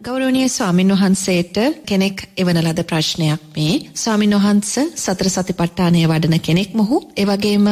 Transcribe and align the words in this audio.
ගෞරවනීය 0.00 0.48
ස්වාමින් 0.48 0.90
වහන්සේට 0.90 1.56
කෙනෙක් 1.84 2.20
එවන 2.36 2.58
ලද 2.58 2.82
ප්‍රශ්නයක් 2.82 3.40
මේ. 3.56 3.74
ස්වාමින් 3.94 4.34
වහන්ස 4.34 4.74
සතර 4.96 5.28
සතිපට්ඨානය 5.28 6.04
වඩන 6.06 6.40
කෙනෙක් 6.40 6.74
මොහු. 6.74 6.96
එවැගේම 7.16 7.66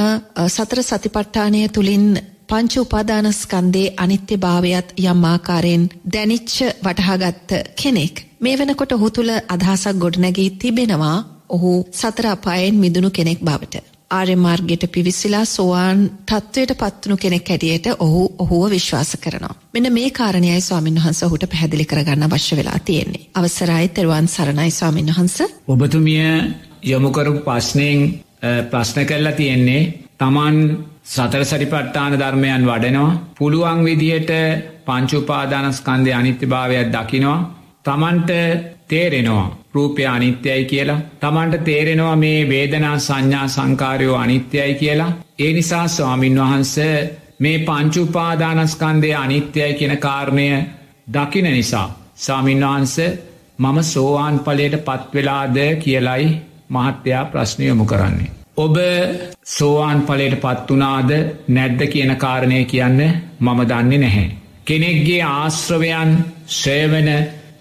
සතර 0.46 0.82
සතිපට්ඨානය 0.82 1.60
තුලින් 1.68 2.06
පංච 2.48 2.72
උපාදානස්කන්ධයේ 2.78 3.94
අනිත්‍යභාවයත් 3.96 4.88
යම් 5.02 5.24
ආකාරයෙන් 5.24 5.88
දැනිච්ච 6.06 6.56
වටහාගත්ත 6.82 7.50
කෙනෙක්. 7.76 8.14
මේ 8.40 8.58
වෙනකොට 8.58 8.92
ඔහු 8.92 9.10
තුල 9.10 9.30
අදහසක් 9.48 9.96
ගොඩනැගී 9.96 10.50
තිබෙනවා. 10.52 11.18
ඔහු 11.48 11.72
සතර 11.92 12.26
අපායෙන් 12.26 12.74
මිදුණු 12.76 13.10
කෙනෙක් 13.10 13.40
බවට. 13.40 13.95
ආර්ය 14.10 14.36
මාර්ගයට 14.36 14.84
පිවිසිලා 14.88 15.44
සෝවාන් 15.46 16.10
තත්වයට 16.24 16.72
පත්වුණු 16.74 17.16
කෙනෙක් 17.16 17.48
හැටියට 17.48 17.86
ඔහු 17.98 18.22
ඔහුව 18.38 18.70
විශ්වාස 18.70 19.16
කරනවා. 19.16 19.54
මෙන්න 19.74 19.92
මේ 19.92 20.10
කාරණයයි 20.10 20.60
ස්වාමීන් 20.60 20.96
වහන්ස 20.96 21.22
ඔහුට 21.22 21.46
පැහැදිලි 21.46 21.84
කරගන්න 21.84 22.22
අවශ්‍ය 22.24 22.56
වෙලා 22.56 22.78
තියෙන්නේ. 22.80 23.26
අවසරයි 23.34 23.88
තෙරුවන් 23.90 24.28
සරණයි 24.28 24.70
ස්වාමීන් 24.70 25.08
වහන්ස. 25.08 25.36
ඔබතුමිය 25.68 26.54
යොමුකරපු 26.84 27.40
ප්‍රශ්නයෙන් 27.40 28.20
ප්‍රශ්න 28.70 29.04
කරලා 29.04 29.32
තියෙන්නේ 29.32 29.82
තමන් 30.18 30.56
සතර 31.06 31.44
සරිපට්ඨාන 31.44 32.12
ධර්මයන් 32.14 32.62
වඩනවා 32.64 33.18
පුළුවන් 33.38 33.84
විදිහට 33.84 34.32
පංච 34.84 35.12
උපාදානස්කන්ධයේ 35.14 36.14
අනිත්‍යභාවයක් 36.14 36.88
දකිනවා 36.88 37.38
තමන්ට 37.84 38.30
තේරෙනවා 38.88 39.46
රූපය 39.76 40.06
අනිත්‍යයි 40.06 40.64
කියලා 40.64 41.00
තමන්ට 41.20 41.64
තේරෙනවා 41.64 42.16
මේ 42.16 42.40
වේදනා 42.48 42.96
සංඥා 43.00 43.46
සංකාරයෝ 43.48 44.16
අනිත්‍යයි 44.16 44.74
කියලා 44.74 45.12
ඒ 45.38 45.52
නිසා 45.52 45.86
ස්වාමින් 45.90 46.40
වහන්ස 46.40 46.74
මේ 47.38 47.58
පංචුපාදානස්කන්දය 47.60 49.14
අනිත්‍යයි 49.14 49.72
කියන 49.74 49.94
කාරණය 49.98 50.48
දකින 51.12 51.48
නිසා 51.50 51.88
ස්වාමින් 52.16 52.60
වහන්ස 52.62 52.96
මම 53.58 53.82
සෝවාන් 53.84 54.38
පලයට 54.40 54.74
පත්වෙලාද 54.80 55.56
කියලයි 55.78 56.24
මහත්තයා 56.70 57.24
ප්‍රශ්නයොමු 57.24 57.84
කරන්නේ. 57.84 58.30
ඔබ 58.56 58.76
සෝවාන් 59.46 60.02
පලයට 60.02 60.34
පත්වනාද 60.36 61.10
නැද්ද 61.48 61.80
කියන 61.86 62.16
කාරණය 62.16 62.64
කියන්න 62.64 63.00
මම 63.40 63.60
දන්නේ 63.62 63.98
නැහැ. 63.98 64.30
කෙනෙක්ගේ 64.64 65.22
ආශ්‍රවයන් 65.24 66.10
ශ්‍රයවන 66.48 67.08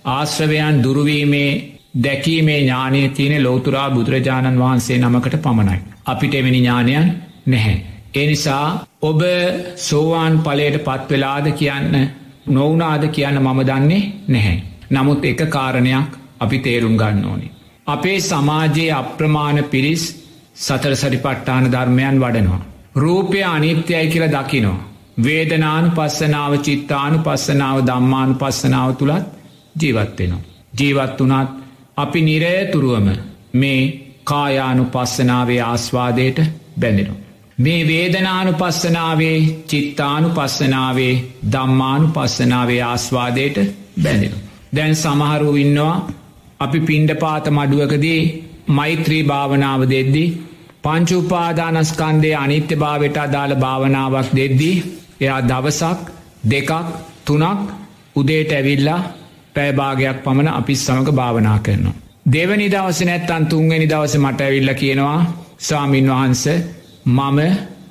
ආශ්‍රවයන් 0.06 0.84
දුරුවීමේ 0.84 1.52
දැකීමේ 2.04 2.60
ඥානය 2.60 3.10
තියෙන 3.10 3.44
ලෝතුරා 3.44 3.90
බුදුරජාණන් 3.92 4.60
වහන්සේ 4.60 4.98
නමකට 4.98 5.36
පමණයි. 5.42 5.80
අපිට 6.06 6.34
එමනි 6.34 6.60
ඥානයන් 6.60 7.08
නැහැ. 7.46 7.78
ඒ 8.16 8.28
නිසා 8.28 8.68
ඔබ 9.02 9.22
සෝවාන් 9.78 10.40
පලයට 10.40 10.78
පත්වෙලාද 10.84 11.48
කියන්න 11.54 11.96
නොවනාද 12.50 13.04
කියන්න 13.10 13.42
මම 13.42 13.60
දන්නේ 13.62 14.04
නැහැ. 14.28 14.64
නමුත් 14.90 15.26
එක 15.26 15.50
කාරණයක් 15.50 16.10
අපි 16.40 16.60
තේරුම් 16.60 16.98
ගන්න 16.98 17.26
ඕනි. 17.26 17.52
අපේ 17.88 18.20
සමාජයේ 18.22 18.92
අප්‍රමාණ 18.92 19.64
පිරිස් 19.66 20.04
සතර 20.56 20.96
සරිපට්ඨාන 20.96 21.72
ධර්මයන් 21.72 22.20
වඩනවා. 22.20 22.66
රූපය 22.96 23.44
අනිත්‍යයි 23.46 24.08
කියල 24.08 24.28
දකිනවා. 24.30 24.84
වේදනානු 25.18 25.90
පස්සනාව 25.90 26.54
චිත්තානු 26.60 27.18
පස්සනාව 27.20 27.78
දම්මානු 27.82 28.34
පස්සනාව 28.34 28.96
තුළත් 28.96 29.26
ජීවත්වෙනවා. 29.82 30.46
ජීවත් 30.80 31.22
වනත් 31.22 31.65
අපි 31.98 32.22
නිරේතුරුවම 32.22 33.08
මේ 33.54 33.82
කායානු 34.24 34.84
පස්සනාවේ 34.86 35.62
ආස්වාදයට 35.62 36.40
බැඳෙනවා. 36.80 37.22
මේ 37.58 37.82
වේදනානු 37.88 38.52
පස්සනාවේ 38.54 39.38
චිත්තානු 39.68 40.30
පස්සනාවේ 40.30 41.14
දම්මානු 41.52 42.08
පස්සනාවේ 42.08 42.82
ආස්වාදයට 42.82 43.58
බැඳෙනවා. 44.04 44.44
දැන් 44.76 44.96
සමහරු 44.96 45.56
ඉන්නවා 45.56 45.96
අපි 46.60 46.80
පින්ඩ 46.80 47.12
පාත 47.16 47.46
මඩුවකදී 47.50 48.22
මෛත්‍රී 48.70 49.24
භාවනාව 49.24 49.82
දෙද්දි 49.90 50.26
පංචුපාදානස්කන්දය 50.84 52.32
අනිත්‍ය 52.36 52.76
භාවට 52.76 53.18
අදාළ 53.18 53.54
භාවනාවක් 53.56 54.30
දෙද්දී 54.36 54.76
එයා 55.22 55.42
දවසක් 55.42 56.00
දෙකක් 56.44 56.72
තුනක් 57.26 57.60
උදේට 58.16 58.52
ඇවිල්ලා 58.52 59.02
පැෑභාගයක් 59.56 60.18
පමණ 60.24 60.50
අපිස් 60.50 60.86
සමඟ 60.86 61.12
භාවනා 61.12 61.60
කරනවා. 61.60 61.96
දෙවනි 62.26 62.68
දවස 62.72 63.00
නැත්තන් 63.02 63.46
තුන්ගනි 63.46 63.88
දවස 63.90 64.16
මට 64.18 64.42
ඇවිල්ල 64.42 64.74
කියනවා 64.74 65.20
ස්වාමීන් 65.60 66.10
වහන්ස 66.10 66.44
මම 67.08 67.40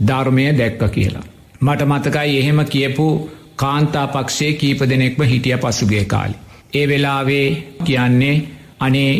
ධර්මය 0.00 0.44
දැක්ක 0.52 0.82
කියලා. 0.90 1.24
මට 1.60 1.80
මතකයි 1.84 2.38
එහෙම 2.38 2.60
කියපු 2.66 3.06
කාන්තා 3.56 4.06
පක්ෂේ 4.06 4.52
කීප 4.54 4.80
දෙනෙක්ම 4.82 5.22
හිටිය 5.22 5.56
පසුගේ 5.58 6.04
කාලි. 6.04 6.36
ඒ 6.72 6.88
වෙලාවේ 6.88 7.46
කියන්නේ 7.84 8.36
අනේ 8.80 9.12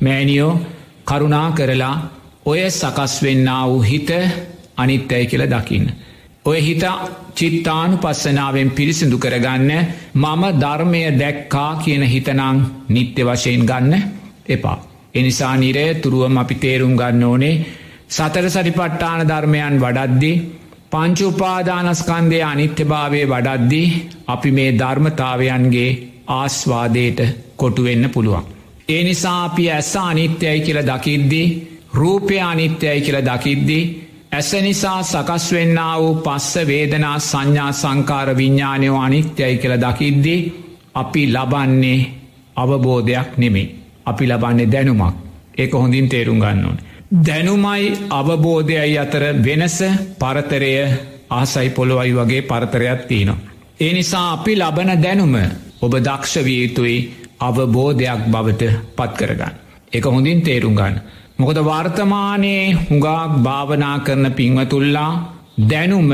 මෑනියෝ 0.00 0.60
කරුණා 1.04 1.48
කරලා 1.52 1.96
ඔය 2.44 2.60
සකස් 2.70 3.14
වෙන්න 3.22 3.48
වූ 3.64 3.80
හිත 3.82 4.10
අනිත්තැයි 4.76 5.26
කියල 5.26 5.44
දකින්න. 5.46 5.86
ඔය 6.44 6.58
හිත 6.58 6.84
චිත්තානු 7.34 7.96
පස්සනාවෙන් 7.96 8.70
පිරිසිදු 8.70 9.16
කරගන්න 9.18 9.70
මම 10.14 10.42
ධර්මය 10.58 11.02
දැක්කා 11.12 11.72
කියන 11.76 12.02
හිතනං 12.04 12.58
නිත්‍ය 12.88 13.22
වශයෙන් 13.22 13.66
ගන්න 13.66 13.94
එපා. 14.48 14.78
එනිසා 15.14 15.54
නිරය 15.56 15.84
තුරුවම 15.96 16.38
අපි 16.38 16.54
තේරුම් 16.56 16.94
ගන්න 16.96 17.24
ඕනේ 17.24 17.60
සතර 18.08 18.46
සරිපට්ඨාන 18.48 19.28
ධර්මයන් 19.28 19.76
වඩද්දි 19.78 20.32
පංචුපාදානස්කන්දය 20.90 22.38
අනිත්‍යභාවය 22.42 23.20
වඩද්දි 23.26 23.82
අපි 24.26 24.50
මේ 24.50 24.70
ධර්මතාවයන්ගේ 24.72 25.98
ආස්වාදයට 26.30 27.20
කොටුවෙන්න 27.56 28.04
පුළුවන්. 28.08 28.44
ඒ 28.88 29.02
නිසා 29.04 29.44
අපි 29.44 29.64
ඇස 29.70 29.92
අනිත්‍යයි 29.98 30.60
කියල 30.60 30.80
දකිද්දි 30.82 31.42
රූපය 31.94 32.36
අනිත්‍යයි 32.42 33.00
කියල 33.00 33.18
දකිද්දිී 33.22 34.09
ඇස 34.32 34.52
නිසා 34.54 35.02
සකස් 35.02 35.52
වෙන්න 35.52 35.78
වූ 35.94 36.14
පස්ස 36.16 36.66
වේදනා 36.66 37.18
සංඥා 37.20 37.72
සංකාර 37.72 38.28
විඤ්ඥානයෝ 38.36 38.98
අනිත්‍යයි 38.98 39.56
කළ 39.56 39.76
දකිද්දී 39.76 40.40
අපි 40.94 41.22
ලබන්නේ 41.26 42.00
අවබෝධයක් 42.56 43.30
නෙමේ. 43.36 43.68
අපි 44.06 44.24
ලබන්නේ 44.26 44.66
දැනුමක් 44.66 45.14
ඒක 45.58 45.72
හොඳින් 45.74 46.08
තේරුම් 46.08 46.38
ගන්න 46.38 46.64
ඕන. 46.64 46.78
දැනුමයි 47.20 47.92
අවබෝධයයි 48.10 48.98
අතර 48.98 49.24
වෙනස 49.44 49.78
පරතරය 50.18 50.72
ආසයි 51.30 51.70
පොළොවයි 51.70 52.14
වගේ 52.14 52.42
පරතරයක් 52.42 53.00
තියනවා. 53.08 53.38
ඒ 53.80 53.92
නිසා 53.92 54.32
අපි 54.32 54.52
ලබන 54.56 54.90
දැනුම 55.02 55.34
ඔබ 55.82 55.92
දක්ෂවියයුතුයි 55.98 56.98
අවබෝධයක් 57.40 58.20
බවට 58.26 58.62
පත් 58.96 59.12
කරගන්න. 59.12 59.54
එක 59.92 60.04
හොඳින් 60.06 60.42
තේරුම් 60.42 60.74
ගන්න. 60.74 61.00
මොකද 61.40 61.58
වර්තමානයේ 61.60 62.62
හුඟාක් 62.78 63.32
භාවනා 63.38 63.96
කරන 63.98 64.26
පින්වතුල්ලා 64.32 65.12
දැනුම 65.70 66.10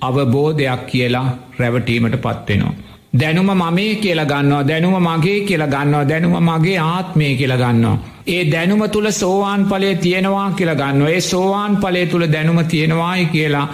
අවබෝධයක් 0.00 0.82
කියලා 0.86 1.26
රැවටීමට 1.58 2.16
පත්වෙනවා. 2.18 2.74
දැනුම 3.14 3.50
මමේ 3.52 3.94
කියලා 3.96 4.24
ගන්නවා 4.24 4.68
දැනුම 4.68 4.96
මගේ 5.00 5.40
කියලා 5.40 5.66
ගන්නවා 5.66 6.08
දැනුම 6.08 6.36
මගේ 6.40 6.78
ආත්මය 6.86 7.28
කියලා 7.34 7.62
ගන්නවා. 7.64 7.98
ඒ 8.26 8.42
දැනුම 8.52 8.82
තුළ 8.88 9.10
සෝවාන් 9.12 9.62
පලේ 9.66 9.94
තියෙනවා 9.96 10.48
කියලා 10.50 10.74
ගන්න 10.74 11.06
ඒ 11.08 11.20
සෝවාන් 11.22 11.76
පලේ 11.76 12.06
තුළ 12.06 12.26
දැනුම 12.32 12.60
තියෙනවායි 12.66 13.26
කියලා 13.26 13.66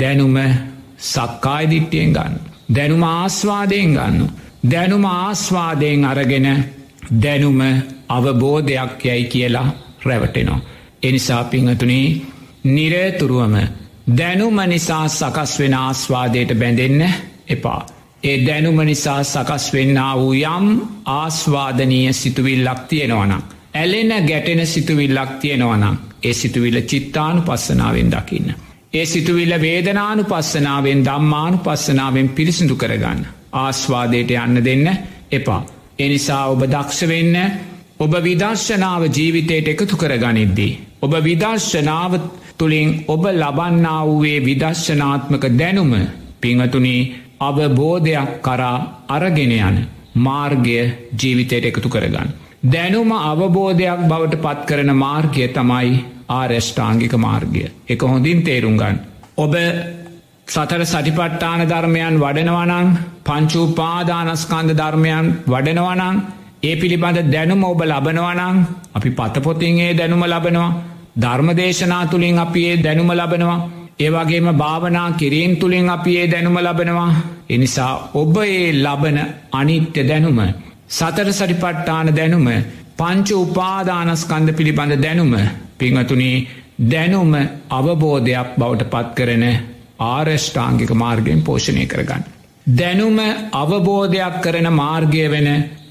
දැනුම 0.00 0.36
සක්කායිදිට්ටියෙන් 1.04 2.12
ගන්න. 2.12 2.34
දැනුම 2.76 3.02
ආස්වාදයෙන් 3.04 3.90
ගන්න. 3.92 4.30
දැනුම 4.70 5.04
ආස්වාදයෙන් 5.06 6.04
අරගෙන 6.04 6.48
දැනුම 7.22 7.60
අවබෝධයක් 8.08 9.04
යැයි 9.04 9.26
කියලා 9.26 9.68
රැවටෙනවා. 10.06 10.60
එනිසා 11.02 11.42
පිංහතුනේ 11.44 12.06
නිරේතුරුවම 12.66 13.56
දැනුම 14.18 14.58
නිසා 14.66 15.08
සකස් 15.08 15.58
වෙන 15.58 15.74
ආස්වාදයට 15.76 16.50
බැඳෙන්න 16.54 17.02
එපා. 17.48 17.80
ඒ 18.22 18.36
දැනුම 18.46 18.78
නිසා 18.84 19.20
සකස් 19.24 19.64
වෙන්න 19.72 19.98
වූ 20.14 20.32
යම් 20.34 20.66
ආස්වාදනීය 21.06 22.12
සිතුවිල්ලක් 22.12 22.80
තියෙනවනම්. 22.88 23.42
ඇලෙන 23.74 24.12
ගැටෙන 24.28 24.66
සිතුවිල්ලක් 24.66 25.30
තියෙනවනම් 25.40 25.96
ඒ 26.22 26.32
සිතුවිල්ල 26.32 26.80
චිත්තානු 26.82 27.40
පස්සනාවෙන් 27.42 28.10
දකින්න. 28.10 28.54
ඒ 28.92 29.04
සිතුවිල්ල 29.04 29.54
වේදනානු 29.60 30.24
පස්සනාවෙන් 30.24 31.04
දම්මානු 31.04 31.58
පස්සනාවෙන් 31.58 32.28
පිරිසිදු 32.28 32.76
කරගන්න. 32.76 33.26
ආස්වාදයට 33.54 34.30
යන්න 34.36 34.64
දෙන්න 34.64 34.86
එපා. 35.32 35.66
එනිසා 35.98 36.44
ඔබ 36.46 36.62
දක්ෂවෙන්න 36.64 37.36
ඔබ 37.98 38.14
විදර්ශනාව 38.18 39.02
ජීවිතයට 39.08 39.68
එකතු 39.68 39.96
කර 39.96 40.12
ගනිද්දී. 40.18 40.78
ඔබ 41.00 41.12
විදර්ශනාව 41.18 42.12
තුළින් 42.58 42.88
ඔබ 43.08 43.24
ලබන්නා 43.32 44.00
වූවේ 44.04 44.40
විදර්ශනාත්මක 44.40 45.44
දැනුම 45.52 45.92
පිංහතුනී 46.40 47.00
අවබෝධයක් 47.40 48.30
කරා 48.42 48.76
අරගෙන 49.08 49.52
යන 49.52 49.76
මාර්ගය 50.18 50.76
ජීවිතයට 51.14 51.64
එකතු 51.64 51.88
කරගන්න. 51.88 52.28
දැනුම 52.66 53.10
අවබෝධයක් 53.12 54.00
බවට 54.04 54.42
පත් 54.44 54.60
කරන 54.68 54.90
මාර්ගය 54.96 55.48
තමයි 55.50 56.04
ආරෙෂ්ඨාංගික 56.30 57.14
මාර්ගය 57.18 57.64
එක 57.86 58.00
හොඳින් 58.04 58.42
තේරුම් 58.42 58.76
ගන්න. 58.76 58.96
ඔබ 59.36 59.54
සතර 60.46 60.82
සටිපට්ඨාන 60.84 61.62
ධර්මයන් 61.64 62.16
වඩනවනං 62.18 62.88
පංචූපාදානස්කන්ද 63.24 64.70
ධර්මයන් 64.74 65.26
වඩනවනං 65.46 66.16
ඒ 66.66 66.74
පිළිබඳ 66.76 67.18
දැනුම 67.32 67.64
ඔබ 67.64 67.80
ලබනවනං 67.84 68.58
අපි 68.94 69.10
පතපොතින්ගේ 69.12 69.90
දැනුම 69.94 70.22
ලබනවා. 70.24 70.70
ධර්මදේශනා 71.20 72.04
තුළින් 72.06 72.38
අපි 72.38 72.60
ඒ 72.66 72.76
දැනුම 72.78 73.10
ලබනවා. 73.12 73.58
ඒවගේම 73.98 74.48
භාවනා 74.54 75.08
කිරීම් 75.12 75.52
තුළින් 75.56 75.88
අපි 75.88 76.12
ඒ 76.16 76.26
දැනුම 76.26 76.56
ලබනවා. 76.58 77.10
එනිසා 77.50 77.92
ඔබ 78.14 78.36
ඒ 78.38 78.72
ලබන 78.74 79.18
අනිත්‍ය 79.52 80.02
දැනුම 80.02 80.40
සතර 80.90 81.28
සටිපට්ඨාන 81.30 82.08
දැනුම 82.16 82.46
පංච 82.96 83.28
උපාදානස්කන්ද 83.36 84.48
පිළිබඳ 84.52 84.94
දැනුම 84.98 85.32
පිංහතුනී 85.78 86.36
දැනුම 86.84 87.32
අවබෝධයක් 87.70 88.48
බවට 88.58 88.90
පත් 88.92 89.08
කරන 89.16 89.44
ආර්ෂ්ඨාංගික 90.06 90.90
මාර්ගයෙන් 90.94 91.42
පෝෂණය 91.42 91.86
කරගන්න. 91.86 92.22
දැනුම 92.72 93.18
අවබෝධයක් 93.54 94.36
කරන 94.42 94.68
මාර්ගය 94.72 95.24
වෙන 95.28 95.48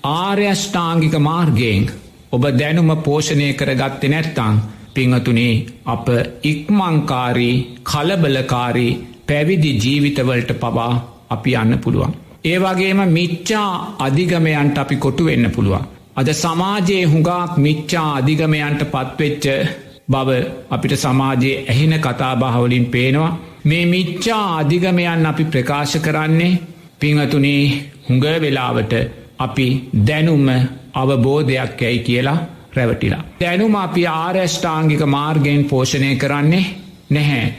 ආර්යෂ්ඨාංගික 0.08 1.16
මාර්ගයෙන් 1.20 1.84
ඔබ 2.32 2.44
දැනුම 2.54 2.92
පෝෂණය 3.00 3.48
කරගත්තේ 3.54 4.10
නැත්තං 4.10 4.56
පිංහතුනේ 4.94 5.54
අප 5.86 6.08
ඉක්මංකාරී 6.44 7.56
කලබලකාරී 7.84 8.98
පැවිදි 9.26 9.72
ජීවිතවලට 9.76 10.52
පවා 10.56 10.94
අපි 11.30 11.52
යන්න 11.56 11.80
පුළුවන්. 11.80 12.14
ඒ 12.44 12.58
වගේම 12.60 13.02
මිච්චා 13.10 13.72
අධිගමයන්ට 14.00 14.78
අපි 14.78 14.96
කොටු 14.98 15.26
වෙන්න 15.26 15.52
පුළුවන්. 15.52 15.88
අද 16.16 16.30
සමාජයේ 16.34 17.04
හුඟක් 17.06 17.58
මිච්චා 17.58 18.08
අධිගමයන්ට 18.14 18.82
පත්වෙච්ච 18.86 19.46
බව 20.08 20.30
අපිට 20.70 20.94
සමාජයේ 20.98 21.66
ඇහෙන 21.66 21.94
කතාබාහවලින් 22.00 22.86
පේනවා 22.88 23.38
මේ 23.64 23.86
මිච්චා 23.88 24.46
අධිගමයන් 24.56 25.26
අපි 25.26 25.44
ප්‍රකාශ 25.46 25.98
කරන්නේ 26.00 26.60
පිංහතුනේ 27.00 27.64
හුඟ 28.08 28.26
වෙලාවට 28.42 28.94
අපි 29.40 29.90
දැනුම 30.08 30.48
අවබෝධයක් 30.94 31.82
ඇයි 31.82 32.00
කියලා 32.00 32.38
රැවටිලා. 32.76 33.24
දැනුම 33.40 33.76
අපි 33.76 34.08
ආර්යෂ්ඨාංගික 34.08 35.06
මාර්ගයෙන් 35.08 35.64
පෝෂණය 35.66 36.16
කරන්නේ 36.16 36.66
නැහැ. 37.10 37.54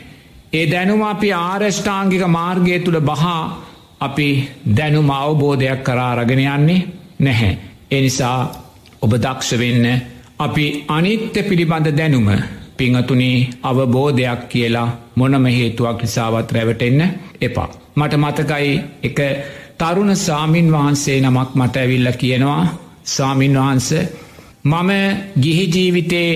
ඒ 0.53 0.67
දැනුම 0.71 1.03
අපි 1.03 1.33
ආර්යෂ්ඨාංගික 1.33 2.27
මාර්ගය 2.29 2.79
තුළ 2.79 3.01
බහා 3.01 3.43
අපි 4.01 4.29
දැනුම 4.77 5.11
අවබෝධයක් 5.11 5.83
කරාරගෙන 5.85 6.39
යන්නේ 6.39 6.87
නැහැ. 7.19 7.59
එනිසා 7.91 8.39
ඔබ 9.03 9.13
දක්ෂ 9.15 9.59
වෙන්න 9.59 9.87
අපි 10.39 10.85
අනිත්‍ය 10.89 11.43
පිළිබඳ 11.43 11.89
දැනුම 11.99 12.29
පිංහතුනී 12.77 13.51
අවබෝධයක් 13.63 14.49
කියලා 14.49 14.89
මොනම 15.15 15.45
හේතුවක් 15.49 16.03
නිසාවත් 16.03 16.53
රැවටෙන්න 16.53 17.01
එපා. 17.41 17.69
මට 17.97 18.15
මතකයි 18.15 18.81
එක 19.03 19.19
තරුණ 19.79 20.17
සාමීන් 20.17 20.69
වහන්සේ 20.73 21.21
නමක් 21.21 21.51
මට 21.55 21.77
ඇවිල්ල 21.77 22.11
කියනවා 22.13 22.63
සාමීන් 23.07 23.57
වහන්ස 23.57 23.89
මම 24.65 24.91
ගිහිජීවිතේ 25.43 26.31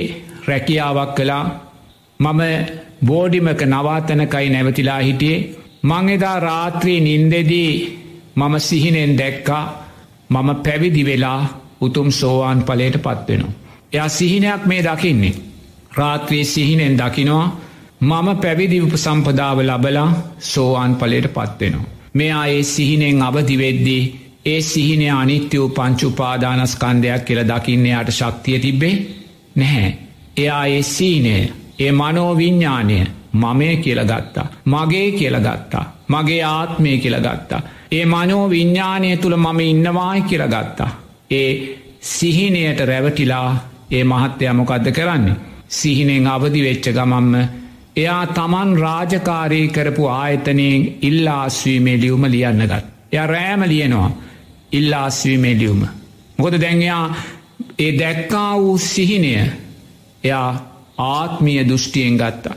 රැකියාවක් 0.48 1.14
කළා 1.14 1.44
මම 2.20 2.40
බෝඩිමක 3.06 3.60
නවාතනකයි 3.64 4.48
නැවතිලා 4.48 5.00
හිටියේ 5.00 5.46
මං 5.82 6.08
එදා 6.08 6.36
රාත්‍රී 6.40 7.00
නින්දෙදී 7.00 7.72
මම 8.36 8.54
සිහිනෙන් 8.58 9.12
දැක්කා 9.18 9.64
මම 10.30 10.48
පැවිදි 10.56 11.04
වෙලා 11.04 11.40
උතුම් 11.80 12.08
සෝවාන් 12.10 12.60
පලයට 12.62 12.96
පත්වෙනවා. 12.98 13.58
එයා 13.92 14.08
සිහිනයක් 14.08 14.62
මේ 14.66 14.82
දකින්නේ. 14.84 15.34
රාත්‍රී 15.92 16.44
සිහිනෙන් 16.44 16.98
දකිනවා 16.98 17.46
මම 18.00 18.28
පැවිදි 18.36 18.80
උපසම්පදාව 18.80 19.58
ලබලා 19.60 20.10
සෝවාන් 20.40 20.92
පලයට 20.96 21.26
පත්වෙනවා. 21.28 21.99
මෙයා 22.14 22.46
ඒ 22.46 22.62
සිහිනෙන් 22.64 23.22
අවදිවෙද්දී 23.22 24.02
ඒ 24.46 24.60
සිහිනය 24.62 25.08
අනිත්‍ය 25.10 25.58
වූ 25.58 25.68
පංචුපාදානස්කන්දයක් 25.68 27.24
කියල 27.24 27.40
දකින්නයාට 27.44 28.10
ශක්තිය 28.10 28.58
තිබ්බේ 28.58 28.94
නැහැ. 29.56 29.98
එයා 30.36 30.66
ඒ 30.66 30.82
සීනය 30.84 31.34
ඒ 31.78 31.92
මනෝවිඤ්ඥානය 31.92 32.98
මමය 33.32 33.76
කියලගත්තා. 33.76 34.50
මගේ 34.64 35.10
කියලගත්තා. 35.10 35.84
මගේ 36.08 36.42
ආත්මය 36.42 36.98
කියලගත්තා. 36.98 37.62
ඒ 37.92 38.04
මනෝ 38.06 38.50
විඤ්ඥානය 38.50 39.16
තුළ 39.16 39.36
මම 39.36 39.60
ඉන්නවායි 39.60 40.22
කියලගත්තා. 40.22 40.90
ඒ 41.30 41.78
සිහිනයට 42.00 42.80
රැවටිලා 42.80 43.68
ඒ 43.90 44.04
මහත්‍යයමොකක්ද 44.04 44.92
කරන්නේ. 44.92 45.36
සිහිනෙන් 45.68 46.26
අවදි 46.26 46.62
වෙච්ච 46.62 46.86
ගමම්ම 46.88 47.34
එයා 47.96 48.26
තමන් 48.28 48.78
රාජකාරී 48.78 49.68
කරපු 49.68 50.06
ආයතනයෙන් 50.08 50.98
ඉල්ලාස්වීමේ 51.02 52.00
ලියුම 52.00 52.24
ලියන්නගත්. 52.24 52.84
එය 53.12 53.26
රෑම 53.26 53.62
ලියනවා 53.62 54.10
ඉල්ලාස්වීමේ 54.72 55.58
ලියුම. 55.58 55.86
මොකද 56.38 56.60
දැන්යා 56.60 57.14
ඒ 57.78 57.92
දැක්කා 57.98 58.52
වූ 58.56 58.78
සිහිනය 58.80 59.32
එයා 60.24 60.50
ආත්මිය 60.98 61.64
දෘෂ්ටියෙන් 61.68 62.16
ගත්තා. 62.16 62.54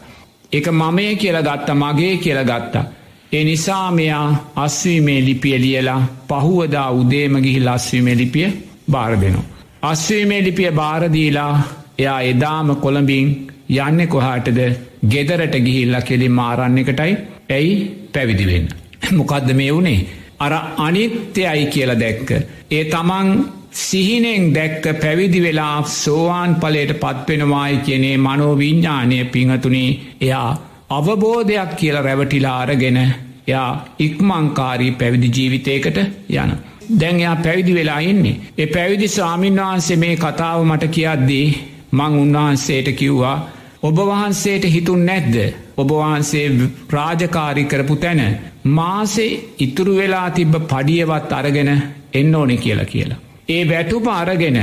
එක 0.51 0.68
මමය 0.71 1.15
කියල 1.15 1.38
ගත්ත 1.41 1.68
මගේ 1.75 2.18
කියල 2.18 2.44
ගත්තා. 2.44 2.85
ඒ 3.31 3.44
නිසා 3.44 3.91
මෙයා 3.91 4.51
අස්වීමේ 4.56 5.25
ලිපිය 5.25 5.57
ලියලා 5.59 6.01
පහුවදා 6.30 6.89
උදේම 6.91 7.41
ගිහි 7.41 7.59
ලස්වීමේ 7.59 8.18
ලිපිය 8.18 8.47
බාර 8.91 9.21
දෙනවා. 9.21 9.45
අස්වීමේ 9.83 10.44
ලිපිය 10.44 10.71
බාරදීලා 10.71 11.62
එයා 11.97 12.21
එදාම 12.21 12.75
කොළඹින් 12.75 13.53
යන්න 13.78 14.08
කොහාටද 14.08 14.60
ගෙදරට 15.08 15.56
ගිහිල්ල 15.60 15.96
කෙලින් 16.02 16.31
මාරන්න 16.31 16.78
එකටයි 16.78 17.18
ඇයි 17.50 17.74
පැවිදිවෙන්න. 18.14 18.68
මොකක්ද 19.18 19.50
මේ 19.54 19.72
වුණේ. 19.72 20.06
අර 20.40 20.54
අනිත්‍යයි 20.78 21.66
කියලා 21.68 22.00
දැක්ක. 22.00 22.30
ඒ 22.72 22.84
තමන් 22.86 23.30
සිහිනෙන් 23.74 24.54
දැක්ක 24.54 24.86
පැවිදි 25.02 25.42
වෙලා 25.42 25.84
සෝවාන් 25.94 26.56
පලට 26.56 27.00
පත්වෙනවායි 27.00 27.78
කියනේ 27.80 28.18
මනෝවිඤ්ඥානය 28.20 29.20
පිංහතුනේ 29.28 29.90
එයා 30.22 30.50
අවබෝධයක් 30.90 31.72
කියල 31.76 31.98
රැවටිලා 32.00 32.58
අරගෙන 32.60 33.00
යා 33.48 33.69
ඉක්මංකාරී 34.00 34.92
පැවිදි 34.94 35.30
ජීවිතයකට 35.30 35.98
යන. 35.98 36.52
දැන් 37.00 37.19
එයා 37.19 37.36
පැවිදි 37.38 37.74
වෙලා 37.74 38.00
ඉන්නේ. 38.02 38.40
ඒ 38.58 38.68
පැවිදි 38.68 39.08
ස්වාමීන් 39.08 39.62
වහන්සේ 39.62 39.98
මේ 39.98 40.16
කතාව 40.18 40.66
මට 40.66 40.92
කියද්දී 40.92 41.48
මං 41.92 42.14
උන්වහන්සේට 42.18 42.88
කිව්වා 42.94 43.38
ඔබ 43.83 43.97
වහන්සේට 44.00 44.65
හිතුන් 44.68 45.01
නැද්ද 45.06 45.35
ඔබවහන්සේ 45.77 46.45
ප්‍රාජකාරි 46.88 47.63
කරපු 47.65 47.95
තැන 47.97 48.21
මාසේ 48.69 49.31
ඉතුරු 49.59 49.95
වෙලා 49.95 50.30
තිබ්බ 50.30 50.56
පඩියවත් 50.63 51.31
අරගෙන 51.31 51.71
එන්න 52.13 52.35
ඕනෙ 52.35 52.56
කියලා 52.57 52.85
කියලා. 52.85 53.19
ඒ 53.50 53.63
වැටුප 53.65 54.07
අරගෙන 54.09 54.59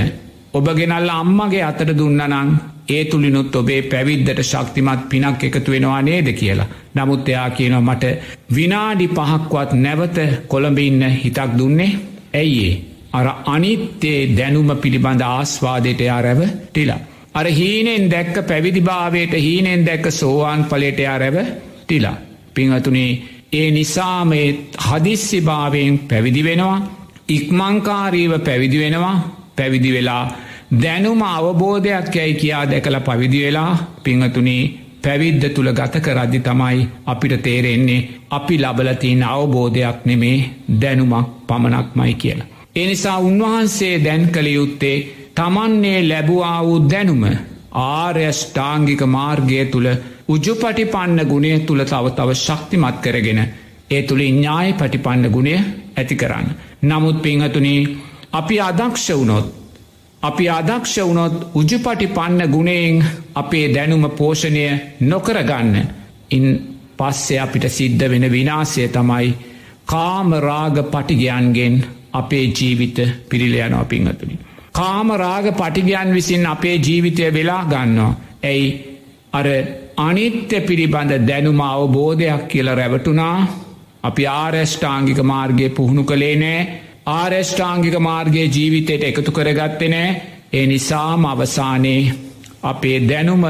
ඔබගෙනල්ල 0.54 1.10
අම්මගේ 1.12 1.62
අතට 1.62 1.90
දුන්නනං 1.98 2.54
ඒ 2.88 3.02
තුළිනුත් 3.04 3.56
ඔබේ 3.56 3.82
පැවිද්දට 3.84 4.40
ශක්තිමත් 4.42 5.02
පිනක් 5.08 5.44
එකතු 5.44 5.70
වෙනවා 5.70 6.00
නේද 6.02 6.32
කියලා. 6.32 6.70
නමුත් 6.94 7.28
එයා 7.28 7.50
කියනවා 7.50 7.86
මට 7.88 8.04
විනාඩි 8.54 9.10
පහක්වත් 9.10 9.70
නැවත 9.76 10.18
කොළඹඉන්න 10.48 11.02
හිතක් 11.18 11.58
දුන්නේ 11.58 11.92
ඇයිඒ. 12.34 12.74
අර 13.12 13.26
අනිත්තේ 13.46 14.18
දැනුම 14.36 14.70
පිළිබඳ 14.78 15.22
ආස්වාදයට 15.28 16.00
යා 16.00 16.20
රැව 16.22 16.42
ටිලා. 16.48 17.00
අර 17.34 17.46
හීනෙන් 17.50 18.10
දැක්ක 18.10 18.36
පැවිදිභාවයට 18.46 19.34
හීනෙන් 19.38 19.86
දැක්ක 19.86 20.06
සෝවාන් 20.12 20.64
පලේටයා 20.64 21.18
රැව 21.18 21.36
ටිලා. 21.80 22.16
පිංහතුනේ 22.54 23.10
ඒ 23.52 23.70
නිසාමේ 23.70 24.46
හදිස්සිභාවයෙන් 24.80 25.98
පැවිදි 26.00 26.42
වෙනවා 26.44 26.78
ඉක්මංකාරීව 27.28 28.32
පැවිදි 28.40 28.78
වෙනවා 28.78 29.16
පැවිදි 29.56 29.92
වෙලා 29.92 30.24
දැනුම 30.82 31.22
අවබෝධයක් 31.24 32.14
යැයි 32.14 32.34
කියා 32.34 32.64
දැකළ 32.70 33.00
පවිදි 33.00 33.42
වෙලා 33.44 33.72
පිංහතුනේ 34.04 34.62
පැවිද්ද 35.02 35.44
තුළ 35.48 35.72
ගත 35.72 36.00
කරද්දි 36.00 36.40
තමයි 36.40 36.88
අපිට 37.06 37.34
තේරෙන්නේ 37.42 38.08
අපි 38.30 38.58
ලබලතින් 38.58 39.22
අවබෝධයක් 39.24 40.04
නෙමේ 40.04 40.36
දැනුමක් 40.80 41.30
පමණක්මයි 41.46 42.14
කියලා. 42.14 42.50
එනිසා 42.76 43.18
උන්වහන්සේ 43.20 43.94
දැන් 44.04 44.28
කළ 44.28 44.48
යුත්තේ 44.48 44.96
තමන්නේ 45.34 46.00
ලැබවා 46.04 46.58
වූ 46.60 46.78
දැනුම 46.86 47.24
ආර්යෂ්ඨාංගික 47.72 49.02
මාර්ගය 49.08 49.64
තුළ 49.66 49.88
උජුපටි 50.28 50.84
පන්න 50.86 51.20
ගුණේ 51.26 51.58
තුළ 51.60 51.84
තව 51.84 52.04
තව 52.12 52.34
ශක්තිමත් 52.36 52.96
කරගෙන 53.00 53.40
ඒ 53.90 54.02
තුළ 54.02 54.22
ඥාය 54.22 54.72
පටිපන්න 54.74 55.24
ගුණය 55.28 55.54
ඇති 55.96 56.16
කරන්න. 56.16 56.46
නමුත් 56.82 57.22
පිංහතුනී 57.22 57.80
අපි 58.32 58.60
අදක්ෂ 58.60 59.06
වුණොත් 59.10 59.46
අපි 60.22 60.48
අදක්ෂ 60.50 60.96
වුණොත් 60.98 61.34
උජුපටි 61.54 62.06
පන්න 62.08 62.42
ගුණයෙන් 62.48 63.04
අපේ 63.34 63.66
දැනුම 63.68 64.10
පෝෂණය 64.12 64.66
නොකරගන්න 65.02 65.74
ඉන් 66.30 66.46
පස්සේ 66.96 67.38
අපිට 67.38 67.64
සිද්ධ 67.68 68.04
වෙන 68.08 68.26
විනාසය 68.28 68.88
තමයි 68.88 69.34
කාමරාග 69.86 70.76
පටිගයන්ගෙන් 70.84 71.74
අපේ 72.12 72.44
ජීවිත 72.50 72.98
පිරිලයනවා 73.28 73.84
පිංහතුනි. 74.70 74.74
කාමරාග 74.74 75.46
පටිගයන් 75.52 76.14
විසින් 76.14 76.46
අපේ 76.46 76.78
ජීවිතය 76.78 77.32
වෙලා 77.32 77.64
ගන්නවා. 77.64 78.16
ඇයි 78.42 78.90
අර 79.32 79.46
අනිත්‍ය 79.96 80.60
පිළිබඳ 80.60 81.12
දැනුම 81.26 81.60
අවබෝධයක් 81.60 82.48
කියල 82.48 82.68
රැවටුනා 82.68 83.48
අපි 84.02 84.24
ආරෙෂ්ඨාංගික 84.26 85.20
මාර්ගය 85.22 85.68
පුහුණු 85.68 86.04
කළේ 86.04 86.36
නෑ 86.36 86.68
ආරෙෂ්ඨාංගික 87.06 87.98
මාර්ගයේ 87.98 88.48
ජීවිතයට 88.48 89.02
එකතු 89.02 89.32
කරගත්තෙ 89.32 89.88
නෑ 89.88 90.22
ඒ 90.52 90.66
නිසාම 90.66 91.24
අවසානයේ 91.24 92.12
අපේ 92.62 93.08
දැනුම 93.08 93.42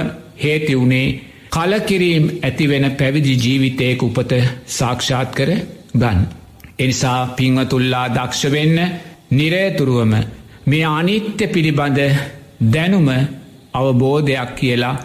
හේතිවුණේ 0.45 1.21
කලකිරීම් 1.51 2.25
ඇතිවෙන 2.43 2.91
පැවිදි 2.93 3.35
ජීවිතයක 3.37 4.03
උපත 4.03 4.33
සාක්ෂාත් 4.67 5.31
කර 5.35 5.51
ගන්න. 5.97 6.21
එනිසා 6.79 7.27
පිංවතුල්ලා 7.29 8.09
දක්ෂ 8.09 8.53
වෙන්න 8.53 8.79
නිරේතුරුවම 9.31 10.13
මේ 10.71 10.85
අනිත්‍ය 10.91 11.47
පිළිබඳ 11.47 11.99
දැනුම 12.73 13.09
අවබෝධයක් 13.75 14.51
කියලා 14.57 14.97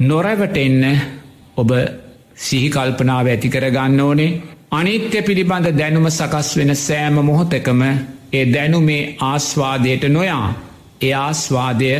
නොරැවට 0.00 0.56
එන්න 0.56 0.82
ඔබ 1.56 1.70
සිහිකල්පනාව 2.38 3.26
ඇති 3.26 3.48
කරගන්න 3.48 4.00
ඕනේ. 4.00 4.36
අනිත්‍ය 4.70 5.18
පිළිබඳ 5.22 5.66
දැනුම 5.72 6.06
සකස් 6.10 6.48
වෙන 6.56 6.72
සෑම 6.76 7.16
මොහොතකම 7.22 7.82
ඒ 8.32 8.44
දැනුමේ 8.54 9.02
ආස්වාදයට 9.22 10.04
නොයා. 10.08 10.46
ඒ 11.02 11.14
ආස්වාදය 11.16 11.90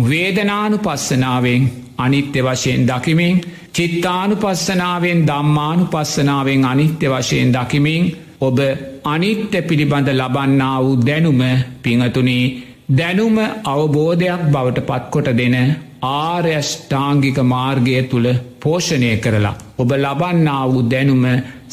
වේදනානු 0.00 0.78
පස්සනාවෙන් 0.78 1.62
අනිත්‍ය 1.98 2.40
වශයෙන් 2.42 2.82
දකිමින් 2.88 3.40
චිත්තානු 3.72 4.34
පස්සනාවෙන් 4.36 5.20
දම්මානු 5.26 5.84
පස්සනාවෙන් 5.84 6.64
අනිත්‍ය 6.64 7.06
වශයෙන් 7.08 7.52
දකිමින් 7.52 8.04
ඔබ 8.40 8.58
අනිත්‍ය 9.04 9.60
පිළිබඳ 9.62 10.08
ලබන්නා 10.12 10.76
වූ 10.80 11.00
දැනුම 11.00 11.40
පිංහතුනී 11.82 12.44
දැනුම 12.90 13.36
අවබෝධයක් 13.64 14.42
බවට 14.52 14.86
පත්කොට 14.88 15.28
දෙන 15.32 15.56
ආර්යෂ්ඨාංගික 16.02 17.38
මාර්ගය 17.44 17.96
තුළ 18.04 18.28
පෝෂණය 18.60 19.10
කරලා. 19.16 19.54
ඔබ 19.78 19.90
ලබන්නා 19.96 20.64
වූ 20.66 20.88
දැනුම 20.90 21.24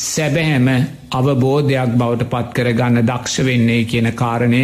සැබැහැම 0.06 0.68
අවබෝධයක් 1.12 1.92
බවට 2.00 2.30
පත් 2.32 2.48
කරගන්න 2.56 3.08
දක්ෂ 3.10 3.46
වෙන්නේ 3.46 3.82
කියන 3.84 4.10
කාරණය 4.14 4.62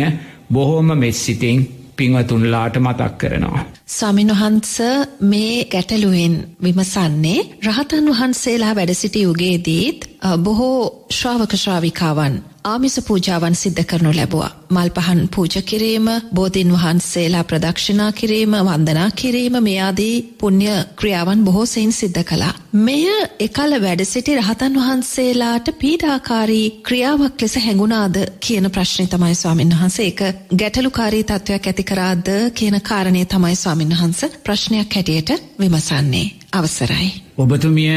බොහෝම 0.50 0.90
මෙස්සිතිං 0.96 1.58
පිංවතුන්ලාට 1.96 2.76
මතක් 2.78 3.12
කරනවා. 3.20 3.64
ස්වාමින් 3.88 4.30
වහන්ස 4.30 4.78
මේ 5.22 5.66
ගැටලුවෙන් 5.66 6.36
විමසන්නේ 6.63 7.40
රහතන් 7.66 8.08
වහන්සේලා 8.10 8.75
වැඩසිටි 8.75 9.22
යුගේදීත් 9.22 10.00
බොහෝ 10.40 11.08
ශ්‍රාවක 11.12 11.54
ශ්‍රාවිකාවන් 11.56 12.36
ආමිස 12.65 12.96
පූජාවන් 13.01 13.55
සිද්ධ 13.55 13.84
කරනු 13.84 14.12
ලැබවා. 14.12 14.50
මල් 14.70 14.89
පහන් 14.96 15.22
පූජ 15.27 15.55
කිරීම 15.63 16.08
බෝධීන් 16.34 16.72
වහන්සේලා 16.74 17.43
ප්‍රදක්ෂනා 17.43 18.12
කිරීම 18.12 18.53
වන්දනා 18.60 19.08
කිරීම 19.13 19.55
මෙයාදී 19.60 20.15
පුුණ්්‍ය 20.39 20.67
ක්‍රියාවන් 20.96 21.43
බොහෝසයින් 21.46 21.91
සිද්ධ 21.91 22.24
කළා. 22.24 22.53
මෙය 22.79 23.05
එකල 23.39 23.74
වැඩසිටි 23.77 24.36
රහතන් 24.36 24.77
වහන්සේලාට 24.77 25.67
පීඩාකාරී 25.79 26.67
ක්‍රියාවක් 26.84 27.41
ලෙස 27.41 27.55
හැඟුණාද 27.58 28.17
කියන 28.39 28.70
ප්‍රශ්නය 28.70 29.08
තමයි 29.08 29.36
ස්වාමීන් 29.36 29.74
වහන්සේ 29.74 30.08
එක 30.08 30.22
ගැටලුකාරී 30.53 31.24
තත්ත්වයක් 31.24 31.67
ඇතිකරාද 31.67 32.32
කියන 32.53 32.77
කාරණය 32.82 33.25
තමයි 33.27 33.55
ස්වාමීන් 33.55 33.93
වහන්ස 33.93 34.22
ප්‍රශ්නයක් 34.43 34.96
හැටියට 34.96 35.29
විමසන්නේ. 35.60 36.27
අවසරයි. 36.53 37.10
ඔබතුමිය 37.38 37.91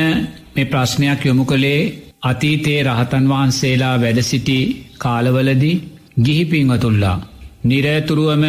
මේ 0.54 0.66
ප්‍රශ්නයක් 0.66 1.25
යොමු 1.25 1.44
කළේ 1.44 2.06
අතීතයේ 2.26 2.80
රහතන් 2.83 3.25
වහන්සේලා 3.28 3.97
වැඩසිටි 3.97 4.59
කාලවලදි 4.99 5.73
ගිහිපිංවතුල්ලා. 6.21 7.18
නිරෑතුරුවම 7.64 8.45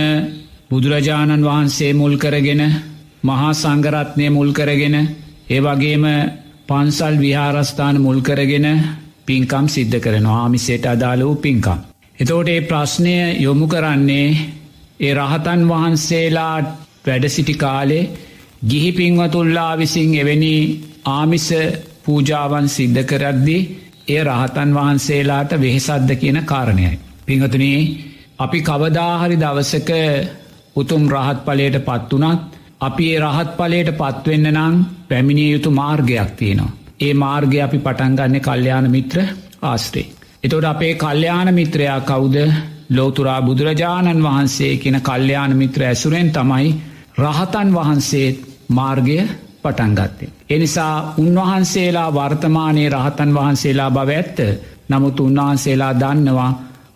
බුදුරජාණන් 0.69 1.46
වහන්සේ 1.46 1.91
මුල් 1.93 2.15
කරගෙන 2.17 2.62
මහා 3.24 3.51
සංගරත්නය 3.53 4.25
මුල් 4.29 4.51
කරගෙන 4.51 4.96
ඒ 5.50 5.60
වගේම 5.62 6.05
පන්සල් 6.67 7.15
විහාරස්ථාන 7.17 7.96
මුල් 7.98 8.19
කරගෙන 8.22 8.67
පින්කම් 9.25 9.65
සිද්ධ 9.67 9.98
කරන 10.00 10.27
ආමිසේට 10.31 10.86
අදාළ 10.86 11.22
වූ 11.22 11.36
පින්කම්. 11.38 11.79
එතෝට 12.19 12.50
ඒ 12.50 12.62
ප්‍රශ්නය 12.62 13.15
යොමු 13.38 13.65
කරන්නේ 13.67 14.27
ඒ 15.00 15.13
රහතන් 15.13 15.62
වහන්සේලා 15.65 16.55
වැඩසිටි 17.05 17.53
කාලේ 17.55 18.10
ගිහි 18.63 18.91
පින්වතුල්ලා 18.91 19.74
විසින් 19.75 20.12
එවැනි 20.15 20.53
ආමිස 21.07 21.48
පූජාවන් 22.08 22.68
සිද්ධ 22.70 23.04
කරද්දී 23.06 23.62
ඒ 24.08 24.22
රහතන් 24.24 24.70
වහන්සේලාට 24.74 25.52
වෙහෙසද්ද 25.58 26.12
කියන 26.16 26.40
කාරණයයි. 26.46 27.00
පිංහතුනී 27.26 27.80
අපි 28.40 28.60
කවදාහරි 28.62 29.38
දවසක 29.38 29.92
උතුම් 30.76 31.04
රහත් 31.10 31.40
පලයට 31.46 31.78
පත්වනත් 31.82 32.42
අපි 32.82 33.06
ඒ 33.08 33.20
රහත් 33.22 33.52
පලයට 33.56 33.90
පත්වෙන්න 33.94 34.48
නං 34.52 34.76
පැමිණිය 35.08 35.50
යුතු 35.50 35.70
මාර්ගයක් 35.74 36.30
තියෙනවා. 36.34 36.76
ඒ 37.00 37.14
මාර්ගය 37.16 37.58
අපි 37.62 37.80
පටන්ගන්න 37.80 38.42
කල්්‍යයාන 38.42 38.88
මිත්‍ර 38.90 39.18
ආස්ත්‍රේ. 39.64 40.12
එතොට 40.44 40.66
අපේ 40.66 40.94
කල්්‍යයාන 40.96 41.50
මිත්‍රයා 41.54 42.00
කවුද 42.02 42.38
ලෝතුරා 42.90 43.42
බුදුරජාණන් 43.42 44.24
වහන්සේ 44.24 44.74
කියන 44.78 44.98
කල්්‍යයාන 45.02 45.54
මිත්‍ර 45.56 45.84
ඇසුරෙන් 45.84 46.30
තමයි 46.32 46.70
රහතන් 47.18 47.70
වහන්සේත් 47.74 48.38
මාර්ගය 48.70 49.20
පටන්ගත්තේ. 49.67 50.33
එනිසා 50.50 50.95
උන්වහන්සේලා 51.17 52.09
වර්තමානයේ 52.13 52.89
රහතන් 52.91 53.36
වහන්සේලා 53.36 53.91
බව 53.91 54.09
ඇත්ත 54.13 54.39
නමුත් 54.89 55.19
උන්වහන්සේලා 55.19 55.93
දන්නවා 55.95 56.51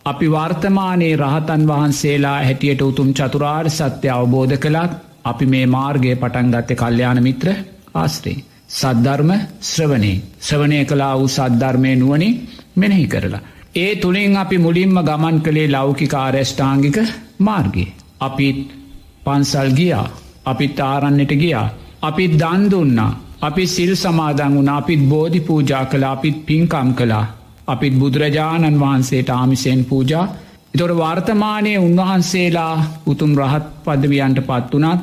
අපි 0.06 0.28
වර්තමානයේ 0.30 1.16
රහතන් 1.18 1.64
වහන්සේලා 1.68 2.38
හැටියට 2.40 2.82
උතුම් 2.84 3.10
චතුරාර් 3.14 3.70
සත්‍ය 3.72 4.08
අවබෝධ 4.10 4.58
කළත් 4.58 4.94
අපි 5.26 5.46
මේ 5.46 5.66
මාර්ගය 5.68 6.16
පටන්ගත්තේ 6.16 6.76
කල්්‍යයාන 6.76 7.24
මිත්‍ර 7.24 7.48
ආස්ත්‍රේ. 7.96 8.44
සද්ධර්ම 8.72 9.32
ශ්‍රවනේ 9.62 10.22
ශ්‍රවනය 10.40 10.80
කලා 10.86 11.14
වූ 11.16 11.28
සද්ධර්මය 11.30 11.92
නුවනි 11.96 12.30
මෙනෙහි 12.76 13.08
කරලා. 13.08 13.42
ඒ 13.76 13.96
තුළින් 13.96 14.38
අපි 14.38 14.58
මුලින්ම 14.58 14.98
ගමන් 15.02 15.38
කළේ 15.42 15.68
ලෞකික 15.70 16.14
ආරෙෂ්ඨාංගික 16.16 16.98
මාර්ගය. 17.40 17.86
අපිත් 18.20 18.60
පන්සල් 19.24 19.70
ගියා 19.72 20.08
අපිත් 20.46 20.80
ආරන්නට 20.82 21.34
ගියා 21.36 21.68
අපිත් 22.02 22.34
දන් 22.34 22.64
දුන්නා. 22.70 23.12
අපි 23.42 23.64
සිල් 23.68 23.92
සමාදන් 23.96 24.56
වුණ 24.56 24.70
අපිත් 24.70 25.02
බෝධි 25.10 25.40
පූජා 25.42 25.84
කළ 25.86 26.06
අපිත් 26.06 26.38
පින්කම් 26.46 26.90
කළා. 26.94 27.26
අපිත් 27.68 27.94
බුදුරජාණන් 27.94 28.80
වහන්සේට 28.80 29.30
ආමිසයෙන් 29.32 29.82
පූජා. 29.86 30.26
එතොට 30.74 30.94
වර්තමානය 30.96 31.72
උන්වහන්සේලා 31.78 32.76
උතුම් 33.06 33.32
රහත් 33.38 33.66
පදවියන්ට 33.86 34.40
පත් 34.42 34.72
වනත් 34.74 35.02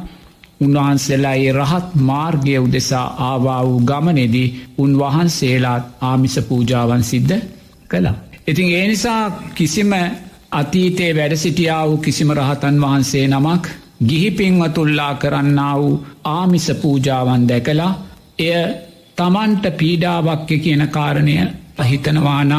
උන්වහන්සේලා 0.61 1.35
ඒ 1.37 1.53
රහත් 1.55 1.89
මාර්ගය 2.03 2.55
උදෙසා 2.59 3.07
ආවා 3.23 3.61
වූ 3.65 3.81
ගමනෙදී 3.81 4.55
උන්වහන්සේලාත් 4.79 5.85
ආමිස 6.01 6.37
පූජාවන් 6.49 7.05
සිද්ධ 7.05 7.37
කළා. 7.89 8.17
ඉතින් 8.47 8.69
ඒ 8.73 8.87
නිසා 8.89 9.23
කිසිම 9.55 9.93
අතීතයේ 10.53 11.13
වැඩ 11.15 11.35
සිටියා 11.37 11.83
වූ 11.89 11.99
කිසිම 11.99 12.31
රහතන් 12.33 12.81
වහන්සේ 12.81 13.25
නමක් 13.29 13.65
ගිහිපින්වතුල්ලා 14.01 15.15
කරන්නා 15.15 15.75
වූ 15.77 16.05
ආමිස 16.27 16.67
පූජාවන් 16.75 17.49
දැකලා 17.49 17.93
එය 18.41 18.61
තමන්ට 19.17 19.65
පීඩාවක්්‍ය 19.77 20.57
කියන 20.59 20.85
කාරණය 20.89 21.37
හිතනවානං 21.83 22.55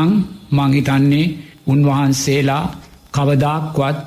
මංහිතන්නේ 0.51 1.25
උන්වහන්සේලා 1.67 2.63
කවදක්වත් 3.11 3.97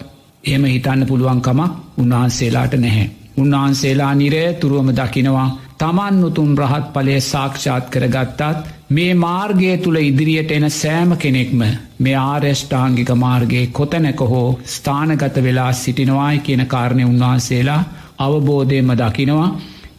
එම 0.44 0.64
හිතන්න 0.66 1.06
පුළුවන්කමක් 1.06 1.72
උන්වහන්සේලාට 1.98 2.74
නැහැ. 2.76 3.10
උන්වහන්සේලා 3.36 4.14
නිරේ 4.14 4.48
තුරුවම 4.54 4.88
දකිනවා 4.90 5.48
තමන් 5.82 6.18
උතුම් 6.24 6.50
රහත් 6.56 6.84
පලේ 6.92 7.20
සාක්ෂාත් 7.22 7.86
කරගත්තත් 7.88 8.42
මේ 8.88 9.14
මාර්ගය 9.16 9.70
තුළ 9.78 9.98
ඉදිරියට 10.00 10.52
එන 10.52 10.66
සෑම 10.72 11.14
කෙනෙක්ම 11.16 11.62
මේ 11.98 12.20
ආර්යෂ්ඨාංගික 12.24 13.10
මාර්ගයේ 13.16 13.70
කොතැනක 13.70 14.20
හෝ 14.24 14.58
ස්ථානගත 14.66 15.38
වෙලා 15.38 15.72
සිටිනවායි 15.74 16.38
කියන 16.40 16.62
කාරණය 16.66 17.04
උන්වහන්සේලා 17.04 17.80
අවබෝධයම 18.18 18.92
දකිනවා. 18.92 19.48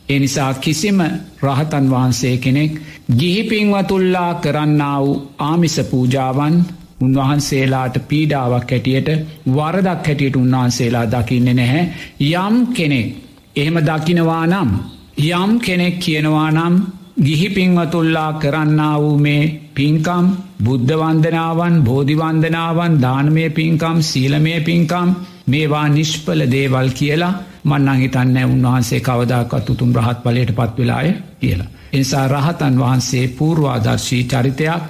එනිසා 0.10 0.54
කිසිම 0.56 1.04
රහතන් 1.44 1.86
වහන්සේ 1.90 2.36
කෙනෙක් 2.38 2.80
ගිහිපින්වතුල්ලා 3.14 4.32
කරන්නා 4.38 4.98
වූ 5.02 5.22
ආමිස 5.42 5.78
පූජාවන් 5.86 6.58
උන්වහන්සේලාට 7.02 7.96
පීඩාවක් 8.08 8.72
හැටියට 8.72 9.10
වරදක් 9.50 10.08
හැටියට 10.08 10.36
උන්වහන්සේලා 10.38 11.06
දකින්න 11.10 11.48
නැහැ. 11.54 11.84
යම් 12.22 12.56
කෙනෙක් 12.74 13.08
එහෙම 13.56 13.78
දකිනවා 13.84 14.44
නම් 14.48 14.70
යම් 15.18 15.60
කෙනෙක් 15.60 16.00
කියනවා 16.00 16.52
නම් 16.52 16.76
ගිහිපින්වතුල්ලා 17.18 18.34
කරන්නා 18.36 18.96
වූ 19.00 19.18
මේ 19.18 19.44
පින්කම් 19.76 20.26
බුද්ධවන්දනාවන් 20.64 21.76
බෝධිවන්දනාවන් 21.82 22.94
දානමය 23.00 23.50
පින්කම් 23.52 23.98
සීලමය 24.02 24.62
පින්කම් 24.62 25.10
මේවා 25.48 25.88
නිෂ්පල 25.90 26.42
දේවල් 26.52 26.90
කියලා 26.92 27.34
මන්නං 27.64 28.00
හිතන්න 28.00 28.38
උන්වහන්සේ 28.46 29.00
කවදාකත් 29.02 29.70
උතුම් 29.70 29.92
රහත් 29.94 30.24
පලට 30.24 30.52
පත්වෙලාය 30.52 31.14
කියලා. 31.40 31.68
එනිසා 31.94 32.28
රහතන් 32.28 32.80
වහන්සේ 32.80 33.28
පූර්වාදර්ශී 33.30 34.24
චරිතයක් 34.26 34.84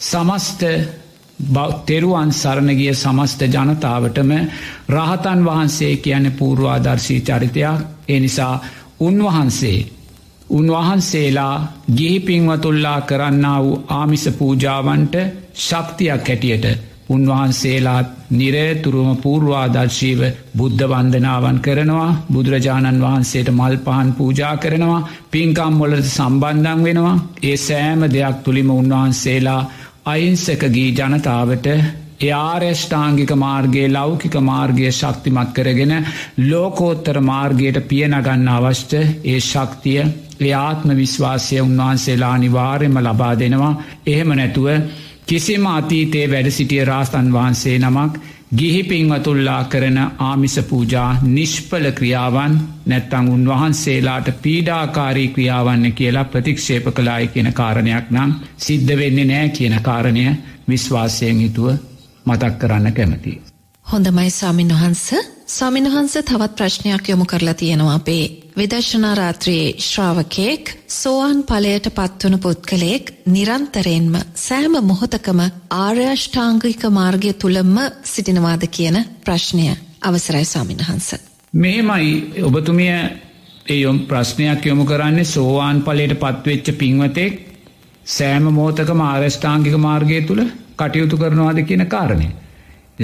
සමස්ත 0.00 0.62
තෙරුවන් 1.86 2.32
සරණගිය 2.32 2.94
සමස්ත 2.94 3.40
ජනතාවටම 3.44 4.32
රහතන් 4.90 5.44
වහන්සේ 5.44 5.96
කියන 5.96 6.32
පූර්වාදර්ශී 6.32 7.20
චරිතයක් 7.22 8.08
එනිසා 8.08 8.54
උන්වහන්සේ 9.00 9.78
උන්වහන්සේලා 10.50 11.56
ගිහිපින්වතුල්ලා 11.96 13.00
කරන්නා 13.02 13.60
වූ 13.62 13.84
ආමිස 13.90 14.24
පූජාවන්ට 14.30 15.14
ශක්තියක් 15.58 16.28
හැටියට 16.28 16.66
උන්වහන්සේලාත් 17.08 18.08
නිරේතුරුම 18.30 19.16
පූර්වාදර්ශීව 19.16 20.20
බුද්ධ 20.54 20.84
වන්දනාවන් 20.84 21.58
කරනවා. 21.60 22.10
බුදුරජාණන් 22.32 23.02
වහන්සේට 23.02 23.48
මල් 23.50 23.76
පහන් 23.78 24.12
පූජා 24.12 24.56
කරනවා. 24.56 25.06
පින්කම් 25.30 25.72
මොලට 25.72 26.06
සම්බන්ධන් 26.06 26.84
වෙනවා. 26.84 27.22
ඒ 27.42 27.56
සෑම 27.58 28.00
දෙයක් 28.08 28.36
තුළිම 28.44 28.70
උන්වහන්සේලා 28.72 29.62
අයින්සක 30.04 30.62
ගී 30.68 30.90
ජනතාවට 30.92 31.66
එයාර්යෂ්ඨාංගික 32.20 33.32
මාර්ගයේ 33.36 33.88
ලෞකික 33.90 34.36
මාර්ගය 34.42 34.90
ශක්තිමත් 34.90 35.52
කරගෙන 35.52 35.94
ලෝකෝත්තර 36.40 37.20
මාර්ගයට 37.22 37.80
පියනගන්න 37.84 38.48
අවශ්ට 38.50 38.92
ඒ 38.94 39.40
ශක්තිය 39.42 40.04
එයාත්ම 40.40 40.94
විශ්වාසය 40.94 41.60
උන්වහන්සේලා 41.60 42.32
අනිවාර්යම 42.32 42.96
ලබා 42.98 43.34
දෙනවා. 43.36 43.82
එහෙම 44.06 44.30
නැතුව 44.32 44.68
කිසිම 45.24 45.66
අතීතයේ 45.68 46.28
වැඩ 46.28 46.50
සිටිය 46.50 46.84
රාස්තන් 46.84 47.32
වහන්සේ 47.32 47.78
නමක් 47.78 48.12
ගිහිපින්වතුල්ලා 48.52 49.64
කරන 49.64 49.98
ආමිස 50.20 50.56
පූජා 50.62 51.08
නිෂ්පල 51.24 51.86
ක්‍රියාවන් 51.92 52.58
නැත්තං 52.86 53.28
උන්වහන්සේලාට 53.28 54.28
පීඩාකාරී 54.42 55.28
ක්‍රියාවන්න 55.28 55.92
කියලා 55.92 56.24
ප්‍රතික්ෂේප 56.26 56.86
කලායි 56.90 57.28
කියන 57.28 57.52
කාරණයක් 57.52 58.10
නම් 58.10 58.34
සිද්ධ 58.58 58.96
වෙන්නේ 58.96 59.24
නෑ 59.26 59.48
කියන 59.50 59.76
කාරණය 59.82 60.26
විශ්වාසයෙන් 60.68 61.38
හිතුව 61.38 61.93
මතක් 62.26 62.58
කරන්න 62.58 62.92
කැමති. 62.92 63.32
හොඳමයි 63.86 64.30
ස්වාමින් 64.30 64.70
වහන්ස 64.70 65.04
ස්වාමින් 65.48 65.86
වහන්ස 65.86 66.14
තවත් 66.20 66.56
ප්‍රශ්නයක් 66.56 67.08
යොමු 67.08 67.24
කරලා 67.24 67.54
තියෙනවා 67.54 67.94
අපේ 67.94 68.24
විදර්ශනා 68.56 69.14
රාත්‍රයේ 69.14 69.74
ශ්‍රාවකයෙක් 69.80 70.64
සෝවාන් 70.90 71.42
ඵලයට 71.42 71.88
පත්වන 71.90 72.38
පුද්ගලයෙක් 72.38 73.12
නිරන්තරයෙන්ම 73.26 74.14
සෑම 74.36 74.78
මොහොතකම 74.82 75.40
ආර්යෂ්ඨාංගික 75.78 76.82
මාර්ගය 76.90 77.32
තුලම 77.34 77.76
සිටිනවාද 78.04 78.64
කියන 78.68 78.98
ප්‍රශ්නය 79.24 79.68
අවසරයි 80.02 80.44
ස්වාමින් 80.44 80.80
වහන්ස. 80.80 81.08
මෙහෙමයි 81.54 82.42
ඔබතුමිය 82.42 82.92
ඒ 83.66 83.92
ප්‍රශ්නයක් 84.08 84.66
යොමු 84.66 84.84
කරන්නේ 84.84 85.24
සෝවාන් 85.26 85.78
ඵලයට 85.82 86.18
පත්වෙච්ච 86.18 86.66
පින්වතෙක් 86.74 87.34
සෑම 88.08 88.44
මෝතකම 88.52 89.00
ආර්යෂ්ඨාංගික 89.02 89.76
මාර්ගය 89.78 90.20
තුළ 90.22 90.44
කටයුතු 90.76 91.16
කරනවාද 91.16 91.58
කියන 91.62 91.86
කාරණය. 91.86 92.28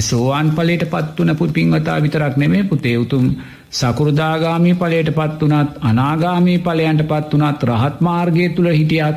සෝවාන් 0.00 0.50
පලට 0.50 0.84
පත්වන 0.86 1.36
පුත් 1.36 1.52
පින්වතා 1.52 1.98
විතරක් 1.98 2.36
නෙමේ 2.36 2.64
පුතේ 2.64 2.96
උතුම් 2.96 3.24
සකෘදාගාමී 3.70 4.74
පලයට 4.74 5.10
පත් 5.12 5.40
වනත් 5.42 5.70
අනාගාමී 5.82 6.58
පලයන්ට 6.60 7.02
පත් 7.04 7.32
වනත් 7.34 7.62
රහත් 7.64 8.00
මාර්ගය 8.00 8.48
තුළ 8.50 8.70
හිටියත් 8.70 9.16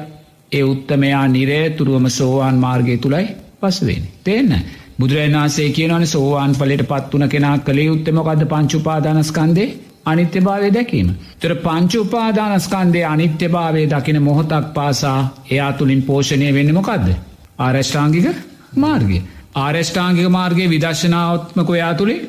ඒ 0.51 0.63
උත්තමයා 0.63 1.27
නිරේතුරුවම 1.29 2.07
සෝවාන් 2.09 2.55
මාර්ගය 2.57 2.97
තුළයි 2.97 3.27
පසුවෙන්. 3.59 4.03
තිේන්න. 4.23 4.51
බුදුරජනාසේ 4.99 5.69
කියනවන 5.71 6.07
සෝවාන් 6.07 6.55
පලට 6.55 6.87
පත් 6.87 7.13
වන 7.13 7.29
කෙනා 7.29 7.57
කළේ 7.59 7.89
උත්තමකද 7.89 8.45
පංචුපාදානස්කන්දේ 8.47 9.69
අනිත්‍ය 10.05 10.41
භාවය 10.41 10.69
දැකීම. 10.69 11.09
තොර 11.39 11.55
පංචු 11.57 12.01
උපාදානස්කන්දේ 12.01 13.05
අනිත්‍ය 13.05 13.49
භාවය 13.49 13.85
දකින 13.87 14.21
මොහොතක් 14.21 14.73
පාසා 14.73 15.19
එයා 15.51 15.71
තුළින් 15.73 16.01
පෝෂණය 16.01 16.53
වෙන්න 16.53 16.73
මොකක්ද. 16.73 17.07
ආරෂ්ඨාංගික 17.63 18.27
මාර්ගය. 18.77 19.17
ආරෂ්ඨාංගික 19.57 20.27
මාර්ගයේ 20.29 20.69
විදර්ශනාවත්මක 20.69 21.69
ඔයා 21.69 21.93
තුළේ 21.93 22.21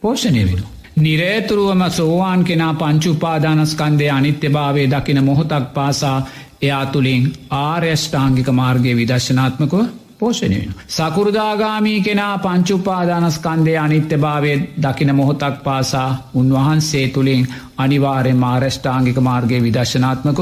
පෝෂණය 0.00 0.44
වෙන. 0.46 0.62
නිරේතුරුවම 0.98 1.82
සෝවාන් 1.90 2.44
කෙනා 2.44 2.74
පංචුපාදානස්කන්දය 2.74 4.08
අනිත්‍ය 4.10 4.48
භාවය 4.48 4.84
දකින 4.88 5.24
මොහොතක් 5.24 5.66
පාසා 5.74 6.18
එයා 6.62 6.84
තුළින් 6.86 7.32
ආර්යෂ්ඨාංගික 7.50 8.48
මාර්ගය 8.52 8.96
විදර්ශනාත්මකව 8.96 9.74
පෝෂණය 10.18 10.56
වෙන. 10.56 10.74
සකුරදාගාමී 10.88 12.00
කෙනා 12.00 12.34
පංචුපාදානස්කන්දය 12.38 13.76
අනිත්‍ය 13.76 14.16
භාවය 14.18 14.52
දකින 14.82 15.14
මොහොතක් 15.14 15.56
පාසා 15.64 16.10
උන්වහන්සේ 16.34 17.06
තුළින් 17.08 17.46
අනිවාරය 17.78 18.32
මාර්ෂ්ඨාංගික 18.36 19.18
මාර්ගය 19.20 19.62
විදර්ශනාත්මකව 19.62 20.40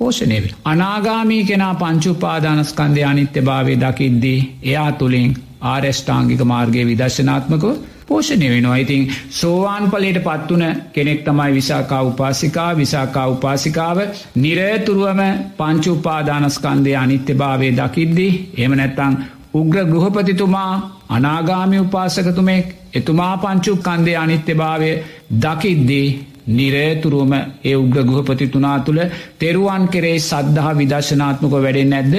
පෝෂණය 0.00 0.38
වේ. 0.38 0.56
අනාගාමී 0.66 1.44
කෙනා 1.44 1.74
පංචුපාදානස්කන්දය 1.76 3.02
අනිත්‍ය 3.04 3.40
භාවය 3.42 3.78
දකිද්දී 3.78 4.40
එයා 4.64 4.90
තුළින් 4.94 5.32
ආර්යෂ්ඨාංගික 5.64 6.42
මාර්ගය 6.46 6.84
විදර්ශනාත්මකව 6.86 7.72
පෝෂණය 8.06 8.46
වෙනවා 8.48 8.76
ඉතින් 8.76 9.02
සෝවාන් 9.30 9.84
පලට 9.86 10.20
පත්වන 10.20 10.64
කෙනෙක් 10.92 11.20
තමයි 11.22 11.50
විසාකා 11.54 12.02
උපාසිකා 12.02 12.70
විසාකා 12.76 13.26
උපාසිකාව 13.26 13.98
නිරයතුරුවම 14.36 15.20
පංචුපාදානස්කන්දය 15.58 16.96
අනිත්‍ය 16.96 17.34
භාවය 17.34 17.68
දකිද්දී 17.74 18.32
එම 18.58 18.74
නැත්තං 18.74 19.20
උග්‍ර 19.54 19.84
ගෘහපතිතුමා 19.84 20.72
අනාගාමි 21.10 21.78
උපාසකතුමෙක් 21.78 22.66
එතුමා 22.94 23.34
පංචුක්කන්දේ 23.38 24.16
අනිත්‍ය 24.16 24.54
භාවය 24.54 24.90
දකිද්දී 25.38 26.08
නිරේතුරුවම 26.50 27.32
ඒ 27.64 27.74
උග්‍ර 27.76 27.98
ගෘහපතිතුනා 28.04 28.78
තුළ 28.80 29.00
තෙරුවන් 29.38 29.84
කෙරේ 29.88 30.18
සද්ධහා 30.20 30.74
විදර්ශනාත්මක 30.74 31.54
වැඩෙන් 31.56 31.90
නැද්ද. 31.90 32.14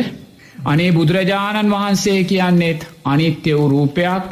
අනේ 0.65 0.91
බුදුරජාණන් 0.91 1.71
වහන්සේ 1.71 2.23
කියන්නේෙත් 2.25 2.87
අනිත්‍ය 3.05 3.51
වූ 3.51 3.67
රූපයක් 3.69 4.23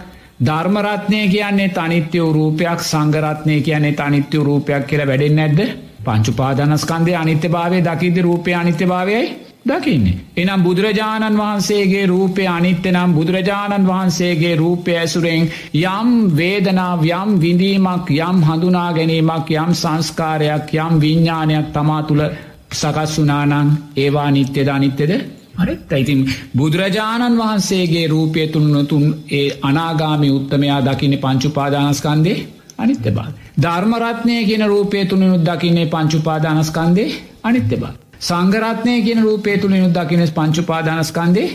ධර්මරත්නය 0.41 1.21
කියන්නේ 1.27 1.73
අනිත්‍ය 1.77 2.19
වූ 2.19 2.33
රූපයක් 2.33 2.79
සංගරත්නය 2.83 3.61
කියන්නේ 3.61 3.99
අනිත්‍ය 3.99 4.37
රූපයක් 4.39 4.83
කියල 4.85 5.03
වැඩෙන් 5.03 5.35
නැද්ද 5.35 5.59
පංචුපාදනස්කන්දේ 6.05 7.15
අනිත්‍ය 7.15 7.47
භාවය 7.49 7.79
දකිද 7.81 8.17
රූපය 8.19 8.53
අනිත්‍ය 8.53 8.85
භාවයයි 8.85 9.48
දකින්නේ. 9.65 10.17
එනම් 10.37 10.63
බුදුරජාණන් 10.63 11.37
වහන්සේගේ 11.37 12.05
රූපය 12.05 12.43
අනිත්‍ය 12.47 12.91
නම් 12.91 13.13
බුදුරජාණන් 13.13 13.87
වහන්සේගේ 13.87 14.55
රූපය 14.55 14.95
ඇසුරෙන් 14.95 15.49
යම් 15.73 16.09
වේදනාව 16.33 17.03
යම් 17.05 17.39
විඳීමක් 17.39 18.11
යම් 18.11 18.37
හඳුනා 18.43 18.91
ගැනීමක් 18.93 19.51
යම් 19.53 19.73
සංස්කාරයක් 19.75 20.73
යම් 20.75 20.93
විඤ්ඥානයක් 20.99 21.73
තමා 21.73 22.03
තුළ 22.03 22.23
සකස් 22.71 23.19
වනානං 23.19 23.75
ඒවා 23.97 24.29
නිත්‍යද 24.31 24.67
අනිත්‍යද 24.69 25.11
හරිත් 25.57 25.91
ඇයිතින් 25.91 26.21
බුදුරජාණන් 26.55 27.37
වහන්සේගේ 27.37 28.07
රූපය 28.07 28.47
තුන්නතුන් 28.47 29.05
ඒ 29.31 29.47
අනාගාමි 29.61 30.29
උත්තමයා 30.31 30.81
දකින්න 30.83 31.17
පංචුපාදානස්කන්දේ 31.17 32.37
අනිත්‍ය 32.77 33.11
බා. 33.11 33.29
ධර්මරත්නය 33.57 34.35
කියන 34.45 34.63
රූපය 34.65 35.05
තුළිනුත් 35.05 35.43
දකින්නේ 35.43 35.87
පංචුපාදානස්කන්දේ 35.87 37.09
අනිත්‍ය 37.43 37.77
බා. 37.77 37.93
සංගරත්නය 38.19 39.01
කියන 39.01 39.21
රූපේ 39.21 39.57
තුළිනුත් 39.57 39.93
දකිනෙස් 39.93 40.31
පංචුපාදානස්කන්දේ 40.31 41.47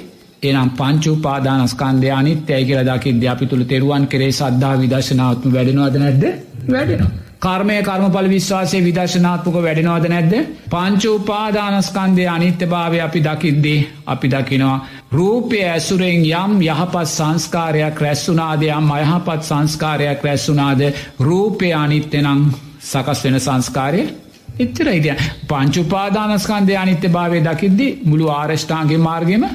එනම් 0.42 0.70
පංචුපාදානස්කන්දය 0.72 2.08
අනිත්‍යයි 2.10 2.64
කියල 2.64 2.80
දකිද 2.84 3.26
අපි 3.26 3.46
තුළ 3.46 3.64
තෙරුවන් 3.64 4.06
කරේ 4.06 4.32
සද්ධා 4.32 4.74
විදශනාත්ම 4.76 5.52
වැඩෙනවාද 5.52 5.96
නැද්ද 5.96 6.24
වැඩෙනවා. 6.68 7.10
කර්මය 7.40 7.76
කර්මපල 7.82 8.28
විශ්වාසය 8.28 8.78
විදර්ශනාත්මක 8.80 9.56
වැඩෙනවාද 9.58 10.06
නැද්ද. 10.06 10.34
පංචුපාදානස්කන්දය 10.70 12.24
අනිත්‍ය 12.28 12.66
භාවය 12.66 12.98
අපි 13.00 13.20
දකිද්දී 13.20 13.86
අපි 14.06 14.28
දකිනවා. 14.30 14.78
රූපය 15.12 15.60
ඇසුරෙන් 15.66 16.24
යම් 16.34 16.52
යහපත් 16.62 17.06
සංස්කාරයක් 17.08 17.96
රැස්සුනාදයම් 18.00 18.90
අයහපත් 18.90 19.42
සංස්කාරයක් 19.42 20.20
රැස්සුනාද 20.22 20.80
රූපය 21.20 21.72
අනිත්‍යනං 21.74 22.44
සකස් 22.82 23.24
වෙන 23.24 23.40
සංස්කාරය 23.40 24.23
එච්චර 24.56 24.88
ඉතිය 24.90 25.14
පංචුපාදානස්කන්දය 25.48 26.74
අනිත්‍ය 26.76 27.08
භාවය 27.08 27.38
දකිද්දි 27.42 27.86
මුළු 28.04 28.26
ආරෂ්ඨාන්ගේ 28.30 28.98
මාර්ගම 29.00 29.46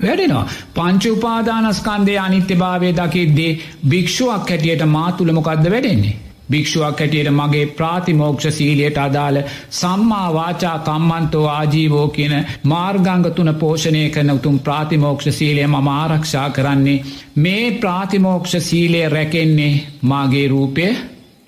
වැඩෙනවා. 0.00 0.46
පංචුපාදානස්කන්දය 0.74 2.18
අනිත්‍ය 2.18 2.54
භාවය 2.56 2.92
දකිද්දේ 2.92 3.58
භික්ෂුවක් 3.88 4.50
හැටියට 4.50 4.84
මාතුළමොකක්ද 4.88 5.66
වැඩෙන්නේ. 5.68 6.16
භික්ෂුවක් 6.50 7.00
හැටියට 7.00 7.30
මගේ 7.30 7.66
ප්‍රාතිමෝක්ෂ 7.68 8.46
සීලයට 8.50 8.98
අදාළ 8.98 9.38
සම්මා 9.70 10.28
වාචා 10.30 10.76
කම්මන්තෝ 10.80 11.46
ආජීවෝ 11.48 12.08
කියන 12.08 12.34
මාර්ගංග 12.64 13.26
තුන 13.32 13.50
පෝෂණය 13.54 14.02
කරන 14.10 14.30
උතුම් 14.30 14.58
ප්‍රාතිමෝක්ෂ 14.60 15.30
සීලය 15.32 15.66
මම 15.66 15.88
ආරක්ෂා 15.90 16.50
කරන්නේ 16.50 17.04
මේ 17.36 17.64
ප්‍රාතිමෝක්ෂ 17.78 18.54
සීලය 18.60 19.02
රැකෙන්නේ 19.08 19.72
මාගේ 20.02 20.46
රූපය 20.48 20.86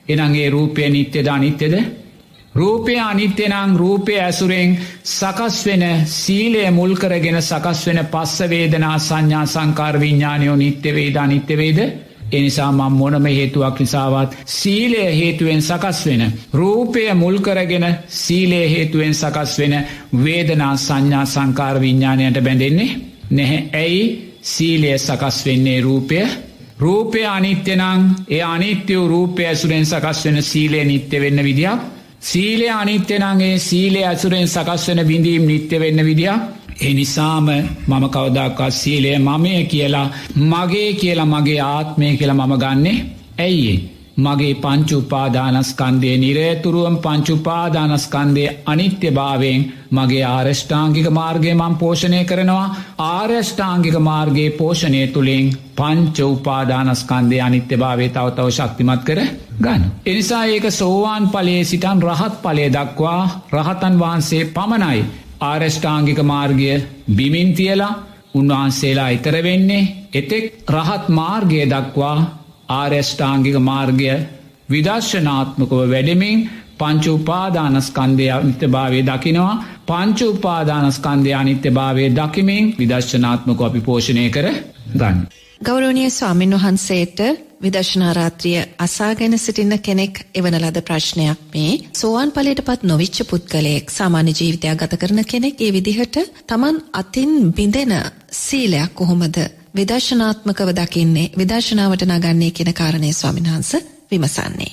එනගේ 0.09 0.51
රූපය 0.51 0.89
නිත්‍යද 0.89 1.29
අනිත්‍යද 1.29 1.77
රූපය 2.57 2.95
අනිත්‍යනං 3.01 3.77
රූපය 3.77 4.15
ඇසුරෙන් 4.19 4.77
සකස් 5.05 5.57
වෙන 5.67 5.85
සීලය 6.07 6.65
මුල්කරගෙන 6.71 7.39
සකස් 7.41 7.87
වෙන 7.87 8.01
පස්සවේදනා 8.07 8.99
සංඥා 9.01 9.47
සංකාර 9.47 10.01
විඤ්ඥානයෝ 10.01 10.57
නිත්‍යවේද 10.57 11.17
අනිත්‍යවේද 11.19 11.81
එනිසා 12.33 12.73
මම් 12.73 12.93
මොනම 12.93 13.27
හේතුවක් 13.29 13.81
නිසාවත් 13.81 14.37
සීලය 14.47 15.03
හේතුවෙන් 15.13 15.63
සකස් 15.63 16.07
වෙන. 16.07 16.33
රූපය 16.53 17.03
මුල්කරගෙන 17.15 17.87
සීලේ 18.09 18.71
හේතුවෙන් 18.71 19.15
සකස් 19.15 19.59
වෙන 19.59 19.75
වේදනා 20.15 20.77
සංඥා 20.77 21.25
සංකාර 21.27 21.81
විඤ්ඥානයට 21.81 22.41
බැඳෙන්නේ 22.41 22.97
නැහැ. 23.31 23.69
ඇයි? 23.75 24.03
සීලය 24.43 24.99
සකස් 24.99 25.47
වෙන්නේ 25.47 25.81
රූපය. 25.81 26.19
රූපය 26.79 27.27
අනිත්‍යනං 27.27 27.83
ඒ 28.29 28.43
අනිත්‍යව 28.45 29.07
රූපය 29.07 29.47
ඇසුරෙන් 29.47 29.87
සකස් 29.87 30.25
වෙන 30.25 30.43
සීලය 30.43 30.85
නිත්‍ය 30.85 31.21
වෙන්න 31.21 31.45
විදියක් 31.45 31.96
සීලය 32.27 32.69
අනිත්‍යනගේ 32.73 33.59
සීලය 33.61 34.01
ඇසුරෙන් 34.03 34.49
සකස් 34.49 34.87
වෙන 34.89 35.01
විඳීම් 35.05 35.45
නිත්‍ය 35.45 35.77
වෙන්න 35.79 36.01
විදිිය 36.03 36.37
එනිසාම 36.83 37.51
මම 37.89 38.05
කවදක්කත් 38.09 38.73
සීලය 38.73 39.19
මමය 39.21 39.53
කියලා 39.65 40.07
මගේ 40.45 40.89
කියලා 40.95 41.27
මගේ 41.27 41.61
ආත්මය 41.67 42.17
කියලා 42.17 42.39
මම 42.39 42.57
ගන්නේ 42.57 42.97
ඇයිඒ 43.39 43.79
මගේ 44.19 44.55
පංචුපාදානස්කන්දය 44.57 46.11
නිරේතුරුවම් 46.17 46.97
පංචුපාදානස්කන්දය 46.99 48.45
අනිත්‍ය 48.67 49.09
භාවයෙන් 49.11 49.67
මගේ 49.93 50.25
ආරෂ්ඨාංගික 50.27 51.09
මාර්ගය 51.11 51.55
මං 51.55 51.75
පෝෂණය 51.77 52.25
කරනවා. 52.25 52.75
ආර්යෂ්ඨාංගික 52.99 53.97
මාර්ගයේ 54.01 54.51
පෝෂණය 54.53 55.07
තුළින් 55.09 55.53
පංච 55.77 56.19
උපාදානස්කන්දය 56.29 57.41
අනිත්‍ය 57.41 57.77
භාවේ 57.77 58.09
තවතව 58.11 58.49
ශක්තිමත් 58.51 59.05
කර 59.05 59.21
ගන්න. 59.59 59.83
එනිසා 60.07 60.45
ඒක 60.47 60.67
සෝවාන් 60.73 61.29
පලේ 61.29 61.61
සිටන් 61.65 62.03
රහත් 62.03 62.35
පලේ 62.43 62.69
දක්වා 62.71 63.23
රහතන් 63.53 63.95
වහන්සේ 63.99 64.51
පමණයි 64.51 65.07
ආරෂ්ඨාංගික 65.43 66.21
මාර්ගය 66.25 66.73
බිමින් 67.13 67.51
තියලා 67.55 67.95
උන්වහන්සේලා 68.35 69.11
ඉතර 69.11 69.37
වෙන්නේ 69.43 69.89
එතෙක් 70.15 70.45
රහත් 70.71 71.05
මාර්ගය 71.11 71.61
දක්වා 71.67 72.19
ආර්යෂ්ඨාංගික 72.71 73.57
මාර්ගය 73.61 74.11
විදර්ශනාත්මකව 74.69 75.73
වැඩෙමින් 75.85 76.39
පංච 76.77 77.05
උපාදානස්කන්දය 77.11 78.27
අනිත්‍ය 78.31 78.67
භාවය 78.69 79.01
දකිනවා 79.03 79.55
පංච 79.87 80.19
උපාදානස්කන්දය 80.29 81.33
අනිත්‍ය 81.33 81.71
භාවය 81.71 82.05
දකිමින් 82.11 82.65
විදර්ශනාත්මක 82.79 83.61
අපි 83.63 83.81
පෝෂණය 83.81 84.25
කර 84.31 84.47
ගන්න. 84.95 85.19
ගෞරෝණය 85.61 86.11
ස්වාමින් 86.11 86.51
වහන්සේට 86.53 87.21
විදර්ශනාරාත්‍රිය 87.63 88.59
අසාගෙන 88.79 89.39
සිටින්න 89.39 89.79
කෙනෙක් 89.79 90.19
එවන 90.35 90.55
ලද 90.55 90.83
ප්‍රශ්නයක් 90.83 91.39
මේ 91.55 91.79
සෝවාන් 91.93 92.31
පලට 92.31 92.63
පත් 92.63 92.83
නොවිච්ච 92.83 93.23
පුද්ගලයෙක් 93.25 93.91
සාමාන්‍ය 93.91 94.33
ජීවිතයක් 94.33 94.77
ගත 94.77 94.99
කරන 94.99 95.25
කෙනෙක් 95.25 95.61
ඒ 95.61 95.73
විදිහට 95.73 96.19
තමන් 96.47 96.83
අතින් 96.93 97.33
බිඳෙන 97.53 97.95
සීලයක් 98.33 98.95
කොහොමද 98.95 99.39
විදර්ශනාත්මකව 99.75 100.75
දකින්නේ 100.75 101.33
විදර්ශනාවට 101.35 102.07
නගන්නේ 102.07 102.51
කියෙන 102.53 102.75
කාරණය 102.75 103.13
ස්වාමින්හන්ස 103.13 103.73
විමසන්නේ. 104.11 104.73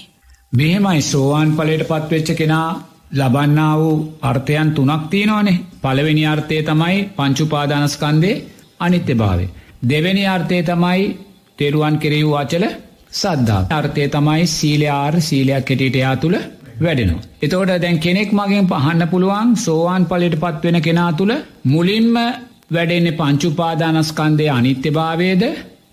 මෙහෙමයි 0.54 1.02
සෝවාන් 1.04 1.56
පලට 1.56 1.88
පත්වෙච්ච 1.88 2.36
කෙනා 2.36 2.70
ලබන්නා 3.14 3.74
වූ 3.78 3.98
අර්ථයන් 4.24 4.72
තුනක් 4.74 5.10
තියෙනවානේ 5.10 5.58
පළවෙනි 5.82 6.28
අර්ථය 6.28 6.64
තමයි 6.64 7.04
පංචුපාදානස්කන්දේ 7.16 8.38
අනිත්‍ය 8.80 9.16
භාවේ. 9.16 9.63
දෙවැනි 9.84 10.24
අර්ථය 10.28 10.60
තමයි 10.64 11.02
තෙරුවන් 11.58 11.96
කෙරෙව් 11.98 12.30
අචල 12.36 12.64
සද්ධා 13.14 13.62
අර්ථය 13.72 14.06
තමයි 14.08 14.44
සීලයාර් 14.50 15.16
සීලයක් 15.22 15.66
කෙටට 15.66 15.98
යා 15.98 16.16
තුළ 16.16 16.38
වැඩෙනවා. 16.78 17.24
එතෝට 17.42 17.74
දැන් 17.84 18.00
කෙනෙක් 18.00 18.32
මගෙන් 18.32 18.68
පහන්න 18.68 19.04
පුළුවන් 19.08 19.50
සෝවාන් 19.58 20.06
පලට 20.06 20.40
පත්වෙන 20.40 20.80
කෙනා 20.82 21.12
තුළ 21.14 21.34
මුලින්ම 21.66 22.16
වැඩෙන්නේ 22.72 23.18
පංචුපාදානස්කන්දය 23.20 24.48
අනිත්‍ය 24.50 24.90
භාවේද 24.92 25.44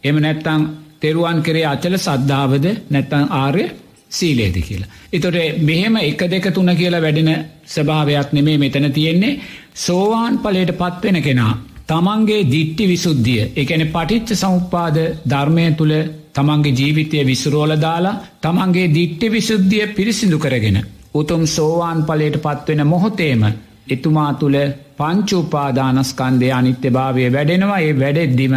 එම 0.05 0.17
නැත්තං 0.19 0.63
තෙරුවන් 1.01 1.41
කරේ 1.43 1.67
අචල 1.67 1.97
සද්ධාවද 1.99 2.67
නැත්තං 2.91 3.27
ආර්ය 3.35 3.65
සීලේද 4.11 4.57
කියලා. 4.61 4.91
එතොට 5.13 5.37
මෙහෙම 5.61 5.97
එක 6.03 6.23
දෙක 6.27 6.47
තුන 6.51 6.71
කියලා 6.75 7.03
වැඩෙන 7.03 7.33
ස්භාවයක් 7.67 8.31
නෙමේ 8.33 8.59
මෙතන 8.59 8.87
තියෙන්නේ 8.93 9.39
සෝවාන් 9.77 10.39
පලට 10.39 10.73
පත්වෙන 10.75 11.23
කෙනා. 11.23 11.55
තමන්ගේ 11.91 12.43
දිට්ටි 12.47 12.85
විසුද්ධිය 12.87 13.43
එකන 13.57 13.83
පටිච්ච 13.89 14.29
සෞපාද 14.37 14.97
ධර්මය 15.27 15.65
තුළ 15.73 15.95
තමන්ගේ 16.35 16.75
ජීවිතය 16.75 17.25
විසුරෝල 17.25 17.73
දාලා 17.79 18.21
තමන්ගේ 18.41 18.87
දිට්ටි 18.89 19.27
විසුද්ධිය 19.29 19.87
පිරිසිදු 19.89 20.39
කරගෙන. 20.39 20.79
උතුම් 21.13 21.43
සෝවාන් 21.49 22.05
පලට 22.05 22.37
පත්වෙන 22.39 22.83
මොහොතේම 22.87 23.43
එතුමා 23.89 24.33
තුළ 24.35 24.59
පංචුපාදානස්කන්දය 24.99 26.49
අනිත්‍ය 26.51 26.89
භාවය 26.91 27.27
වැඩෙනවා 27.29 27.81
ඒ 27.81 27.93
වැඩෙද්දිම 27.95 28.55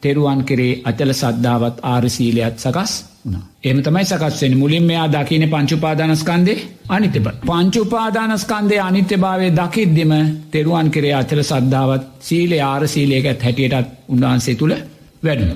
තෙරුවන් 0.00 0.40
කරේ 0.44 0.80
අචල 0.84 1.10
සද්ධාවත් 1.14 1.76
ආරසීලයත් 1.84 2.56
සකස් 2.58 2.92
වුණ. 3.26 3.42
එම 3.64 3.78
තමයි 3.80 4.04
සකස්වෙන් 4.04 4.54
මුලින් 4.54 4.84
මෙයා 4.84 5.08
දකින 5.08 5.44
පංචුපාදානස්කන්දේ 5.46 6.58
අනිත්‍ය 6.88 7.20
පංචුපාදානස්කන්දේ 7.42 8.80
අනිත්‍ය 8.80 9.16
භාවය 9.16 9.48
දකිද්දිම 9.52 10.12
තෙරුවන් 10.50 10.88
කරේ 10.90 11.14
අචල 11.14 11.40
සද්ධාවත් 11.42 12.04
සීලේ 12.20 12.62
ආරසීලයකත් 12.62 13.40
හැටියටත් 13.40 13.88
උන්වහන්සේ 14.08 14.54
තුළ 14.54 14.74
වැඩන. 15.22 15.52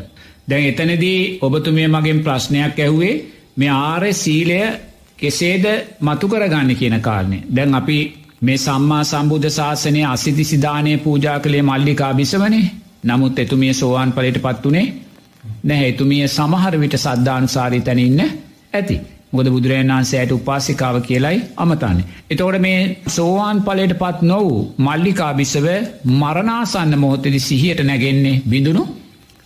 දැන් 0.49 0.65
එතනදී 0.65 1.21
ඔබතුමිය 1.41 1.89
මගෙන් 1.89 2.21
ප්‍රශ්නයක් 2.21 2.79
ඇහුවේ 2.79 3.15
මේ 3.57 3.73
ආරය 3.83 4.13
සීලය 4.15 4.61
කෙසේද 5.19 5.65
මතු 6.01 6.27
කරගන්න 6.29 6.71
කියන 6.75 6.97
කාරණය. 7.01 7.39
දැන් 7.49 7.75
අපි 7.75 7.99
මේ 8.41 8.59
සම්මා 8.59 9.03
සම්බුද්ධ 9.05 9.51
ශාසනය 9.51 10.01
අසිති 10.05 10.45
සිධානය 10.45 10.93
පූජා 10.99 11.39
කළේ 11.39 11.63
මල්ලිකා 11.63 12.13
බිසවනේ 12.15 12.71
නමුත් 13.03 13.39
එතුමිය 13.39 13.73
සෝවාන් 13.73 14.13
පලට 14.13 14.39
පත්වනේ 14.39 14.87
නැහැ 15.65 15.89
එතුමිය 15.89 16.27
සමහර 16.29 16.75
විට 16.79 16.97
සද්ධානුසාරී 16.97 17.83
තැනඉන්න 17.83 18.21
ඇති. 18.73 18.97
ගොද 19.33 19.49
බුදුරජන් 19.49 19.91
වන්සේයට 19.91 20.33
උපාසිකාව 20.33 20.97
කියලයි 21.03 21.39
අමතන්නේ. 21.57 22.07
එතෝට 22.31 22.59
මේ 22.59 22.79
සෝවාන් 23.09 23.59
පලට 23.63 23.95
පත් 23.95 24.19
නොවූ 24.25 24.61
මල්ලිකා 24.79 25.33
බිසව 25.35 25.67
මරණාසන්න 26.15 26.95
මොහොතදි 26.99 27.41
සිහියට 27.41 27.83
නැගෙන්නේ 27.83 28.41
බිඳුණු 28.47 28.85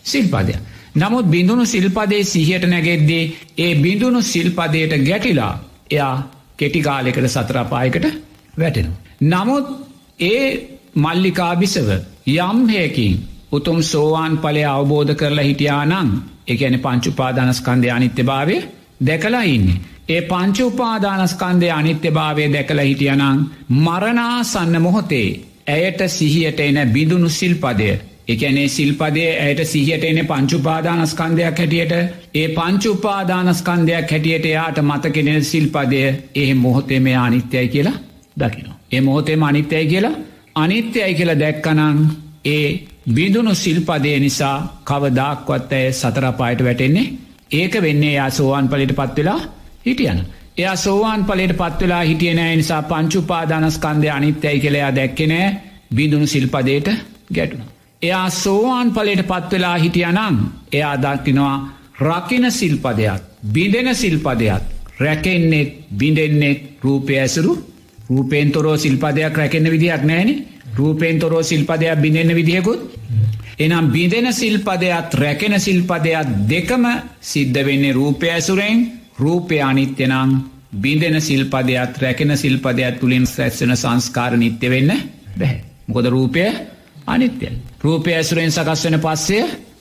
සිල්පදය. 0.04 0.54
නමුත් 0.96 1.26
බිඳුණු 1.26 1.64
සිල්පදේ 1.66 2.22
සිහියට 2.24 2.64
නැගෙද්දේ 2.66 3.24
ඒ 3.58 3.72
බිඳුණු 3.76 4.22
සිල්පදයට 4.24 4.94
ගැටිලා 5.00 5.52
එයා 5.90 6.14
කෙටිකාලෙකට 6.56 7.28
සතරපායකට 7.28 8.06
වැටෙනවා. 8.54 9.00
නමුත් 9.22 9.66
ඒ 10.22 10.44
මල්ලිකාබිසව 10.96 11.88
යම්හයකින් 12.28 13.14
උතුම් 13.54 13.78
සෝවාන් 13.82 14.34
පලය 14.38 14.62
අවබෝධ 14.66 15.14
කරලා 15.14 15.44
හිටියා 15.44 15.84
නං 15.86 16.08
එකැන 16.46 16.76
පංචුපාදානස්කන්දය 16.80 17.88
අනිත්‍ය 17.90 18.22
භාවය 18.22 18.56
දැකලා 19.00 19.44
ඉන්නේ. 19.48 19.82
ඒ 20.08 20.22
පංචුපාදානස්කන්දය 20.22 21.68
අනිත්‍ය 21.70 22.10
භාවය 22.10 22.48
දැකලා 22.48 22.84
හිටියනං 22.84 23.44
මරණාසන්න 23.78 24.82
මොහොතේ 24.82 25.28
ඇයට 25.68 26.00
සිහියට 26.08 26.60
එන 26.60 26.78
බිඳුණු 26.88 27.28
සිල්පදය 27.30 27.88
එකනේ 28.28 28.68
සිල්පදේ 28.68 29.30
ඇයට 29.38 29.64
සිහියට 29.64 30.04
එන 30.04 30.20
පංචුපාදානස්කන්දයක් 30.26 31.58
හැටියට 31.58 31.92
ඒ 32.34 32.48
පංචුපාදානස්කන්දයක් 32.50 34.10
හැටියට 34.10 34.46
යාට 34.46 34.78
මතකෙනෙන 34.82 35.44
සිල්පදය 35.44 36.00
ඒ 36.34 36.54
මොහොතේ 36.56 37.00
මේ 37.00 37.16
අනිත්‍යයි 37.18 37.68
කියලා 37.68 37.98
දකිනවා. 38.38 38.78
ඒ 38.92 39.00
මොහොතේම 39.00 39.42
අනිත්‍යයි 39.42 39.86
කියලා 39.86 40.12
අනිත්‍යයි 40.56 41.14
කියලා 41.14 41.38
දැක්කනං 41.38 41.98
ඒ 42.46 42.68
බිඳුණු 43.06 43.54
සිල්පදය 43.54 44.14
නිසා 44.18 44.56
කවදාක්වත් 44.84 45.72
ඇය 45.72 45.92
සතරපායට 45.92 46.64
වැටෙන්නේ 46.64 47.12
ඒක 47.52 47.74
වෙන්නේ 47.78 48.12
යා 48.12 48.30
සෝවාන් 48.30 48.68
පලිට 48.68 48.92
පත්වෙලා 48.92 49.40
හිටියන. 49.86 50.20
එයා 50.56 50.76
සෝවාන් 50.76 51.24
පලට 51.24 51.54
පත්වෙලා 51.54 52.02
හිටියනෑ 52.02 52.56
නිසා 52.56 52.82
පංචුපාදානස්කන්දය 52.84 54.08
අනිත්‍යයි 54.08 54.60
කළයා 54.60 54.94
දැක්කෙනෑ 54.94 55.56
බිඳුණු 55.94 56.26
සිල්පදයට 56.26 56.88
ගැටුණ. 57.34 57.64
එයා 58.02 58.30
සෝවාන් 58.32 58.90
පලට 58.90 59.26
පත්වෙලා 59.26 59.78
හිටියනං 59.78 60.38
එයා 60.72 60.96
දක්කිනවා 60.98 61.56
රකින 62.00 62.52
සිල්පදයක් 62.52 63.22
බිඳෙන 63.48 63.94
සිල්පදයක් 63.94 64.62
රැකෙන්නෙත් 64.98 65.70
බිඳෙන්නෙත් 65.92 66.60
රූපය 66.82 67.18
ඇසුරු 67.18 67.52
රූපයෙන් 68.08 68.52
තොරෝ 68.52 68.76
සිල්පදයක් 68.76 69.36
රැකෙන්න්න 69.36 69.70
විදිහක් 69.70 70.02
නෑන 70.02 70.30
රූපයෙන් 70.76 71.18
තොරෝ 71.18 71.42
සිල්පදයක් 71.44 72.00
බිඳෙන්න්න 72.00 72.34
විදිහකුත් 72.34 72.80
එනම් 73.58 73.86
බිඳෙන 73.88 74.32
සිල්පදයක් 74.32 75.14
රැකෙන 75.14 75.54
සිල්පදයක් 75.58 76.26
දෙකම 76.48 76.84
සිද්ධ 77.22 77.60
වෙන්නේ 77.62 77.92
රූපය 77.92 78.26
ඇසුරෙන් 78.28 78.78
රූපය 79.16 79.60
අනිත්‍යනං 79.62 80.32
බිඳෙන 80.76 81.20
සිල්පදයක් 81.20 81.98
රැකෙන 81.98 82.36
සිල්පදයක් 82.36 83.00
තුළින් 83.00 83.26
රැස්සන 83.28 83.72
සංස්කාර 83.74 84.36
නිත්‍ය 84.36 84.68
වෙන්න 84.68 84.92
බැහැ. 85.34 85.60
මොකොද 85.86 86.06
රූපය 86.06 86.44
අනිත්‍ය. 87.06 87.48
රූපය 87.80 88.10
ඇසුරෙන් 88.12 88.50
සකස් 88.50 88.84
වෙන 88.84 89.00
පස්සය 89.00 89.38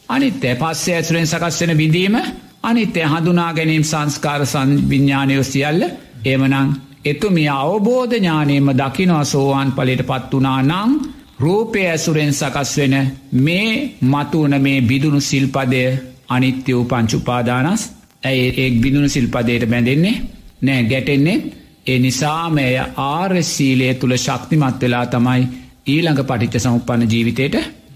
අනිත්‍ය 0.10 0.56
පස්සේ 0.56 0.96
ඇසුරෙන් 0.96 1.28
සකස් 1.28 1.62
වෙන 1.62 1.78
විඳීම 1.78 2.16
අනිත්‍ය 2.64 3.02
හඳුනා 3.04 3.54
ගැනීම් 3.54 3.84
සංස්කාර 3.84 4.46
සංවිඤ්ඥානයෝ 4.46 5.44
සියල්ල 5.44 5.84
ඒමනං 6.26 6.74
එතුමිය 7.06 7.50
අවබෝධ 7.54 8.14
ඥානයම 8.14 8.68
දකිනවා 8.74 9.24
සෝවාන් 9.26 9.72
පලට 9.72 10.04
පත් 10.04 10.32
වනා 10.34 10.62
නං 10.62 10.92
රූපය 11.40 11.82
ඇසුරෙන් 11.86 12.34
සකස් 12.34 12.72
වෙන 12.78 12.96
මේ 13.40 13.72
මතුවන 14.04 14.56
මේ 14.62 14.78
බිදුණු 14.84 15.20
සිල්පදය 15.22 15.84
අනිත්‍ය 16.30 16.72
වූ 16.74 16.86
පංචුපාදානස් 16.86 17.84
ඇයි 18.24 18.48
ඒක් 18.58 18.76
බිදුණු 18.82 19.10
සිල්පදයට 19.10 19.66
බැඳෙන්නේ? 19.66 20.16
නෑ 20.62 20.84
ගැටෙන්නේ. 20.84 21.44
ඒ 21.88 22.00
නිසාමය 22.00 22.66
ආර්සීලය 23.04 23.94
තුළ 23.96 24.16
ශක්තිමත් 24.18 24.82
වෙලා 24.82 25.06
තමයි 25.08 25.42
ඊළඟ 25.88 26.22
පටිච්ච 26.22 26.60
සමුපන්න 26.60 27.10
ජීවිතයට 27.10 27.56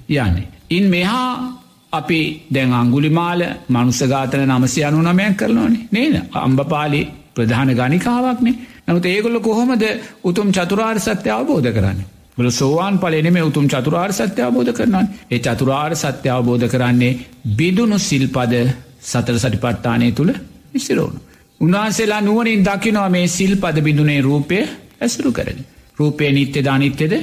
යන්නේ. 0.09 0.47
ඉන් 0.69 0.85
මෙහා 0.85 1.31
අපි 1.93 2.21
දැන් 2.53 2.73
අංගුලිමාල 2.73 3.41
මනුසගාතන 3.69 4.43
නමසය 4.47 4.83
අනු 4.83 4.99
නමයක් 5.03 5.37
කරනවානේ. 5.37 5.87
නේද? 5.91 6.15
අම්බපාලි 6.37 7.01
ප්‍රධාන 7.33 7.71
ගනිකාවක්නේ 7.73 8.55
නමුත් 8.87 9.05
ඒගොල්ල 9.05 9.39
කොහොමද 9.41 9.83
උතුම් 10.23 10.47
චතුරාර් 10.51 10.97
සත්‍ය 10.99 11.29
අවබෝධ 11.29 11.69
කරන්න. 11.69 11.99
බල 12.37 12.49
සෝවාන් 12.51 12.99
පලනෙම 12.99 13.37
උතුම් 13.41 13.65
චතුරාර් 13.67 14.11
සත්‍ය 14.13 14.41
අවබෝධ 14.41 14.71
කරන්න 14.71 15.07
ඒ 15.31 15.39
චතුරාර් 15.39 15.95
සත්‍ය 15.95 16.29
අවබෝධ 16.29 16.67
කරන්නේ 16.67 17.17
බිදුුණු 17.53 17.97
සිල්පද 18.01 18.53
සතර 19.03 19.35
සටිපට්ටානය 19.37 20.11
තුළ 20.11 20.31
විසිරෝණු. 20.73 21.19
උන්වහන්සේලා 21.61 22.21
නුවනින් 22.21 22.63
දකිනවා 22.63 23.09
මේ 23.09 23.27
සිල් 23.29 23.53
පද 23.57 23.77
බිඳුනේ 23.81 24.21
රූපය 24.21 24.59
ඇසුරු 25.01 25.31
කරන. 25.31 25.59
රූපය 25.99 26.31
නිත්‍ය 26.31 26.59
ධනිත්‍යද 26.61 27.13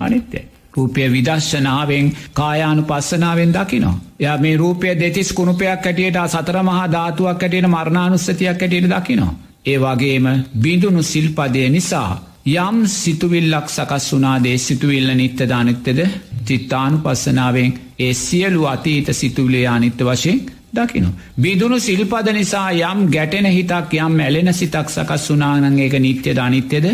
අනිත්‍යයි. 0.00 0.44
රූපය 0.74 1.02
විදශ්ශනාවෙන් 1.08 2.06
කායානු 2.32 2.82
පස්සනාවෙන් 2.82 3.52
දකිනවා. 3.52 3.96
ය 4.20 4.26
මේ 4.38 4.56
රූපය 4.56 4.86
දෙතිස් 4.96 5.32
කුණුපයක් 5.32 5.68
ඇටියට 5.82 6.18
සතර 6.26 6.56
මහා 6.62 6.86
ධාතුවක් 6.88 7.42
ඇටියට 7.42 7.68
මරණානුස්සතියක් 7.68 8.48
ඇටියට 8.58 8.90
දකිනවා. 8.90 9.34
ඒ 9.64 9.78
වගේම 9.78 10.26
බිඳුණු 10.56 11.02
සිල්පදය 11.04 11.68
නිසා 11.70 12.10
යම් 12.46 12.78
සිතුවිල්ලක් 12.94 13.68
සකස් 13.68 14.06
වනාදේ 14.12 14.58
සිතුවිල්ල 14.58 15.10
නිත්‍ය 15.14 15.44
දානක්තද 15.46 16.00
චිත්තානු 16.44 16.98
පස්සනාවෙන් 16.98 17.70
ඒ 17.98 18.12
සියලු 18.16 18.66
අතීත 18.66 19.08
සිතුවිලේ 19.12 19.66
අනිත්‍ය 19.66 20.04
වශයෙන් 20.04 20.40
දකිනු. 20.72 21.08
බිදුණු 21.36 21.78
සිල්පද 21.78 22.28
නිසා 22.32 22.68
යම් 22.72 23.00
ගැටෙන 23.08 23.46
හිතක් 23.48 23.94
යම් 23.96 24.20
ඇලෙන 24.20 24.52
සිතක් 24.52 24.88
සකස් 24.88 25.24
වනානං 25.30 25.78
ඒක 25.78 25.94
නිත්‍ය 25.98 26.30
ධනිත්‍යද 26.32 26.86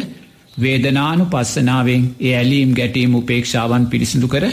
වේදනානු 0.57 1.25
පස්සනාවෙන් 1.27 2.03
ඒ 2.21 2.35
ඇලීම් 2.37 2.71
ගැටීම් 2.75 3.15
උපේක්ෂාවන් 3.15 3.87
පිරිසිදු 3.87 4.29
කර 4.29 4.47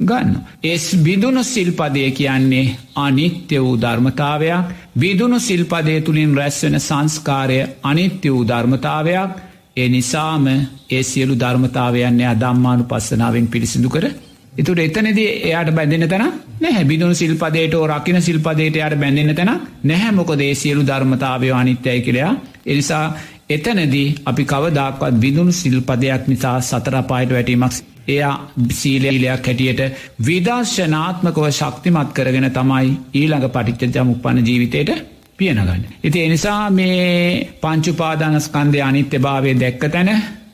ගන්න. 0.00 0.36
එස් 0.64 0.84
බිදුණු 0.96 1.42
සිල්පදය 1.44 2.10
කියන්නේ 2.10 2.74
අනිත්‍ය 2.96 3.56
වූ 3.58 3.76
ධර්මතාවයක්. 3.76 4.66
බිදුණු 4.96 5.38
සිල්පදය 5.40 6.00
තුළින් 6.00 6.36
රැස්වෙන 6.36 6.76
සංස්කාරය 6.80 7.58
අනිත්‍ය 7.82 8.28
වූ 8.30 8.44
ධර්මතාවයක්. 8.44 9.30
ඒ 9.76 9.88
නිසාම 9.88 10.46
ඒ 10.90 11.02
සියලු 11.02 11.34
ධර්මතාවයන්නේ 11.34 12.26
අදම්මානු 12.26 12.84
පස්සනාවෙන් 12.84 13.46
පිරිසිදු 13.46 13.88
කර. 13.88 14.04
එතුට 14.52 14.78
එතනද 14.78 15.18
එයාට 15.18 15.70
බැඳෙන 15.70 16.08
තැන 16.08 16.32
නැහැ. 16.60 16.84
බිදුණු 16.84 17.14
සිල්පදයට 17.14 17.74
රකින 17.88 18.18
සිල්පදයට 18.20 18.76
යට 18.78 18.96
බැඳෙන 18.96 19.34
තැන 19.34 19.52
නැහැ. 19.82 20.12
මොක 20.12 20.32
දේ 20.34 20.54
සියලු 20.54 20.82
ධර්මතාවය 20.82 21.52
අනිත්‍යයි 21.52 22.00
කියලයා 22.00 22.32
එනිසා 22.66 23.04
එතනදී 23.48 24.14
අපි 24.26 24.44
කවදක්වත් 24.44 25.14
බිදුණු 25.14 25.52
සිල්පදයක් 25.52 26.28
නිසා 26.28 26.60
සතරපායට 26.62 27.32
වැටීමක් 27.32 27.72
එයා 28.08 28.34
සීලීලයක් 28.72 29.46
හැටියට 29.46 29.80
විදර්ශනාත්මකව 30.22 31.48
ශක්තිමත් 31.50 32.12
කරගෙන 32.12 32.50
තමයි 32.50 32.92
ඊළඟ 33.14 33.48
පටිච්චජම 33.50 34.10
උපන්න 34.10 34.46
ජීවිතයට 34.46 34.92
පියනගන්න. 35.38 35.82
ඉති 36.02 36.20
එනිසා 36.20 36.70
මේ 36.70 37.58
පංචුපාදානස්කන්දය 37.60 38.80
අනිත්‍ය 38.80 39.18
භාවය 39.18 39.54
දැක්ක 39.56 39.84
තැන 39.88 40.10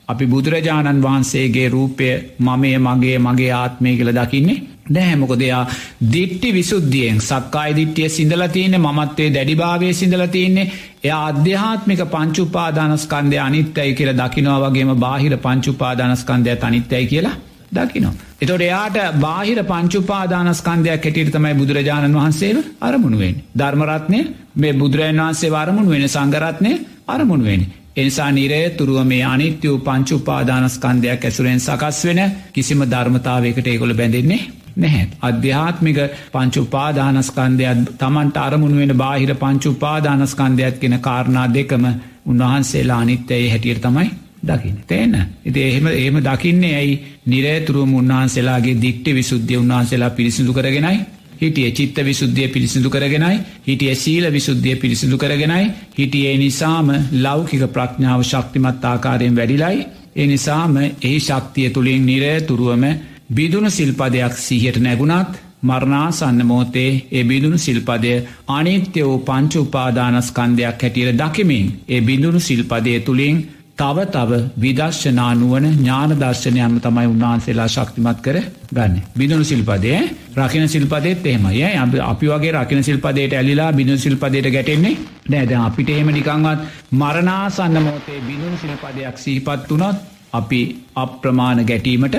අපි 0.08 0.26
බුදුරජාණන් 0.26 1.02
වහන්සේගේ 1.02 1.68
රූපය 1.68 2.08
මමය 2.40 2.72
මගේ 2.78 3.18
මගේ 3.20 3.52
ආත්මය 3.52 3.96
කළ 3.96 4.12
දකින්නේ 4.14 4.62
නෑමොක 4.88 5.32
දෙයා 5.36 5.64
දිට්ටි 6.12 6.52
විසුද්ධියෙන් 6.52 7.20
සක්කායි 7.20 7.76
දිට්ටිය 7.76 8.08
සිදලතියන්නේ 8.10 8.84
මත්වේ 8.90 9.28
දැඩිභාවය 9.30 9.92
සිදලතියන්නේ 9.94 10.70
එය 11.04 11.12
අධ්‍යාත්මික 11.18 12.00
පංචුපාදානස්කන්දය 12.06 13.38
අනිත්‍යයි 13.40 13.92
කියල 13.94 14.12
දකිනවා 14.14 14.62
වගේම 14.64 14.94
බාහිර 14.98 15.36
පංචුපාදානස්කන්දය 15.38 16.56
අනිත්‍යයි 16.62 17.06
කියලා 17.06 17.36
දකිනවා. 17.72 18.14
එතොට 18.40 18.62
එයාට 18.62 18.98
බාහිර 19.18 19.58
පංචුපාදානස්කන්දයක් 19.64 21.00
කෙටිට 21.00 21.32
තමයි 21.32 21.54
බුදුරජාණන් 21.54 22.14
වහන්සේ 22.14 22.64
අරමුණුවෙන්. 22.80 23.34
ධර්මරත්නය 23.54 24.20
මේ 24.54 24.72
බුදුරජන් 24.74 25.20
වහන්සේ 25.20 25.50
වරමුණ 25.50 25.90
වෙන 25.90 26.08
සංගරත්නය 26.08 26.72
අරමුණුවෙන්. 27.08 27.62
එනිසා 27.96 28.30
නිරය 28.30 28.60
තුරුව 28.70 29.04
මේ 29.04 29.24
අනිත්‍ය 29.24 29.68
වූ 29.68 29.80
පංචුපාදානස්කන්දයක් 29.80 31.24
ඇසුරෙන් 31.24 31.60
සකස් 31.60 31.98
වෙන 32.06 32.20
කිසිම 32.52 32.80
ධර්මතාවයකට 32.84 33.66
ඒගොල 33.66 33.94
බැඳෙන්නේ 33.94 34.40
නැහැ. 34.78 35.08
අධ්‍යාත්මික 35.22 35.98
පංචුපාදානස්කන්දයක් 36.32 37.90
තමන්ට 37.96 38.36
අරමුණ 38.38 38.78
වෙන 38.78 38.94
බාහිර 38.96 39.34
පංචුපාදානස්කන්දයක් 39.36 40.80
කෙන 40.80 40.96
කාරණා 41.00 41.46
දෙකම 41.50 41.84
උන්වහන්සේලා 42.26 43.00
අනිත්‍යයේ 43.00 43.50
හැටියට 43.50 43.82
තමයි 43.82 44.08
දකින්න. 44.42 44.80
තේන 44.84 45.14
ඉති 45.44 45.60
එහෙම 45.62 45.86
ඒම 45.88 46.16
දකින්නේ 46.20 46.74
ඇයි? 46.74 46.96
නිරේතුරුවම 47.26 47.94
උන්වහන්සේලාගේ 47.94 48.76
දික්ට 48.78 49.06
විසුද්ධිය 49.10 49.58
උන්වහන්සේලා 49.58 50.10
පිරිසිදු 50.12 50.52
කරගෙනයි. 50.52 50.98
හිටිය 51.36 51.70
චිත්ත 51.72 51.98
විසුද්ධිය 52.00 52.48
පිරිසිදු 52.48 52.90
කරගෙනයි. 52.90 53.40
හිටිය 53.62 53.94
සීල 53.96 54.24
විසුද්ධිය 54.30 54.76
පිරිසිදු 54.76 55.18
කරගෙනයි. 55.18 55.70
හිටියේ 55.92 56.38
නිසාම 56.38 56.88
ලෞකික 57.14 57.62
ප්‍රඥාව 57.68 58.22
ශක්තිමත් 58.24 58.84
ආකාරයෙන් 58.84 59.36
වැඩිලයි. 59.36 59.86
ඒ 60.16 60.26
නිසාම 60.26 60.76
එහි 60.76 61.18
ශක්තිය 61.20 61.70
තුළින් 61.70 62.06
නිරේතුරුවම 62.06 62.84
බිදුුණු 63.30 63.70
සිල්පදයක් 63.70 64.34
සිහියට 64.38 64.78
නැගුණත් 64.78 65.34
මරණාසන්න 65.62 66.40
මෝතේ 66.44 66.90
ඒ 67.10 67.24
බිඳුණු 67.24 67.58
සිල්පදය 67.58 68.12
අනිත්‍ය 68.48 69.00
වූ 69.02 69.18
පංච 69.20 69.54
උපාදානස්කන්දයක් 69.58 70.82
හැටියට 70.82 71.18
දකිමින් 71.18 71.66
ඒ 71.88 72.00
බිඳුණු 72.00 72.40
සිල්පදය 72.40 72.94
තුළින් 73.00 73.36
තව 73.76 74.06
තව 74.08 74.40
විදර්ශනානුවන 74.58 75.66
ඥානදර්ශනයන්ම 75.72 76.80
තමයි 76.80 77.06
උන්වහන්සේලා 77.06 77.68
ශක්තිමත් 77.68 78.18
කර 78.20 78.36
ගන්න. 78.70 78.96
බිඳුණු 79.14 79.44
සිල්පදය 79.44 79.92
රකින 80.36 80.68
සිල්පදෙත් 80.68 81.26
එහෙමය 81.26 82.00
අපි 82.02 82.26
වගේ 82.28 82.52
රකින 82.54 82.82
සිල්පදයට 82.82 83.32
ඇලිලා 83.34 83.70
බිඳු 83.74 83.98
සිල්පදයට 83.98 84.48
ගැටෙන්නේ 84.48 84.96
නෑද 85.28 85.52
අපිට 85.60 85.88
එහෙම 85.90 86.10
නිකංවත් 86.10 86.60
මරණාසන්න 86.94 87.78
මෝතේ 87.82 88.20
බිඳුණු 88.22 88.58
සිල්පදයක් 88.58 89.16
සීපත් 89.18 89.70
වනොත් 89.70 89.96
අපි 90.32 90.62
අප්‍රමාණ 90.96 91.66
ගැටීමට 91.66 92.18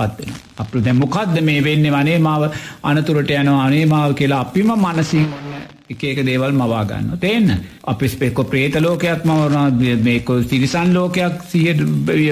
පත්වෙන. 0.00 0.34
අප 0.58 0.72
දැ 0.86 0.94
මොකක්ද 0.94 1.40
මේ 1.42 1.64
වෙන්න? 1.68 1.90
වනේ 1.96 2.18
මාව 2.18 2.50
අනතුරට 2.84 3.30
යනවා. 3.32 3.64
අනේ 3.66 3.86
මාව 3.86 4.14
කියලා 4.14 4.40
අපිම 4.46 4.72
මනසින් 4.76 5.26
එකක 5.92 6.20
දේවල් 6.28 6.52
මවාගන්න 6.54 7.08
තේන්න. 7.20 7.48
අපි 7.84 8.08
ස්පෙක්කො 8.08 8.44
ප්‍රේත 8.44 8.76
ලෝකයක් 8.80 9.24
මවරන 9.24 10.04
මේක 10.04 10.28
සිරිසන් 10.50 10.92
ලෝකයක් 10.94 11.40
සියට 11.48 11.80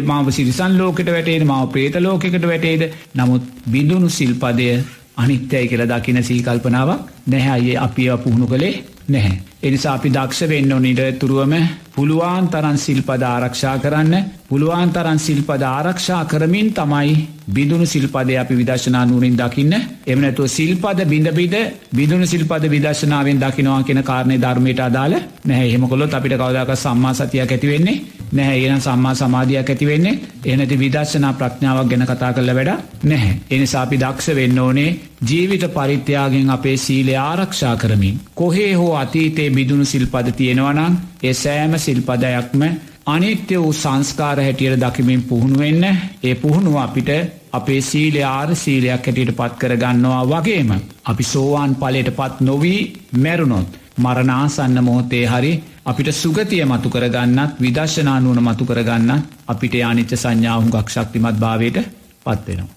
මාව 0.05 0.31
සිරිසන් 0.31 0.79
ලෝකට 0.81 1.11
වැටේද 1.17 1.45
මාව 1.45 1.67
ප්‍රේත 1.75 1.99
ලෝකෙකට 2.01 2.47
වැටේද? 2.53 2.85
නමුත් 3.15 3.43
බිඳුණු 3.73 4.11
සිල්පදය 4.11 4.69
අනිත්‍යයි 5.17 5.67
කියලා 5.69 5.91
දකින 5.93 6.23
සීකල්පනාවක් 6.23 7.01
නැහැ. 7.27 7.51
අයේ 7.51 7.77
අපි 7.79 8.09
පුහුණු 8.25 8.47
කළේ 8.47 8.98
නැහැ. 9.09 9.39
එනිසා 9.63 9.95
අපි 9.95 10.11
දක්ෂ 10.11 10.49
වෙන්න 10.49 10.75
නිට 10.79 11.19
තුරුවම. 11.19 11.55
පුළුවන් 11.95 12.49
තරන් 12.49 12.79
සිල්පද 12.79 13.23
ආරක්ෂා 13.25 13.79
කරන්න. 13.79 14.15
පුළුවන් 14.49 14.93
තරන් 14.93 15.19
සිල්පද 15.19 15.63
ආරක්ෂා 15.65 16.25
කරමින් 16.25 16.69
තමයි 16.73 17.17
බිදුණු 17.49 17.87
සිල්පද 17.87 18.31
අපි 18.37 18.55
විදශනා 18.55 19.05
නුවරින් 19.07 19.37
දකින්න. 19.37 19.75
එමනැතුව 20.07 20.47
සිල්පද 20.49 21.01
බිඳබිද 21.07 21.57
බිදුණු 21.93 22.27
සිල්පද 22.27 22.65
විදශනාවෙන් 22.69 23.41
දකිනවා 23.41 23.83
කියෙන 23.83 24.05
කාරණය 24.05 24.39
ධර්මයට 24.39 24.81
අදාල 24.81 25.15
නැහැ. 25.45 25.73
හෙමකොලොත් 25.73 26.15
අපිට 26.15 26.37
කවදක 26.37 26.77
සම්මා 26.77 27.15
සතියක් 27.15 27.53
ඇතිවෙන්නේ 27.53 28.18
නැහැ 28.33 28.59
ඒන 28.63 28.81
සම්මා 28.81 29.15
සමාධයක් 29.15 29.71
ඇතිවෙන්නේ 29.71 30.15
එනති 30.47 30.79
විදර්ශනා 30.79 31.33
ප්‍රඥාවක් 31.35 31.89
ගැන 31.91 32.05
කතා 32.05 32.33
කරල 32.33 32.53
වැඩ 32.55 32.73
නැහැ. 33.05 33.35
එනිසා 33.51 33.83
අපි 33.83 33.97
දක්ෂ 33.97 34.37
වෙන්න 34.37 34.59
ඕනේ 34.59 34.91
ජීවිත 35.25 35.65
පරිත්‍යයාගෙන් 35.71 36.51
අපේ 36.51 36.77
සීලය 36.79 37.15
ආරක්ෂා 37.19 37.77
කරමින්. 37.77 38.21
කොහේ 38.35 38.75
හෝ 38.75 38.93
අතීතයේ 38.97 39.51
බිදුණු 39.51 39.85
සිල්පද 39.87 40.29
තියෙනවනම් 40.33 41.01
ඒ 41.23 41.35
සෑම 41.35 41.79
සිල්පදයක්ම 41.79 42.63
අනිත්‍ය 43.07 43.57
වූ 43.57 43.73
සංස්කාර 43.75 44.39
හැටියට 44.39 44.81
දකිමින් 44.81 45.23
පුහුණුවෙන්න 45.23 45.85
ඒ 46.23 46.35
පුහුණුව 46.37 46.77
අපිට 46.79 47.11
අපේ 47.53 47.81
සීලය 47.83 48.23
ආර 48.25 48.55
සීලයක් 48.57 49.07
හැටියට 49.07 49.37
පත් 49.37 49.59
කරගන්නවා 49.59 50.23
වගේම. 50.27 50.71
අපි 51.05 51.25
සෝවාන් 51.25 51.75
පලට 51.77 52.17
පත් 52.17 52.41
නොවී 52.43 52.81
මැරුණොත්. 53.17 53.71
මරණාසන්න 53.99 54.79
මොහොතේ 54.83 55.25
හරි 55.27 55.53
අපිට 55.85 56.11
සුගතිය 56.15 56.65
මතු 56.65 56.89
කරගන්නත් 56.91 57.61
විදර්ශනානුවන 57.61 58.43
මතු 58.43 58.65
කරගන්න 58.65 59.23
අපිට 59.49 59.75
අනිච්ච 59.85 60.13
සංඥාහුගක් 60.15 60.89
ශක්තිමත් 60.89 61.37
භාවයට 61.37 61.79
පත්වෙනවා. 62.25 62.75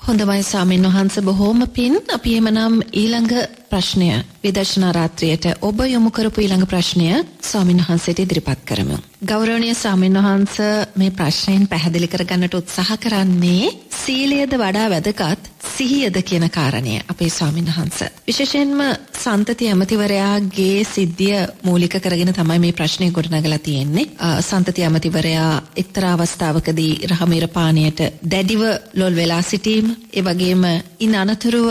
හොඳමයි 0.00 0.42
සාමීන් 0.44 0.86
වහන්ස 0.86 1.16
බොහෝම 1.22 1.60
පින් 1.70 1.94
අපි 2.14 2.36
එමනම් 2.36 2.74
ඊළඟ 2.94 3.32
ප්‍රශ්නය 3.74 4.08
විදර්ශනා 4.44 4.92
රාත්‍රියයට 4.94 5.46
ඔබ 5.68 5.80
යොමු 5.90 6.10
කරපු 6.14 6.42
ඊළඟ 6.42 6.66
ප්‍රශ්නය 6.70 7.08
ස්වාමීන් 7.42 7.80
වහන්සේට 7.82 8.20
ඉදිරිපත් 8.22 8.60
කරමු. 8.68 8.98
ගෞරවනීය 9.30 9.74
ස්වාමීන් 9.74 10.18
වහන්ස 10.18 10.58
මේ 11.00 11.10
ප්‍රශ්නයෙන් 11.10 11.66
පැහැදිලි 11.72 12.08
කරගන්නට 12.12 12.54
උත්සාහ 12.54 12.92
කරන්නේ 13.04 13.72
සීලයද 14.02 14.54
වඩා 14.62 14.86
වැදගත් 14.92 15.50
සිහියද 15.74 16.20
කියන 16.28 16.46
කාරණය 16.50 17.00
අපේ 17.08 17.30
ස්වාමීන් 17.30 17.70
වහන්ස. 17.70 17.98
විශේෂයෙන්ම 18.28 18.84
සන්තති 19.22 19.68
ඇමතිවරයාගේ 19.72 20.84
සිද්ධිය 20.84 21.42
මූලික 21.66 21.98
කරගෙන 21.98 22.32
තමයි 22.38 22.58
මේ 22.58 22.78
ප්‍රශ්නය 22.78 23.10
ගොඩනගලා 23.10 23.58
තියෙන්නේ. 23.58 24.06
සන්තති 24.50 24.86
ඇමතිවරයා 24.86 25.50
එක්තරා 25.76 26.14
අවස්ථාවකදී 26.14 26.92
රහමීර 27.10 27.48
පානයට 27.48 28.06
දැඩිව 28.22 28.62
ලොල් 28.94 29.16
වෙලා 29.16 29.42
සිටීම, 29.42 29.90
ඒ 30.12 30.22
වගේම 30.22 30.64
ඉන් 31.00 31.14
අනතුරුව 31.16 31.68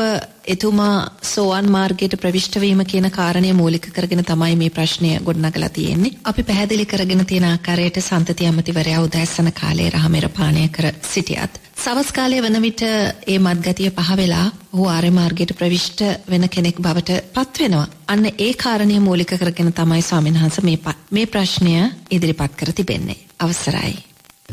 එතුමා 0.47 1.08
සෝවන් 1.23 1.71
මාර්ගයට 1.71 2.15
ප්‍රවිෂ්ඨවීම 2.21 2.86
කියන 2.86 3.12
කාරණය 3.12 3.53
මූලික 3.53 3.88
කරගෙන 3.89 4.23
තමයි 4.23 4.56
මේ 4.56 4.69
ප්‍රශ්නය 4.69 5.19
ගොඩනගලා 5.19 5.69
තියෙන්නේ. 5.69 6.12
අපි 6.23 6.43
පැහැදිලි 6.43 6.86
කරගෙන 6.86 7.25
තියෙන 7.25 7.43
ආකාරයට 7.45 7.99
සන්තති 7.99 8.45
ඇමතිවරයා 8.45 9.01
උදෑසන 9.01 9.51
කාලයේ 9.53 9.89
රහමෙර 9.89 10.29
පානය 10.29 10.67
කර 10.69 10.91
සිටියත් 11.03 11.60
සවස් 11.75 12.12
කාලය 12.12 12.41
වන 12.41 12.62
විට 12.62 12.82
ඒ 12.82 13.39
මත්ගතිය 13.39 13.89
පහ 13.91 14.17
වෙලා 14.17 14.47
ඔහු 14.73 14.88
ආර්ය 14.88 15.12
මාර්ගයට 15.12 15.56
ප්‍රවිෂ්ඨ 15.56 16.03
වෙන 16.29 16.49
කෙනෙක් 16.49 16.77
බවට 16.77 17.19
පත් 17.34 17.60
වෙනවා. 17.60 17.88
අන්න 18.08 18.25
ඒ 18.27 18.53
කාරණය 18.56 18.99
මූලික 18.99 19.34
කරගෙන 19.36 19.73
තමයි 19.73 20.01
ස්වාමීන් 20.01 20.36
වහන්සේ 20.36 20.65
මේ 20.65 20.95
මේ 21.12 21.25
ප්‍රශ්නය 21.27 21.73
ඉදිරිපත් 22.12 22.56
කර 22.56 22.73
තිබෙන්නේ. 22.73 23.17
අවසරයි. 23.39 23.95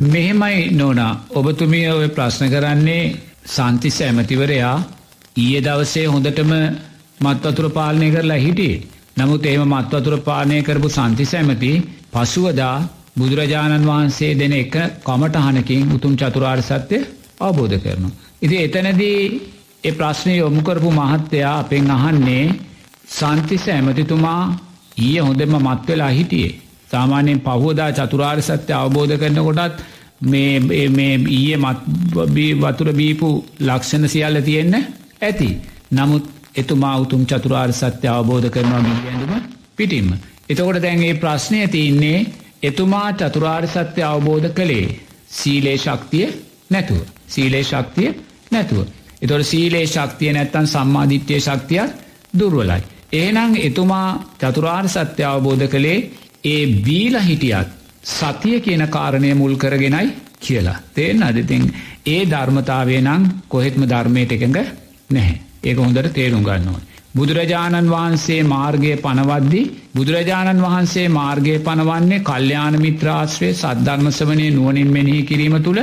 මෙහෙමයි 0.00 0.70
නෝනා 0.72 1.26
ඔබතුමිය 1.30 1.90
ඔය 1.90 2.08
ප්‍රශ්න 2.10 2.50
කරන්නේ 2.50 3.04
සන්තිස 3.46 4.00
ඇමතිවරයා 4.00 4.99
ඊය 5.36 5.60
දවසේ 5.60 6.06
හොඳටම 6.06 6.52
මත්වතුර 7.20 7.66
පාලනය 7.70 8.08
කරලා 8.10 8.38
හිටියේ. 8.38 8.82
නමුත් 9.16 9.44
ඒම 9.44 9.62
මත්වතුර 9.68 10.16
පාලනය 10.20 10.56
කරපු 10.62 10.88
සන්තිස 10.90 11.32
ඇමති 11.34 11.70
පසුවදා 12.12 12.76
බුදුරජාණන් 13.16 13.86
වහන්සේ 13.86 14.32
දෙන 14.34 14.54
එක 14.54 14.74
කමටහනකින් 15.04 15.92
උතුම් 15.92 16.12
චතුරාර් 16.16 16.60
සත්‍යය 16.62 17.00
අවබෝධ 17.40 17.76
කරනු. 17.78 18.08
ඉති 18.42 18.56
එතනදී 18.58 19.20
ඒ 19.84 19.92
ප්‍රශ්නය 19.92 20.34
යොමු 20.34 20.60
කරපු 20.62 20.90
මහත්තයා 20.92 21.54
අපෙන් 21.58 21.90
අහන්නේ 21.90 22.44
සන්තිස 23.08 23.64
ඇමතිතුමා 23.68 24.42
ඊය 24.98 25.18
හොඳෙම 25.18 25.54
මත්වෙලා 25.58 26.10
හිටියේ. 26.10 26.58
සාමාන්‍යයෙන් 26.90 27.40
පහෝදා 27.40 27.90
චතුරාර් 27.92 28.38
සත්‍ය 28.42 28.72
අවබෝධ 28.74 29.14
කරන 29.16 29.38
කොටත් 29.40 29.76
මේ 30.22 31.16
ඊය 31.30 31.56
වතුර 32.62 32.88
බීපු 32.92 33.28
ලක්ෂණ 33.60 34.08
සියල්ල 34.08 34.40
තියෙන්න 34.42 34.74
ඇති. 35.20 35.48
නමුත් 35.90 36.24
එතුමා 36.54 36.96
උතුම් 36.98 37.22
චතුරාර් 37.26 37.72
සත්‍ය 37.72 38.06
අවබෝධ 38.08 38.48
කරනවා 38.48 38.82
ගිලියඳුම 38.82 39.32
පිටිම්ම. 39.76 40.10
එතකොට 40.48 40.78
දැන්ගේ 40.78 41.14
ප්‍රශ්නය 41.16 41.60
තියන්නේ 41.68 42.26
එතුමා 42.62 43.08
චතුරාර් 43.14 43.64
සත්‍ය 43.66 44.02
අවබෝධ 44.02 44.48
කළේ 44.50 44.86
සීලේ 45.30 45.76
ශක්තිය 45.78 46.26
නැතුව. 46.70 47.02
සීලේ 47.26 47.64
ශක්තිය 47.64 48.14
නැතුව. 48.50 48.86
එතොට 49.22 49.44
සීලේ 49.44 49.86
ශක්තිය 49.86 50.32
නැත්තන් 50.32 50.66
සම්මාධිත්‍යය 50.66 51.40
ශක්තියක් 51.40 51.90
දුර්වලයි. 52.34 52.80
ඒනං 53.14 53.54
එතුමා 53.58 54.08
චතුරාර් 54.38 54.88
සත්‍ය 54.88 55.22
අවබෝධ 55.24 55.66
කළේ 55.66 55.98
ඒ 56.44 56.66
බීල 56.84 57.14
හිටියත් 57.20 57.68
සතිය 58.10 58.60
කියන 58.60 58.84
කාරණය 58.88 59.34
මුල් 59.34 59.54
කරගෙනයි 59.56 60.08
කියලා. 60.40 60.78
තේෙන් 60.94 61.22
අදතින් 61.22 61.64
ඒ 62.06 62.22
ධර්මතාවය 62.26 63.00
නං 63.00 63.22
කොහෙත්ම 63.48 63.82
ධර්මයට 63.84 64.32
එකඟ 64.32 64.58
නැහැ. 65.10 65.40
ඒක 65.62 65.78
හොඳට 65.78 66.12
තේරුම් 66.12 66.42
ගන්නවා. 66.42 66.80
බුදුරජාණන් 67.12 67.88
වහන්සේ 67.88 68.42
මාර්ගය 68.44 68.92
පනවද්දි 68.98 69.62
බුදුරජාණන් 69.94 70.62
වහන්සේ 70.62 71.08
මාර්ගය 71.10 71.54
පනවන්නේ 71.60 72.20
කල්්‍යාන 72.22 72.76
මිත්‍රාශ්‍රය 72.78 73.50
සද්ධර්මසවනය 73.54 74.46
නුවනින් 74.50 74.90
මෙනෙහි 74.90 75.22
කිරීම 75.24 75.56
තුළ 75.60 75.80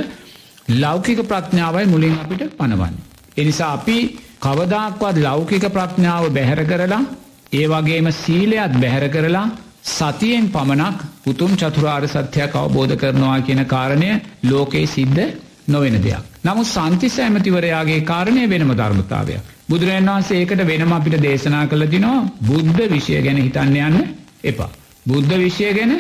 ලෞකික 0.76 1.20
ප්‍රඥාවයි 1.24 1.86
මුලින් 1.88 2.16
අපිට 2.16 2.44
පනවන්න. 2.54 2.96
එනිසා 3.38 3.72
අපි 3.74 3.98
කවදක්වත් 4.40 5.16
ලෞකික 5.20 5.66
ප්‍රඥාව 5.70 6.24
බැහැර 6.32 6.62
කරලා 6.66 7.04
ඒ 7.52 7.66
වගේම 7.68 8.08
සීලයත් 8.14 8.74
බැහැර 8.76 9.10
කරලා 9.10 9.48
සතියෙන් 9.88 10.48
පමණක් 10.50 10.98
උතුම් 11.26 11.52
චතුරාර් 11.56 12.08
සත්‍යයක් 12.08 12.56
අවබෝධ 12.56 12.96
කරනවා 12.96 13.38
කියන 13.42 13.62
කාරණය 13.66 14.10
ලෝකයේ 14.44 14.88
සිද්ධ 14.88 15.24
නොවෙන 15.68 15.98
දෙයක්. 15.98 16.24
නමුත් 16.44 16.68
සන්තිස 16.68 17.18
ඇමතිවරයාගේ 17.20 18.02
කාරණය 18.04 18.44
වෙනම 18.48 18.72
ධර්මතාවයක්. 18.74 19.42
බුදුරන් 19.68 20.08
වහන්සේ 20.08 20.38
ඒකට 20.38 20.62
වෙනම 20.66 20.94
අපිට 20.94 21.18
දේශනා 21.20 21.66
කළ 21.66 21.86
දිනවා 21.88 22.20
බුද්ධ 22.42 22.82
විෂය 22.88 23.22
ගැන 23.22 23.40
හිතන්න 23.40 23.76
යන්න 23.80 23.98
එපා. 24.44 24.70
බුද්ධ 25.06 25.34
විෂය 25.36 25.74
ගැන 25.74 25.94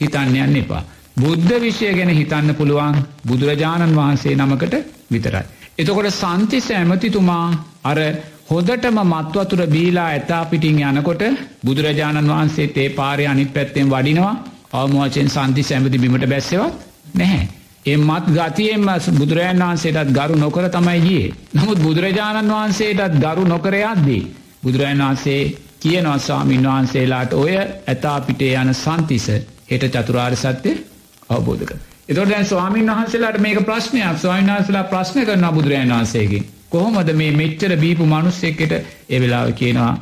හිතන්න 0.00 0.36
යන්න 0.38 0.56
එපා. 0.56 0.82
බුද්ධ 1.16 1.52
විෂය 1.60 1.90
ගැන 1.92 2.12
හිතන්න 2.12 2.54
පුළුවන් 2.54 3.00
බුදුරජාණන් 3.24 3.96
වහන්සේ 3.96 4.36
නමකට 4.36 4.74
විතරයි. 5.10 5.44
එතකොට 5.78 6.10
සන්තිස 6.12 6.70
ඇමතිතුමා 6.72 7.44
අර 7.84 7.98
හොදටම 8.50 8.98
මත්වතුර 9.04 9.60
බීලා 9.68 10.08
ඇතා 10.10 10.44
පිටිං 10.46 10.80
යනකොට 10.82 11.22
බුදුරජාණන් 11.64 12.30
වහන්සේ 12.30 12.68
තේ 12.68 12.88
පාරය 12.92 13.26
අනිත් 13.26 13.52
පැත්තෙන් 13.52 13.88
වඩිනවා 13.88 14.34
අවමෝචෙන් 14.74 15.28
සන්ති 15.30 15.62
සැමති 15.62 15.98
බිමට 15.98 16.26
බැස්සවත් 16.26 16.74
නැහැ. 17.14 17.63
එමත් 17.86 18.26
ගතියෙන්ම 18.28 18.88
බුදුරජාන් 19.12 19.58
වහන්සේටත් 19.60 20.10
ගරු 20.10 20.36
නොකර 20.36 20.68
තමයි 20.70 21.00
ගිය. 21.00 21.34
නමුත් 21.52 21.78
බුදුරජාණන් 21.78 22.50
වහන්සේටත් 22.50 23.18
ගරු 23.18 23.44
නොකරයක්දී. 23.46 24.22
බුදුරජන් 24.62 25.00
වහන්සේ 25.00 25.54
කියනවා 25.80 26.18
ස්වාමීන් 26.18 26.64
වහන්සේලාට 26.64 27.32
ඔය 27.34 27.56
ඇතා 27.56 28.20
පිටේ 28.22 28.54
යන 28.54 28.74
සන්තිස 28.74 29.26
හෙට 29.66 29.84
චතුරාර් 29.86 30.36
සත්‍යය 30.36 30.76
අවබෝධක. 31.28 31.72
එතොට 32.08 32.30
දැන් 32.30 32.46
ස්වාමීන් 32.46 32.88
වහන්සේලාට 32.88 33.38
මේක 33.38 33.60
ප්‍රශ්නයක් 33.62 34.18
ස්වාමීන් 34.18 34.50
වහන්සේලා 34.50 34.84
ප්‍රශ්න 34.84 35.20
කරන 35.22 35.46
බුදුරජන් 35.50 35.90
වහන්සේගේ. 35.90 36.42
කොහොමද 36.70 37.12
මේ 37.12 37.32
මෙච්චර 37.32 37.76
බීපු 37.76 38.06
මනුස්සෙක්කට 38.06 38.72
එවෙලාව 39.10 39.52
කියනවා 39.52 39.92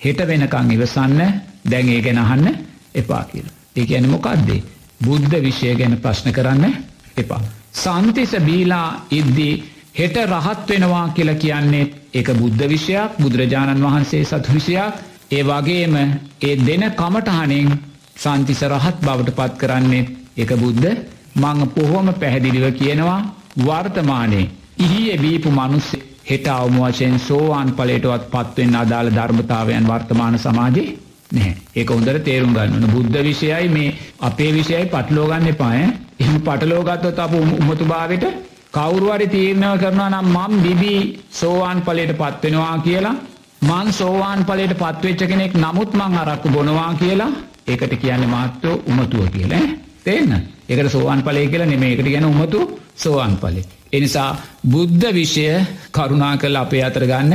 හෙට 0.00 0.20
වෙනකං 0.26 0.70
ඉවසන්න 0.70 1.20
දැන් 1.64 1.88
ඒ 1.88 2.00
ගැන 2.00 2.18
අහන්න 2.18 2.48
එපා 2.94 3.24
කියලා. 3.24 3.54
ඒ 3.76 3.86
ගැන 3.86 4.08
මොකක්දේ. 4.08 4.62
බුද්ධ 5.00 5.42
විෂය 5.42 5.74
ගැන 5.74 5.98
ප්‍රශ්න 5.98 6.32
කරන්න 6.32 6.95
එපා. 7.16 7.40
සන්තිස 7.74 8.32
බීලා 8.40 8.88
ඉද්දී 9.12 9.54
හෙට 9.94 10.16
රහත් 10.26 10.68
වෙනවා 10.68 11.08
කියලා 11.10 11.34
කියන්නේ 11.36 11.84
ඒක 12.14 12.28
බුද්ධ 12.34 12.64
විෂයක් 12.66 13.18
බුදුරජාණන් 13.18 13.84
වහන්සේ 13.84 14.24
සතු 14.24 14.54
විෂයක් 14.54 14.94
ඒ 15.30 15.42
වගේම 15.44 15.94
ඒ 16.40 16.54
දෙන 16.58 16.84
කමටහනෙන් 16.92 17.70
සන්තිස 18.16 18.60
රහත් 18.64 18.98
බවට 19.00 19.34
පත් 19.34 19.52
කරන්නේ 19.56 20.04
එක 20.36 20.50
බුද්ධ 20.56 20.90
මං 21.36 21.58
පොහොම 21.70 22.08
පැහැදිලිව 22.14 22.66
කියනවා 22.74 23.18
වර්තමානයේ 23.60 24.50
ඉහිය 24.78 25.16
බීපු 25.18 25.50
මනුස්සේ 25.50 26.04
හෙට 26.24 26.46
අවම 26.48 26.76
වශයෙන් 26.82 27.18
සෝවාන් 27.20 27.68
පලේටවත් 27.72 28.24
පත්වෙන් 28.32 28.76
අදාළ 28.76 29.10
ධර්මතාවයන් 29.10 29.84
වර්තමාන 29.84 30.38
සමාජයේ 30.38 30.96
නැහැ. 31.30 31.54
ඒක 31.74 31.90
හොඳර 31.90 32.18
තේරුම් 32.20 32.52
ගන්නන 32.52 32.90
බුද්ධ 32.90 33.18
විෂයයි 33.20 33.68
මේ 33.68 33.94
අපේ 34.20 34.50
විෂයයි 34.52 34.84
පටලෝගන්න 34.86 35.48
එපාය 35.48 35.80
එම 36.18 36.34
පටලෝගත්තොත් 36.40 37.18
අප 37.18 37.32
උමතු 37.34 37.84
භාවට 37.84 38.26
කවුරුවරි 38.72 39.26
තීරණව 39.28 39.78
කරනවා 39.78 40.10
නම් 40.10 40.28
මම් 40.34 40.54
බිබී 40.62 41.00
සෝවාන් 41.32 41.80
පලට 41.82 42.16
පත්වෙනවා 42.16 42.76
කියලා 42.80 43.16
මං 43.62 43.88
සෝවාන් 43.92 44.44
පලට 44.44 44.76
පත්වෙච්ච 44.76 45.22
කෙනෙක් 45.24 45.54
නමුත් 45.56 45.94
මං 45.94 46.18
අරක්කු 46.18 46.48
බොනවා 46.48 46.92
කියලා 46.94 47.30
ඒකට 47.66 47.94
කියන්න 47.96 48.28
මාත්තෝ 48.28 48.82
උමතුව 48.86 49.24
කියලා 49.30 49.64
තේන්න 50.04 50.36
එකට 50.68 50.90
සෝවාන් 50.90 51.22
පලය 51.22 51.48
කියලා 51.48 51.66
නෙමේකට 51.66 52.08
ගැන 52.08 52.26
උමතු 52.26 52.60
සෝවාන් 52.96 53.36
පලේ 53.38 53.66
එනිසා 53.92 54.30
බුද්ධ 54.64 55.06
විෂය 55.10 55.46
කරුණා 55.90 56.36
කළ 56.36 56.56
අපේ 56.56 56.82
අතර 56.82 57.06
ගන්න. 57.06 57.32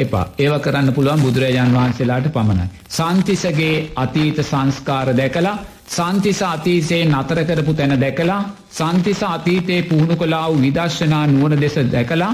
එපා. 0.00 0.24
ඒව 0.38 0.54
කරන්න 0.60 0.92
පුළුවන් 0.92 1.24
බුදුරජාන් 1.24 1.74
වහන්සේලාට 1.74 2.28
පමණයි. 2.30 2.66
සන්තිසගේ 2.90 3.76
අතීත 3.96 4.38
සංස්කාර 4.42 5.08
දැකලා 5.14 5.56
සන්තිස 5.88 6.40
අතීසේ 6.44 7.02
නතර 7.06 7.38
කරපු 7.44 7.72
තැන 7.74 7.94
දැකලා 7.98 8.40
සන්තිස 8.70 9.20
අතීතයේ 9.28 9.82
පුහුණු 9.84 10.14
කලා 10.16 10.46
වූ 10.46 10.60
විදර්ශනා 10.60 11.24
නුවන 11.28 11.54
දෙස 11.60 11.76
දැකලා 11.88 12.32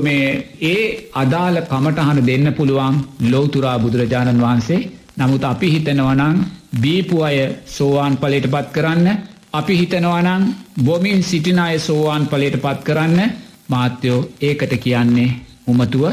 මේ 0.00 0.26
ඒ 0.62 0.82
අදාළ 1.14 1.58
කමටහන 1.62 2.20
දෙන්න 2.26 2.46
පුළුවන් 2.52 2.96
ලෝතුරා 3.24 3.78
බුදුරජාණන් 3.78 4.40
වහන්සේ. 4.40 4.80
නමුත් 5.16 5.44
අපි 5.44 5.68
හිතනවනං 5.68 6.36
බීපු 6.76 7.16
අය 7.22 7.38
සෝවාන් 7.68 8.14
පලට 8.16 8.48
පත් 8.48 8.68
කරන්න 8.72 9.08
අපි 9.52 9.74
හිතනවනං 9.76 10.42
බොමින් 10.80 11.20
සිටින 11.22 11.60
අය 11.60 11.78
සෝවාන් 11.80 12.24
පලට 12.26 12.56
පත් 12.58 12.80
කරන්න. 12.82 13.20
මාත්‍යයෝ 13.68 14.26
ඒකට 14.40 14.72
කියන්නේ 14.78 15.36
උමතුව 15.66 16.04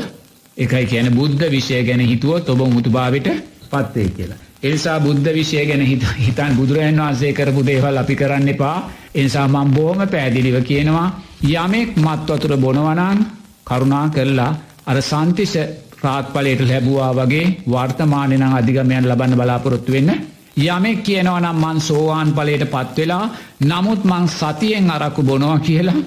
එකයි 0.58 0.86
කියන 0.86 1.08
බුද්ධ 1.12 1.44
විෂය 1.48 1.84
ගැන 1.84 2.02
හිතුව 2.02 2.42
තොබ 2.42 2.60
මුතුභාවට 2.70 3.28
පත්වේ 3.72 4.10
කියලා. 4.10 4.42
එනිසා 4.63 5.00
බුද්ධ 5.00 5.30
විෂය 5.30 5.66
ගැන 5.66 5.82
හිතන් 6.20 6.52
බුදුරජන් 6.56 7.00
වහන්සේ 7.00 7.34
කරපු 7.34 7.62
දේවල් 7.63 7.98
අපි 7.98 8.16
කරන්න 8.16 8.50
එපා. 8.50 8.78
එනිසා 9.16 9.48
මං 9.48 9.70
බෝම 9.72 10.00
පැදිලිව 10.08 10.58
කියනවා 10.63 11.08
යමෙක් 11.44 11.89
මත්වතුර 11.98 12.54
බොනවනන් 12.58 13.20
කරුණා 13.66 14.06
කරලා 14.10 14.52
අර 14.86 14.98
සන්තිෂ 15.02 15.56
ප්‍රාත්පලයට 15.95 16.62
ලැබවා 16.62 17.12
වගේ 17.14 17.45
වර්තමානනම් 17.68 18.54
අධිගමයන් 18.54 19.10
ලබන්න 19.10 19.38
බලාපොරොත්තු 19.39 19.91
වෙන්න. 19.91 20.12
යමෙක් 20.60 20.99
කියනවනම් 21.04 21.58
මන් 21.58 21.80
සෝවාන් 21.82 22.30
පලට 22.34 22.66
පත්වෙලා 22.68 23.26
නමුත් 23.62 24.01
මං 24.06 24.26
සතියෙන් 24.30 24.91
අරක්කු 24.91 25.22
බොනවා 25.24 25.60
කියලා. 25.60 26.04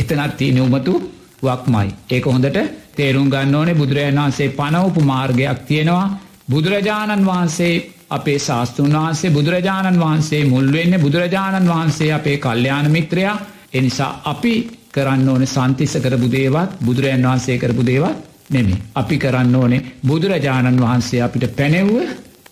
එතනත් 0.00 0.36
තියෙන 0.36 0.60
උමතු. 0.60 0.94
වක්මයි. 1.42 1.88
ඒක 2.10 2.24
හොඳට 2.26 2.58
තේරුම් 2.94 3.28
ගන්න 3.30 3.54
ඕනේ 3.54 3.74
බුදුරජාණන් 3.74 4.20
වහන්සේ 4.20 4.48
පනවපු 4.52 5.00
මාර්ගයක් 5.02 5.60
තියෙනවා 5.64 6.06
බුදුරජාණන් 6.48 7.26
වහන්සේ 7.26 7.74
අපේ 8.10 8.38
ශාස්තෘන් 8.38 8.92
වහන්සේ 8.94 9.30
බුදුරජාණන් 9.30 10.00
වහන්සේ 10.00 10.42
මුල්වෙන්න 10.46 11.00
බුදුරජාණන් 11.00 11.68
වහන්සේ 11.68 12.10
අපේ 12.12 12.36
කල්්‍යයාන 12.38 12.90
මිත්‍රයා 12.90 13.36
එනිසා 13.72 14.12
අපි 14.24 14.54
කරන්න 14.90 15.28
ඕන 15.28 15.46
සන්තිස 15.46 15.94
කරපු 15.98 16.28
දේවත් 16.30 16.70
බුදුරජන් 16.80 17.22
වහන්සේ 17.22 17.58
කරපු 17.58 17.82
දේවත් 17.84 18.16
නෙමේ. 18.50 18.80
අපි 18.94 19.16
කරන්න 19.18 19.54
ඕනේ 19.54 19.84
බුදුරජාණන් 20.02 20.80
වහන්සේ 20.80 21.22
අපිට 21.22 21.44
පැනෙව්ව 21.52 21.94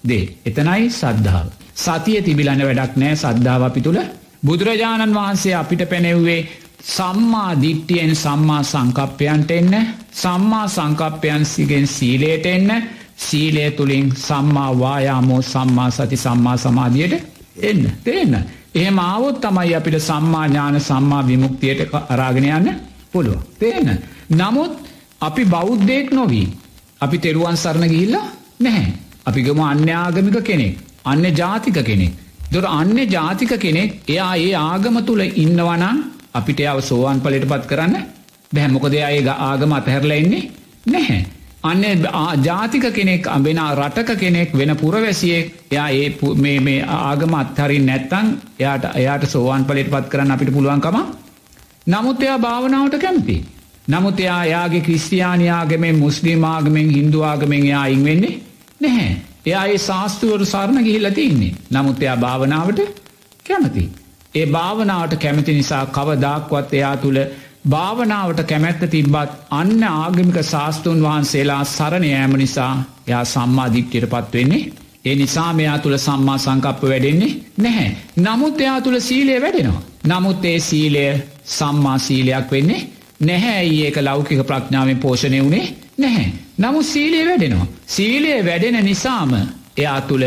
දේ. 0.04 0.24
එතනයි 0.44 0.90
සද්ධාව. 0.90 1.48
සතිය 1.76 2.20
තිබිලන්න 2.22 2.62
වැඩක් 2.62 2.96
නෑ 2.96 3.16
සද්ධාව 3.16 3.62
අපි 3.62 3.80
තුළ 3.80 4.00
බුදුරජාණන් 4.42 5.14
වහන්සේ 5.14 5.54
අපිට 5.54 5.82
පැනෙව්වේ 5.86 6.40
සම්මා 6.86 7.52
දිට්ටියෙන් 7.62 8.16
සම්මා 8.16 8.62
සංකප්පයන්ට 8.62 9.50
එන්න 9.50 9.74
සම්මා 10.12 10.66
සංකප්පයන්සිගෙන් 10.68 11.86
සීලයට 11.86 12.46
එන්න 12.46 12.70
සීලය 13.18 13.70
තුළින් 13.70 14.12
සම්මා 14.16 14.70
වායාමෝ 14.78 15.42
සම්මා 15.44 15.90
සති 15.90 16.16
සම්මා 16.16 16.56
සමාධියට 16.56 17.14
එන්න 17.60 17.82
තේන්න. 18.04 18.34
එහෙම 18.74 18.98
ආවොත් 18.98 19.40
තමයි 19.40 19.74
අපිට 19.74 19.98
සම්මා 20.00 20.46
ඥාන 20.48 20.80
සම්මා 20.80 21.26
විමුක්තියට 21.26 21.94
අරාගෙන 22.08 22.48
යන්න 22.50 22.80
පුළුව. 23.12 23.40
තේන්න. 23.58 23.98
නමුත් 24.30 24.72
අපි 25.20 25.44
බෞද්ධයෙක් 25.46 26.12
නොවී. 26.12 26.46
අපි 27.00 27.18
තෙරුවන් 27.18 27.56
සරණ 27.56 27.88
ගිහිල්ලා 27.88 28.26
නැහැ. 28.60 28.92
අපිගම 29.26 29.60
අන්‍යාගමික 29.62 30.38
කෙනෙක්. 30.44 30.78
අන්න 31.04 31.24
ජාතික 31.34 31.78
කෙනෙක්. 31.84 32.12
දොර 32.52 32.64
අන්‍ය 32.70 33.06
ජාතික 33.06 33.52
කෙනෙක් 33.58 33.90
එයා 34.08 34.34
ඒ 34.38 34.52
ආගම 34.62 34.96
තුළ 35.04 35.22
ඉන්නවනම් 35.36 36.15
අපිට 36.36 36.60
අව 36.66 36.80
සෝවාන් 36.82 37.20
පලට 37.20 37.48
පත් 37.48 37.64
කරන්න 37.66 37.96
බැහැමොකද 38.52 38.94
අය 39.02 39.18
ආගම 39.28 39.72
අතහැරලා 39.72 40.16
එන්නේ 40.16 40.44
නැහැ. 40.86 41.20
අන්න 41.64 41.82
ජාතික 42.40 42.86
කෙනෙක් 42.90 43.26
අබෙන 43.28 43.60
රටක 43.74 44.10
කෙනෙක් 44.16 44.52
වෙන 44.52 44.76
පුරවැසියෙක් 44.76 45.46
එයා 45.70 45.88
ඒ 45.90 46.60
මේ 46.60 46.78
ආගම 46.82 47.34
අත්හරින් 47.34 47.86
නැත්තං 47.86 48.26
එයාට 48.58 48.84
එයාට 48.94 49.24
සෝවාන් 49.26 49.64
පලට 49.64 49.90
පත් 49.90 50.08
කරන්න 50.08 50.30
අපිට 50.30 50.52
පුළුවන්කම 50.52 50.98
නමුත් 51.86 52.22
එයා 52.22 52.38
භාවනාවට 52.38 52.98
කැමති. 52.98 53.36
නමුත් 53.88 54.20
එයා 54.20 54.44
යාගේ 54.46 54.80
ක්‍රිස්තියානයාගමෙන් 54.80 55.98
මුස්ලිම් 55.98 56.44
ආගමෙන් 56.44 56.88
හින්දු 56.90 57.22
ආගමෙන් 57.22 57.62
එයා 57.62 57.86
ඉං 57.88 58.04
වෙන්නේ 58.04 58.40
නැහැ. 58.80 59.12
එයා 59.46 59.66
ඒ 59.66 59.78
ශාස්තුවරු 59.80 60.44
සරණ 60.44 60.84
ගිහිල්ල 60.84 61.10
තින්නේ. 61.12 61.54
නමුත් 61.70 62.02
එයා 62.02 62.16
භාවනාවට 62.16 62.80
කැමති. 63.46 63.84
ඒ 64.36 64.46
භාවනාවට 64.48 65.16
කැමති 65.16 65.52
නිසා 65.52 65.84
කවදක්වත් 65.88 66.72
එයා 66.72 66.96
තුළ 66.96 67.20
භාවනාවට 67.68 68.40
කැමැත්ත 68.44 68.82
තිබ්බත් 68.90 69.30
අන්න 69.50 69.84
ආගමික 69.84 70.38
ශාස්තූන් 70.44 71.00
වහන්සේලා 71.02 71.62
සරණයෑම 71.66 72.34
නිසා 72.36 72.72
යා 73.06 73.24
සම්මාධික්්‍යයට 73.26 74.06
පත්වවෙන්නේ 74.06 74.64
ඒ 75.04 75.14
නිසා 75.14 75.52
මෙයා 75.52 75.78
තුළ 75.78 75.96
සම්මා 75.98 76.38
සංකප්ප 76.38 76.82
වැඩෙන්නේ 76.84 77.32
නැහැ. 77.58 77.90
නමුත් 78.18 78.60
එයා 78.60 78.80
තුළ 78.80 79.00
සීලය 79.00 79.40
වැඩෙනවා. 79.40 79.82
නමුත් 80.04 80.44
ඒ 80.44 80.58
සීලය 80.60 81.04
සම්මා 81.50 81.98
සීලයක් 82.00 82.50
වෙන්නේ 82.50 82.80
නැහැ 83.20 83.56
ඇයි 83.56 83.84
ඒක 83.84 83.98
ලෞකික 83.98 84.40
ප්‍රඥාවෙන් 84.46 84.98
පෝෂණය 84.98 85.40
වුණේ 85.40 85.66
නැහැ. 85.98 86.28
නමුත් 86.58 86.86
සීලය 86.86 87.20
වැඩෙනවා. 87.26 87.66
සීලය 87.88 88.32
වැඩෙන 88.44 88.84
නිසාම 88.84 89.34
එයා 89.76 90.00
තුළ 90.02 90.26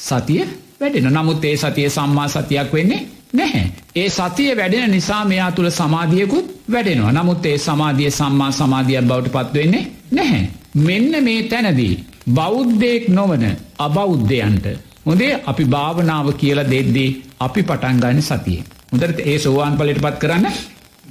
සතිය 0.00 0.42
වැඩෙන 0.80 1.12
නමුත් 1.12 1.44
ඒ 1.44 1.56
සතිය 1.58 1.88
සම්මා 1.90 2.28
සතියක් 2.30 2.72
වෙන්නේ 2.72 3.06
නැහැ. 3.32 3.72
ඒ 3.96 4.08
සතිය 4.08 4.56
වැඩෙන 4.56 4.90
නිසා 4.90 5.24
මෙයා 5.24 5.52
තුළ 5.52 5.70
සමාධියකුත් 5.70 6.46
වැඩෙනවා. 6.72 7.12
නමුත් 7.12 7.46
ඒ 7.46 7.58
සමාධිය 7.58 8.10
සම්මා 8.10 8.50
සමාධියක් 8.52 9.04
බවට 9.04 9.32
පත්වවෙන්නේ 9.32 9.84
නැහැ. 10.10 10.44
මෙන්න 10.76 11.24
මේ 11.24 11.42
තැනදී. 11.44 12.04
බෞද්ධයෙක් 12.30 13.08
නොවන 13.10 13.44
අබෞද්ධයන්ට. 13.78 14.66
හොදේ 15.06 15.32
අපි 15.46 15.64
භාවනාව 15.66 16.32
කියලා 16.34 16.70
දෙද්දී 16.70 17.10
අපි 17.38 17.62
පටන්ගන්න 17.62 18.22
සතිය. 18.22 18.60
හොදට 18.92 19.20
ඒ 19.22 19.38
සෝවාන් 19.38 19.76
පලට 19.76 20.00
පත් 20.00 20.18
කරන්න 20.18 20.46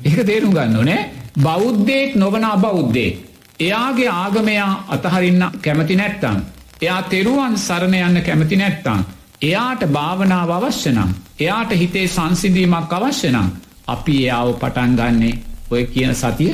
එක 0.04 0.20
තේරුම් 0.26 0.54
ගන්න 0.54 0.78
ඕනේ 0.78 1.02
බෞද්ධයෙක් 1.38 2.16
නොවන 2.16 2.44
අබෞද්ධේ. 2.46 3.18
එයාගේ 3.60 4.10
ආගමයා 4.10 4.72
අතහරින්න 4.88 5.44
කැමති 5.62 5.96
නැත්තං. 5.96 6.38
එයා 6.82 7.02
තෙරුවන් 7.04 7.58
සරණ 7.58 7.96
යන්න 8.00 8.22
කැමති 8.22 8.56
නැත්තං. 8.56 9.02
එයාට 9.42 9.82
භාවනාව 9.88 10.52
අවශ්‍යනම්. 10.52 11.12
එයාට 11.40 11.72
හිතේ 11.74 12.08
සංසිදීමක් 12.08 12.94
අවශ්‍යනම්. 12.94 13.50
අපි 13.88 14.14
එයාව 14.18 14.54
පටන්ගන්නේ 14.56 15.40
ඔය 15.72 15.84
කියන 15.86 16.16
සතිය 16.16 16.54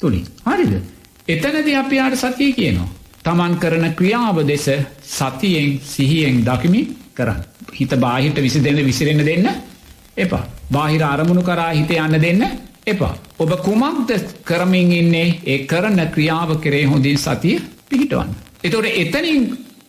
තුළින්. 0.00 0.26
හරිද. 0.46 0.74
එතනද 1.28 1.68
අපියාට 1.74 2.16
සතිය 2.16 2.52
කියනවා. 2.52 2.88
තමන් 3.24 3.56
කරන 3.56 3.94
ක්‍රියාව 3.94 4.38
දෙස 4.44 4.66
සතියෙන් 5.02 5.80
සිහියෙන් 5.82 6.44
දකිමි 6.44 6.82
කරන්න. 7.14 7.40
හිත 7.72 7.92
බාහිට 7.96 8.36
විසි 8.36 8.60
දෙන්න 8.60 8.84
විසිරෙන 8.84 9.18
දෙන්න 9.20 9.48
එපා. 10.16 10.44
බාහිර 10.70 11.02
අරමුණු 11.04 11.42
කරා 11.42 11.70
හිත 11.70 11.90
යන්න 11.90 12.20
දෙන්න 12.20 12.42
එපා. 12.86 13.14
ඔබ 13.38 13.50
කුමක්ද 13.58 14.10
කරමින් 14.44 14.92
ඉන්නේ 14.92 15.40
ඒ 15.44 15.58
කරන 15.66 15.98
ක්‍රියාව 16.08 16.56
කරේ 16.60 16.84
හොඳින් 16.84 17.18
සතිය 17.18 17.60
පිහිටවන්න. 17.88 18.34
එතොට 18.64 18.86
එතනින් 18.94 19.42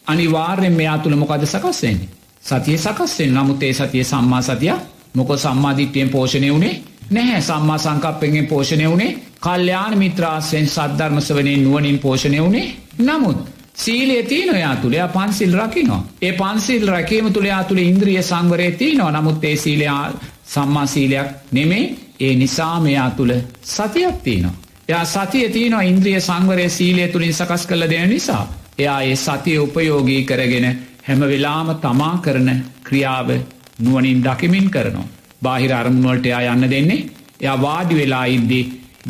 අනිවාර්යෙන් 0.08 0.74
මෙයා 0.74 0.98
තුළ 0.98 1.16
මොකද 1.16 1.46
සකස්වෙන්නේ. 1.46 2.17
සතිය 2.48 2.78
සකස්වෙන් 2.78 3.34
නමුත් 3.34 3.64
ඒ 3.64 3.74
සතිය 3.74 4.04
සම්මා 4.06 4.42
සතිය 4.44 4.74
මොක 5.14 5.30
සම්මාධිත්‍යයෙන් 5.38 6.10
පෝෂණය 6.10 6.50
වුණේ 6.50 6.76
නැහැ 7.12 7.42
සම්මා 7.42 7.78
සංකප්පෙන්ගෙන් 7.80 8.48
පෝෂණය 8.48 8.88
වුණේ 8.88 9.18
කල්්‍යයාන 9.40 9.98
මිත්‍රාස්යෙන් 9.98 10.68
සද්ධර්මස 10.68 11.30
වනේ 11.32 11.58
නුවනින් 11.58 12.00
පෝෂණය 12.00 12.40
වුණේ 12.40 12.68
නමුත් 13.00 13.38
සීලේ 13.76 14.24
තියනොයා 14.24 14.76
තුළයා 14.76 15.08
පන්සිල් 15.08 15.54
රකිනවා. 15.56 16.08
ඒ 16.22 16.32
පන්සිල් 16.32 16.88
රැකීම 16.88 17.34
තුළයා 17.34 17.64
තුළ 17.64 17.78
ඉන්ද්‍රිය 17.80 18.22
සංවරය 18.22 18.72
තියනවා 18.72 19.12
නමුත් 19.12 19.44
ඒ 19.44 19.56
සීලයා 19.56 20.12
සම්මා 20.46 20.86
සීලයක් 20.86 21.28
නෙමේ 21.52 21.96
ඒ 22.20 22.36
නිසා 22.36 22.80
මෙයා 22.80 23.10
තුළ 23.12 23.34
සතියක් 23.64 24.18
තියනවා. 24.24 24.56
එයා 24.90 25.06
සතිය 25.06 25.50
තියනවා 25.50 25.82
ඉන්ද්‍රිය 25.84 26.20
සංවරය 26.20 26.70
සීලය 26.70 27.08
තුළින් 27.08 27.34
සකස් 27.34 27.68
කළ 27.68 27.90
දෙන 27.90 28.10
නිසා. 28.10 28.44
එයා 28.78 29.02
ඒ 29.02 29.16
සතිය 29.18 29.58
උපයෝගී 29.58 30.24
කරගෙන 30.24 30.87
හැම 31.08 31.22
වෙලාම 31.32 31.70
තමා 31.86 32.16
කරන 32.24 32.50
ක්‍රියාව 32.84 33.30
නුවනින් 33.80 34.20
දකිමින් 34.24 34.68
කරනවා. 34.72 35.08
බාහිර 35.44 35.72
අරමුණුවලට 35.74 36.26
එයා 36.26 36.54
යන්න 36.54 36.70
දෙන්නේ 36.74 37.06
එයා 37.42 37.58
වාඩි 37.62 37.96
වෙලා 37.96 38.26
ඉද්දි 38.36 38.60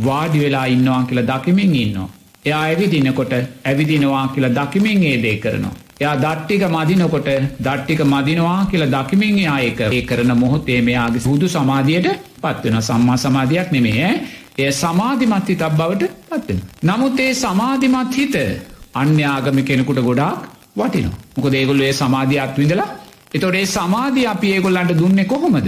වාඩි 0.05 0.39
වෙලා 0.39 0.65
ඉන්නවා 0.67 1.01
කියලා 1.03 1.27
දකිමින් 1.31 1.75
ඉන්නවා. 1.75 2.09
එයා 2.45 2.61
ඇවිදිනකොට 2.63 3.33
ඇවිදිනවා 3.33 4.25
කියලා 4.27 4.55
දකිමින් 4.59 5.03
ඒ 5.03 5.17
දේ 5.23 5.37
කරනවා. 5.37 5.75
එයා 6.01 6.15
දට්ටික 6.17 6.63
මදිනකොට 6.69 7.29
දට්ටික 7.59 8.01
මදිනවා 8.05 8.59
කියලා 8.65 8.91
දකිමින් 8.95 9.39
එයා 9.39 9.59
ඒක 9.59 9.79
ඒ 9.87 10.01
කරන 10.01 10.33
මොහොතේ 10.37 10.81
මෙයාගේ 10.81 11.23
සූදු 11.27 11.49
සමාධියට 11.49 12.09
පත්වෙන 12.41 12.81
සම්මා 12.81 13.17
සමාධයක් 13.17 13.71
නෙමේ 13.71 14.11
එය 14.57 14.71
සමාධිමත් 14.73 15.49
හිතක් 15.49 15.65
බවට 15.79 16.11
පත්වෙන. 16.29 16.61
නමුත් 16.83 17.19
ඒ 17.19 17.33
සමාධිමත් 17.35 18.19
හිත 18.19 18.37
අන්‍යාගම 18.95 19.59
කෙනෙකුට 19.63 20.01
ගොඩාක් 20.01 20.56
වටිනවා. 20.77 21.17
මොක 21.35 21.51
දේගොල්ල 21.51 21.81
ඒ 21.81 21.93
සමාධියක් 21.93 22.57
විඳලා 22.57 22.89
එතොට 23.33 23.55
ඒ 23.55 23.65
සමාධිය 23.67 24.27
අපි 24.27 24.47
ඒගොල්ලන්ට 24.51 24.97
දුන්නේ 24.97 25.25
කොහොමද. 25.25 25.67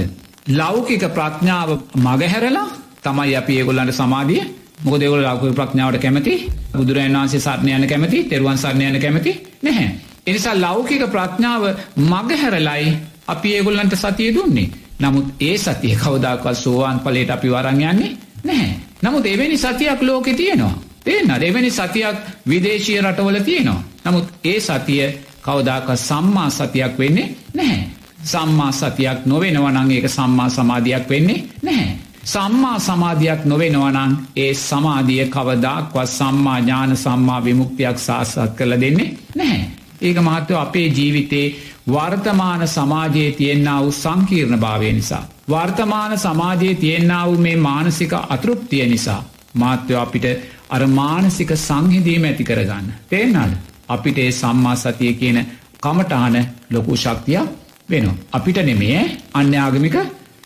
ලෞකික 0.50 1.04
ප්‍රඥාව 1.10 1.70
මගහැරලා 1.98 2.68
තමයි 3.04 3.36
අපි 3.36 3.54
ඒගොල්ලන්ට 3.54 3.94
සමාධිය 3.94 4.44
මොක 4.84 4.96
දෙවල 4.98 5.22
ලෞකික 5.22 5.56
ප්‍රඥාවට 5.56 6.00
කැමති 6.00 6.34
බුදුරන් 6.74 7.16
වන්සේ 7.16 7.40
සරණයන 7.40 7.88
කැමති 7.88 8.24
තෙරුවන් 8.26 8.58
සරණයන 8.58 9.00
කැමති 9.00 9.32
නැහැ. 9.62 9.90
එනිසා 10.28 10.56
ලෞකික 10.56 11.04
ප්‍රඥාව 11.08 11.64
මගහැරලයි 12.04 12.98
අපි 13.28 13.50
ඒගොල්ලන්ට 13.56 13.96
සතිය 13.96 14.34
දුන්නේ. 14.34 14.70
නමුත් 15.00 15.28
ඒ 15.40 15.58
සතිය 15.58 15.96
කවදාකල් 15.96 16.56
සෝවාන් 16.56 17.00
පලට 17.00 17.30
අපි 17.30 17.50
වරංයන්නේ 17.50 18.12
නැහැ. 18.44 18.74
නමුත් 19.04 19.26
එවැනි 19.26 19.58
සතියක් 19.58 20.02
ලෝකෙ 20.02 20.34
තියෙනවා. 20.34 20.76
තියන්න 21.06 21.34
දෙවැනි 21.36 21.72
සතියක් 21.72 22.18
විදේශීය 22.48 23.02
රටවල 23.02 23.40
තියෙනවා. 23.42 23.84
නමුත් 24.06 24.28
ඒ 24.44 24.60
සතිය 24.60 25.08
කවදාක 25.42 25.88
සම්මා 25.98 26.50
සතියක් 26.50 27.00
වෙන්නේ 27.00 27.36
නැහැ. 27.54 27.88
සම්මා 28.24 28.72
සතියක් 28.74 29.26
නොවෙනවනං 29.26 29.92
ඒක 29.92 30.08
සම්මා 30.10 30.50
සමාධයක් 30.50 31.10
වෙන්නේ 31.10 31.44
නැහැ. 31.64 31.98
සම්මා 32.26 32.80
සමාධයක් 32.80 33.46
නොවෙනවනං 33.46 34.18
ඒ 34.36 34.54
සමාධිය 34.56 35.26
කවදාක්වත් 35.28 36.10
සම්මා 36.10 36.60
ඥාන 36.60 36.98
සම්මා 36.98 37.44
විමුක්තියක් 37.44 37.98
සාසත් 38.00 38.56
කළ 38.58 38.82
දෙන්නේ 38.82 39.16
නැහැ. 39.36 39.66
ඒක 40.02 40.18
මහත්ව 40.18 40.56
අපේ 40.56 40.88
ජීවිතේ 40.90 41.48
වර්තමාන 41.88 42.68
සමාජයේ 42.68 43.32
තියෙන්න්න 43.32 43.70
වූ 43.80 43.92
සංකීර්ණ 43.94 44.60
භාවය 44.60 44.94
නිසා. 44.94 45.24
වර්තමාන 45.50 46.18
සමාජයේ 46.18 46.76
තියෙන්න්න 46.76 47.26
වූ 47.26 47.38
මේ 47.38 47.56
මානසික 47.58 48.14
අතෘප්තිය 48.14 48.86
නිසා. 48.86 49.24
මාත්‍යව 49.54 49.98
අපිට 49.98 50.26
අර 50.70 50.82
මානසික 50.90 51.52
සංහිදීම 51.58 52.24
ඇති 52.24 52.44
කරගන්න. 52.44 52.88
තේෙන්න්නද. 53.08 53.54
අපිට 53.88 54.18
ඒ 54.18 54.32
සම්මා 54.34 54.76
සතිය 54.78 55.14
කියන 55.14 55.40
කමටාන 55.80 56.36
ලොකු 56.70 56.94
ශක්තියක් 56.96 57.48
වෙනවා. 57.90 58.16
අපිට 58.32 58.58
නෙමේ 58.60 59.02
අන්‍යාගමික 59.34 59.96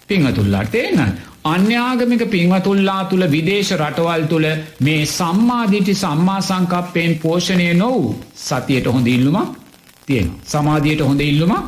පිංහතුල්ලාට 0.07 0.71
තේන්න. 0.71 1.13
අන්‍යාගමික 1.45 2.23
පින්වතුල්ලා 2.27 3.03
තුළ 3.05 3.25
විදේශ 3.27 3.71
රටවල් 3.73 4.23
තුළ 4.25 4.47
මේ 4.79 5.05
සම්මාධීටි 5.07 5.93
සම්මා 5.95 6.41
සංකප්පයෙන් 6.41 7.13
පෝෂණය 7.17 7.73
නොවූ 7.75 8.15
සතියට 8.37 8.87
හොඳ 8.87 9.07
ඉල්ලුමක් 9.07 9.49
තියෙන. 10.07 10.31
සමාධියයට 10.45 11.01
හොඳ 11.01 11.21
ඉල්ලුමක් 11.21 11.63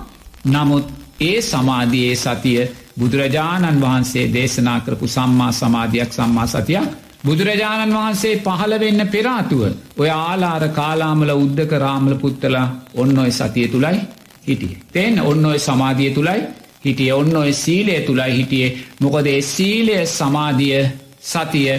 නමුත් 0.46 0.86
ඒ 1.22 1.42
සමාධයේ 1.44 2.16
සතිය 2.16 2.60
බුදුරජාණන් 3.00 3.82
වහන්සේ 3.82 4.26
දේශනා 4.34 4.80
කරපු 4.80 5.08
සම්මා 5.08 5.52
සමාධයක් 5.54 6.14
සම්මා 6.14 6.48
සතියක් 6.48 6.88
බුදුරජාණන් 7.26 7.94
වහන්සේ 7.94 8.36
පහළ 8.40 8.74
වෙන්න 8.80 9.02
පෙරාතුව 9.08 9.62
ඔය 9.98 10.10
ආලාර 10.12 10.64
කාලාමල 10.72 11.32
උද්දක 11.36 11.72
රාමල 11.80 12.16
පුත්තලා 12.16 12.68
ඔන්න 12.96 13.18
ඔය 13.18 13.32
සතිය 13.32 13.68
තුළයි 13.68 14.00
හිටිය. 14.44 14.78
තෙන් 14.90 15.20
ඔන්න 15.22 15.46
ඔය 15.46 15.60
සමාධිය 15.60 16.12
තුළයි 16.12 16.42
හිටිය 16.86 17.12
ඔන්න 17.14 17.36
ඔය 17.36 17.52
සීලය 17.56 17.96
තුළයි 18.02 18.32
හිටියේ 18.32 18.76
මොකද 19.02 19.28
ඒ 19.28 19.42
සීලය 19.44 19.98
සමාධිය 20.10 20.82
සතිය 21.24 21.70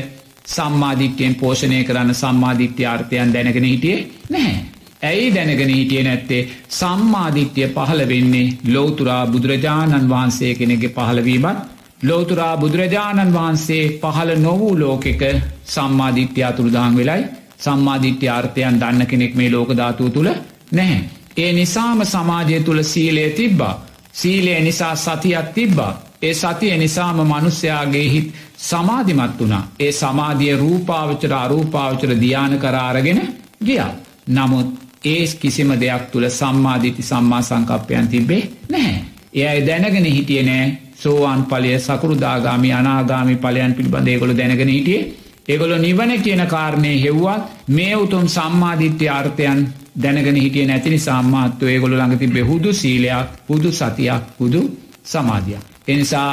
සම්මාධිත්‍යයෙන් 0.46 1.34
පෝෂණය 1.34 1.84
කරන්න 1.84 2.14
සම්මාධිත්‍ය 2.14 2.82
ආර්ථයන් 2.84 3.32
දැනගෙන 3.32 3.64
හිටියේ 3.64 4.00
නැහැ. 4.30 4.64
ඇයි 5.02 5.34
දැනගෙන 5.34 5.70
හිටිය 5.70 6.02
නැත්තේ 6.02 6.42
සම්මාධිත්‍යය 6.70 7.68
පහළ 7.68 8.02
වෙන්නේ 8.08 8.52
ලෝතුරා 8.68 9.22
බුදුරජාණන් 9.26 10.08
වහන්සේ 10.08 10.52
කෙනෙගේ 10.54 10.90
පහළවීමත් 10.90 11.75
ලෝතුරා 12.00 12.56
බුදුරජාණන් 12.56 13.32
වහන්සේ 13.32 13.98
පහළ 14.00 14.30
නොවූ 14.38 14.74
ලෝකෙක 14.76 15.22
සම්මාධිත්‍ය 15.64 16.44
අතුරුදාං 16.44 16.96
වෙලයි 16.96 17.24
සම්මාධිත්‍ය 17.58 18.28
ආර්ථයන් 18.28 18.80
දන්න 18.80 19.06
කෙනෙක් 19.06 19.34
මේ 19.34 19.50
ලෝකධාතුව 19.50 20.10
තුළ 20.10 20.30
නැහැ. 20.72 21.04
ඒ 21.36 21.52
නිසාම 21.52 22.00
සමාජය 22.04 22.60
තුළ 22.60 22.82
සීලය 22.84 23.30
තිබ්බා. 23.30 23.86
සීලය 24.12 24.60
නිසා 24.60 24.94
සතියක් 24.96 25.48
තිබ්බා. 25.54 25.92
ඒ 26.22 26.34
සතිය 26.34 26.76
නිසාම 26.76 27.16
මනුස්්‍යයාගේ 27.22 28.08
හිත් 28.08 28.34
සමාධිමත් 28.58 29.40
වුණා. 29.40 29.68
ඒ 29.80 29.92
සමාධිය 29.92 30.56
රූපාවචර 30.56 31.32
අරූපාවචර 31.34 32.10
දියාන 32.20 32.58
කරාරගෙන 32.58 33.20
ගියා. 33.64 33.92
නමුත් 34.28 34.68
ඒ 35.04 35.26
කිසිම 35.40 35.70
දෙයක් 35.80 36.10
තුළ 36.10 36.28
සම්මාධිති 36.30 37.02
සම්මා 37.02 37.42
සංකප්පයන් 37.42 38.08
තිබේ 38.08 38.42
නැහැ. 38.70 39.04
එයයි 39.34 39.66
දැනගෙන 39.66 40.04
හිටිය 40.06 40.42
නෑ 40.42 40.85
සෝවාන් 40.96 41.40
පලය 41.44 41.78
සකරුදාගාමි 41.78 42.72
අනාගාමි 42.72 43.36
පලයන් 43.36 43.74
පිළිබඳ 43.74 44.08
ඒගොල 44.08 44.32
දැනගෙන 44.32 44.68
හිටියේ. 44.68 45.12
ඒගොල 45.48 45.72
නිවන 45.78 46.12
කියන 46.18 46.42
කාරණය 46.46 46.92
හෙව්වත් 46.96 47.42
මේ 47.68 47.94
උතුම් 47.96 48.24
සම්මාධිත්‍ය 48.28 49.06
ආර්ථයන් 49.08 49.60
දැනගෙන 49.96 50.36
හිටිය 50.36 50.66
නැතිනි 50.66 50.98
සම්මාත්ව 51.00 51.66
ඒගොල 51.66 51.92
ළඟති 51.92 52.26
බෙහුදු 52.28 52.72
සීලයක් 52.72 53.28
පුදු 53.46 53.70
සතියක් 53.72 54.22
පුදු 54.38 54.60
සමාධයක්. 55.04 55.62
එනිසා 55.88 56.30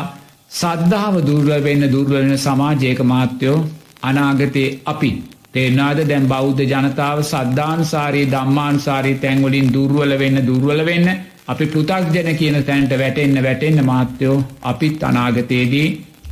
සද්ධාව 0.52 1.16
දුර්ල 1.22 1.52
වෙන්න 1.64 1.84
දුර්වලන 1.92 2.34
සමාජයක 2.38 3.00
මාත්‍යයෝ 3.04 3.60
අනාගතයේ 4.02 4.80
අපි. 4.86 5.12
තේනාද 5.54 6.00
දැන් 6.04 6.26
බෞද්ධ 6.28 6.64
ජනතාව 6.64 7.20
සද්ධානුසාරී 7.24 8.26
දම්මානුසාරී 8.28 9.18
තැන්වලින් 9.18 9.68
දුර්වල 9.74 10.12
වෙන්න 10.20 10.38
දුර්වල 10.48 10.82
වෙන්න 10.86 11.08
අපි 11.48 11.66
පෘතක්ජන 11.68 12.36
කියන 12.36 12.58
තැන්ට 12.64 12.94
වැටෙන්න්න 12.94 13.44
වැටෙන්න්න 13.44 13.86
මාත්‍යයෝ 13.86 14.44
අපිත් 14.64 15.04
අනාගතයේදී 15.04 15.88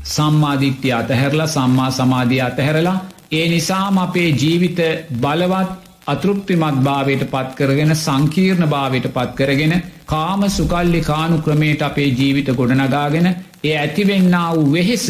සම්මාධිත්‍ය 0.05 0.93
අතහැරලා 0.93 1.47
සම්මා 1.49 1.91
සමාධී 1.91 2.41
අතහැරලා 2.41 2.97
ඒ 3.31 3.45
නිසාම 3.49 3.97
අපේ 3.99 4.29
ජීවිත 4.33 4.79
බලවත් 5.17 5.71
අතෘප්තිමත් 6.07 6.79
භාවයට 6.81 7.25
පත් 7.25 7.51
කරගෙන 7.57 7.95
සංකීර්ණ 7.97 8.67
භාවයට 8.67 9.07
පත් 9.09 9.35
කරගෙන 9.35 9.73
කාම 10.05 10.41
සුකල්ලි 10.49 11.01
කානු 11.01 11.37
ක්‍රමයට 11.39 11.81
අපේ 11.81 12.09
ජීවිත 12.11 12.49
ගොඩනගාගෙන 12.53 13.27
ඒ 13.63 13.75
ඇතිවෙන්න 13.77 14.35
වූ 14.49 14.71
වෙහෙස 14.71 15.07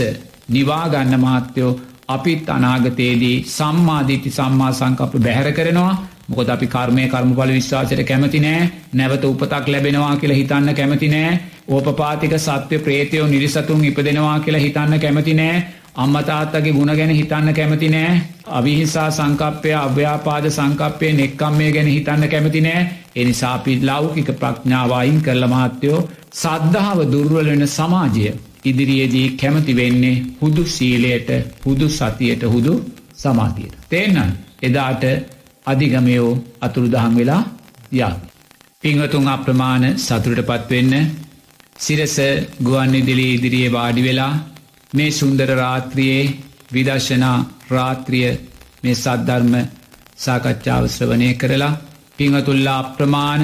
නිවාගන්න 0.50 1.20
මාත්‍යයෝ 1.20 1.80
අපිත් 2.08 2.50
අනාගතයේදී 2.50 3.36
සම්මාධීති 3.48 4.32
සම්මා 4.32 4.72
සංකප්ප 4.74 5.14
බැහැර 5.20 5.54
කරනවා. 5.54 5.94
මොකද 6.28 6.50
අපි 6.50 6.68
කර්මය 6.68 7.08
කර්මඵල 7.08 7.52
විශ්වාසයට 7.52 8.04
කැමති 8.04 8.40
නෑ. 8.40 8.70
නැවත 8.94 9.24
උපතක් 9.26 9.68
ලැබෙනවා 9.68 10.16
කියලා 10.18 10.38
හිතන්න 10.38 10.76
කැමති 10.76 11.08
නෑ. 11.08 11.40
ඕපපාතික 11.68 12.34
සත්‍ය 12.40 12.80
ප්‍රේතයෝ 12.80 13.28
නිරිසතුන් 13.28 13.86
ඉපදෙනවා 13.86 14.40
කියලා 14.40 14.62
හිතන්න 14.62 15.00
කැමති 15.00 15.34
නෑ. 15.34 15.64
අම්මතාත්තගේ 15.96 16.74
ගුණ 16.74 16.94
ගැන 16.94 17.10
හිතන්න 17.12 17.54
කැමති 17.54 17.90
නෑ. 17.90 18.22
අවිහිසා 18.50 19.10
සංකප්පය 19.12 19.74
අව්‍යාපාද 19.76 20.50
සංකප්පය 20.50 21.12
නෙක්කම්මය 21.14 21.72
ගැන 21.72 21.88
හිතන්න 21.88 22.30
කැමති 22.30 22.62
නෑ. 22.62 22.88
එනිසාපි 23.16 23.80
ලෞකික 23.84 24.32
ප්‍රඥාවයින් 24.36 25.20
කරල 25.22 25.48
මහත්තයෝ 25.48 26.08
සද්ධාව 26.34 27.00
දුර්වලවෙන 27.12 27.68
සමාජය 27.70 28.32
ඉදිරියේදී 28.66 29.28
කැමති 29.32 29.76
වෙන්නේ 29.76 30.16
හුදු 30.42 30.64
සීලයට 30.68 31.30
හුදු 31.66 31.90
සතියට 31.90 32.44
හුදු 32.46 32.74
සමාධියට. 33.16 33.76
තේන්නන් 33.90 34.32
එදාට 34.62 35.04
අධිගමයෝ 35.72 36.30
අතුරුදහන් 36.62 37.14
වෙලා 37.16 37.44
යා. 37.94 38.14
පිංහතුන් 38.84 39.28
අප්‍රමාණ 39.28 39.84
සතුරට 39.98 40.42
පත්වෙන්න 40.44 40.94
සිරස 41.78 42.16
ගුවන් 42.60 42.94
ඉදිලි 42.96 43.28
ඉදිරියේ 43.34 43.72
වාඩි 43.72 44.02
වෙලා 44.02 44.34
මේ 44.94 45.12
සුන්දර 45.12 45.50
රාත්‍රියයේ 45.56 46.34
විදර්ශනා 46.74 47.38
රාත්‍රිය 47.70 48.30
මේ 48.82 48.96
සද්ධර්ම 48.96 49.54
සාකච්ඡාව 50.18 50.84
ශ්‍රවනය 50.90 51.30
කරලා 51.36 51.80
පිංහතුල්ලා 52.18 52.80
අප්‍රමාණ 52.80 53.44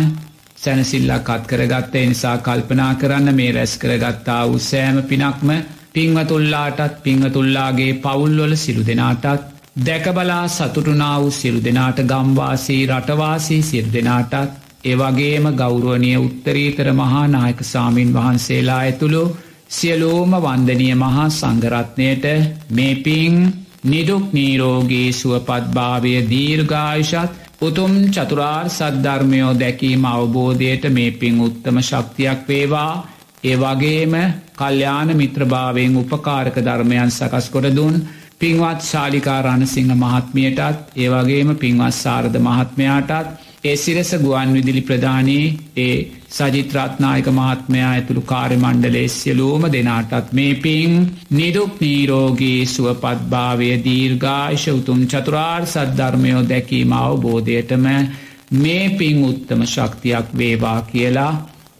සැනසිල්ලක් 0.57 1.29
අත් 1.29 1.43
කරගත්ත 1.45 1.93
නිසා 2.03 2.37
කල්පනා 2.39 2.91
කරන්න 2.95 3.35
මේ 3.35 3.51
රැස් 3.51 3.73
කරගත්තා 3.77 4.41
වූ 4.45 4.59
සෑම 4.61 4.97
පිනක්ම 5.03 5.49
පිංවතුල්ලාටත් 5.93 6.97
පිංහතුල්ලාගේ 7.03 7.99
පවුල්වල 7.99 8.53
සිරු 8.55 8.81
දෙනාටත් 8.85 9.56
දැකබලා 9.77 10.47
සතුටුනා 10.49 11.15
වූ 11.17 11.31
සිරු 11.31 11.59
දෙනාට 11.63 11.99
ගම්වාසී 12.03 12.79
රටවාසී 12.87 13.61
සිර් 13.63 13.85
දෙනාටත් 13.93 14.55
ඒවගේම 14.83 15.45
ගෞරුවනය 15.53 16.11
උත්තරීතර 16.17 16.89
මහා 16.93 17.25
නායක 17.27 17.61
සාමීන් 17.63 18.13
වහන්සේලා 18.13 18.79
ඇතුළු 18.79 19.23
සියලෝම 19.69 20.31
වන්දනය 20.37 20.89
මහා 20.95 21.27
සංගරත්නයට 21.31 22.25
මේ 22.71 22.95
පින් 22.97 23.37
නිදුක් 23.85 24.25
නීරෝගේ 24.33 25.09
සුවපත්භාවය 25.13 26.13
දීර්ඝායුෂත් 26.29 27.37
උතුම් 27.61 27.93
චතුරාර් 28.09 28.67
සද්ධර්මයෝ 28.69 29.53
දැකීම 29.55 30.05
අවබෝධයට 30.07 30.83
මේ 30.91 31.11
පින් 31.13 31.41
උත්තම 31.41 31.77
ශක්තියක් 31.81 32.41
වේවා. 32.47 32.93
ඒ 33.43 33.57
වගේම 33.57 34.13
කල්්‍යාන 34.55 35.09
මිත්‍රභාවයෙන් 35.15 35.97
උපකාරක 35.97 36.55
ධර්මයන් 36.59 37.11
සකස් 37.11 37.49
කොරදුන් 37.49 37.95
පින්වත් 38.41 38.81
ශාලිකා 38.83 39.39
රණසිංහ 39.41 39.91
මහත්මියටත් 39.95 40.97
ඒවගේම 40.97 41.51
පින්වත් 41.55 41.95
සාරධ 41.95 42.37
මහත්මයාටත් 42.39 43.31
ඒ 43.63 43.75
සිරස 43.75 44.11
ගුවන් 44.17 44.51
විදිලි 44.53 44.83
ප්‍රධානී 44.83 45.45
ඒ 45.77 45.95
සජිත්‍රාත්නායක 46.29 47.27
මහත්මයා 47.31 47.89
ඇතුළු 47.89 48.23
කාර්යමණ්ඩලේ 48.23 49.07
සියලූම 49.09 49.65
දෙනාටත් 49.69 50.29
මේ 50.33 50.53
පින් 50.57 50.93
නිදුක් 51.31 51.73
නීරෝගී 51.79 52.61
සුවපත්භාවය 52.67 53.71
දීර්ඝායිශ 53.81 54.67
උතුම් 54.71 55.01
චතුරාර් 55.07 55.63
සද්ධර්මයෝ 55.65 56.47
දැකීම 56.47 56.95
අවබෝධයටම 56.95 57.87
මේ 58.57 58.85
පින් 58.95 59.17
උත්තම 59.25 59.61
ශක්තියක් 59.67 60.27
වේවා 60.37 60.79
කියලා 60.83 61.33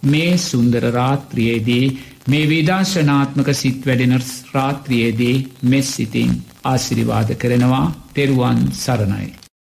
මේ 0.06 0.32
සුන්දර 0.40 0.84
රාත්‍රියේදී 0.92 1.86
මේ 2.28 2.48
විදර්ශනාත්මක 2.50 3.50
සිත් 3.54 3.86
වැඩෙන 3.86 4.16
රාත්‍රියයේදී 4.54 5.36
මෙස් 5.64 5.96
සිතින් 5.96 6.32
ආසිරිවාද 6.64 7.30
කරනවා 7.36 7.86
තෙරුවන් 8.14 8.60
සරණයි. 8.76 9.28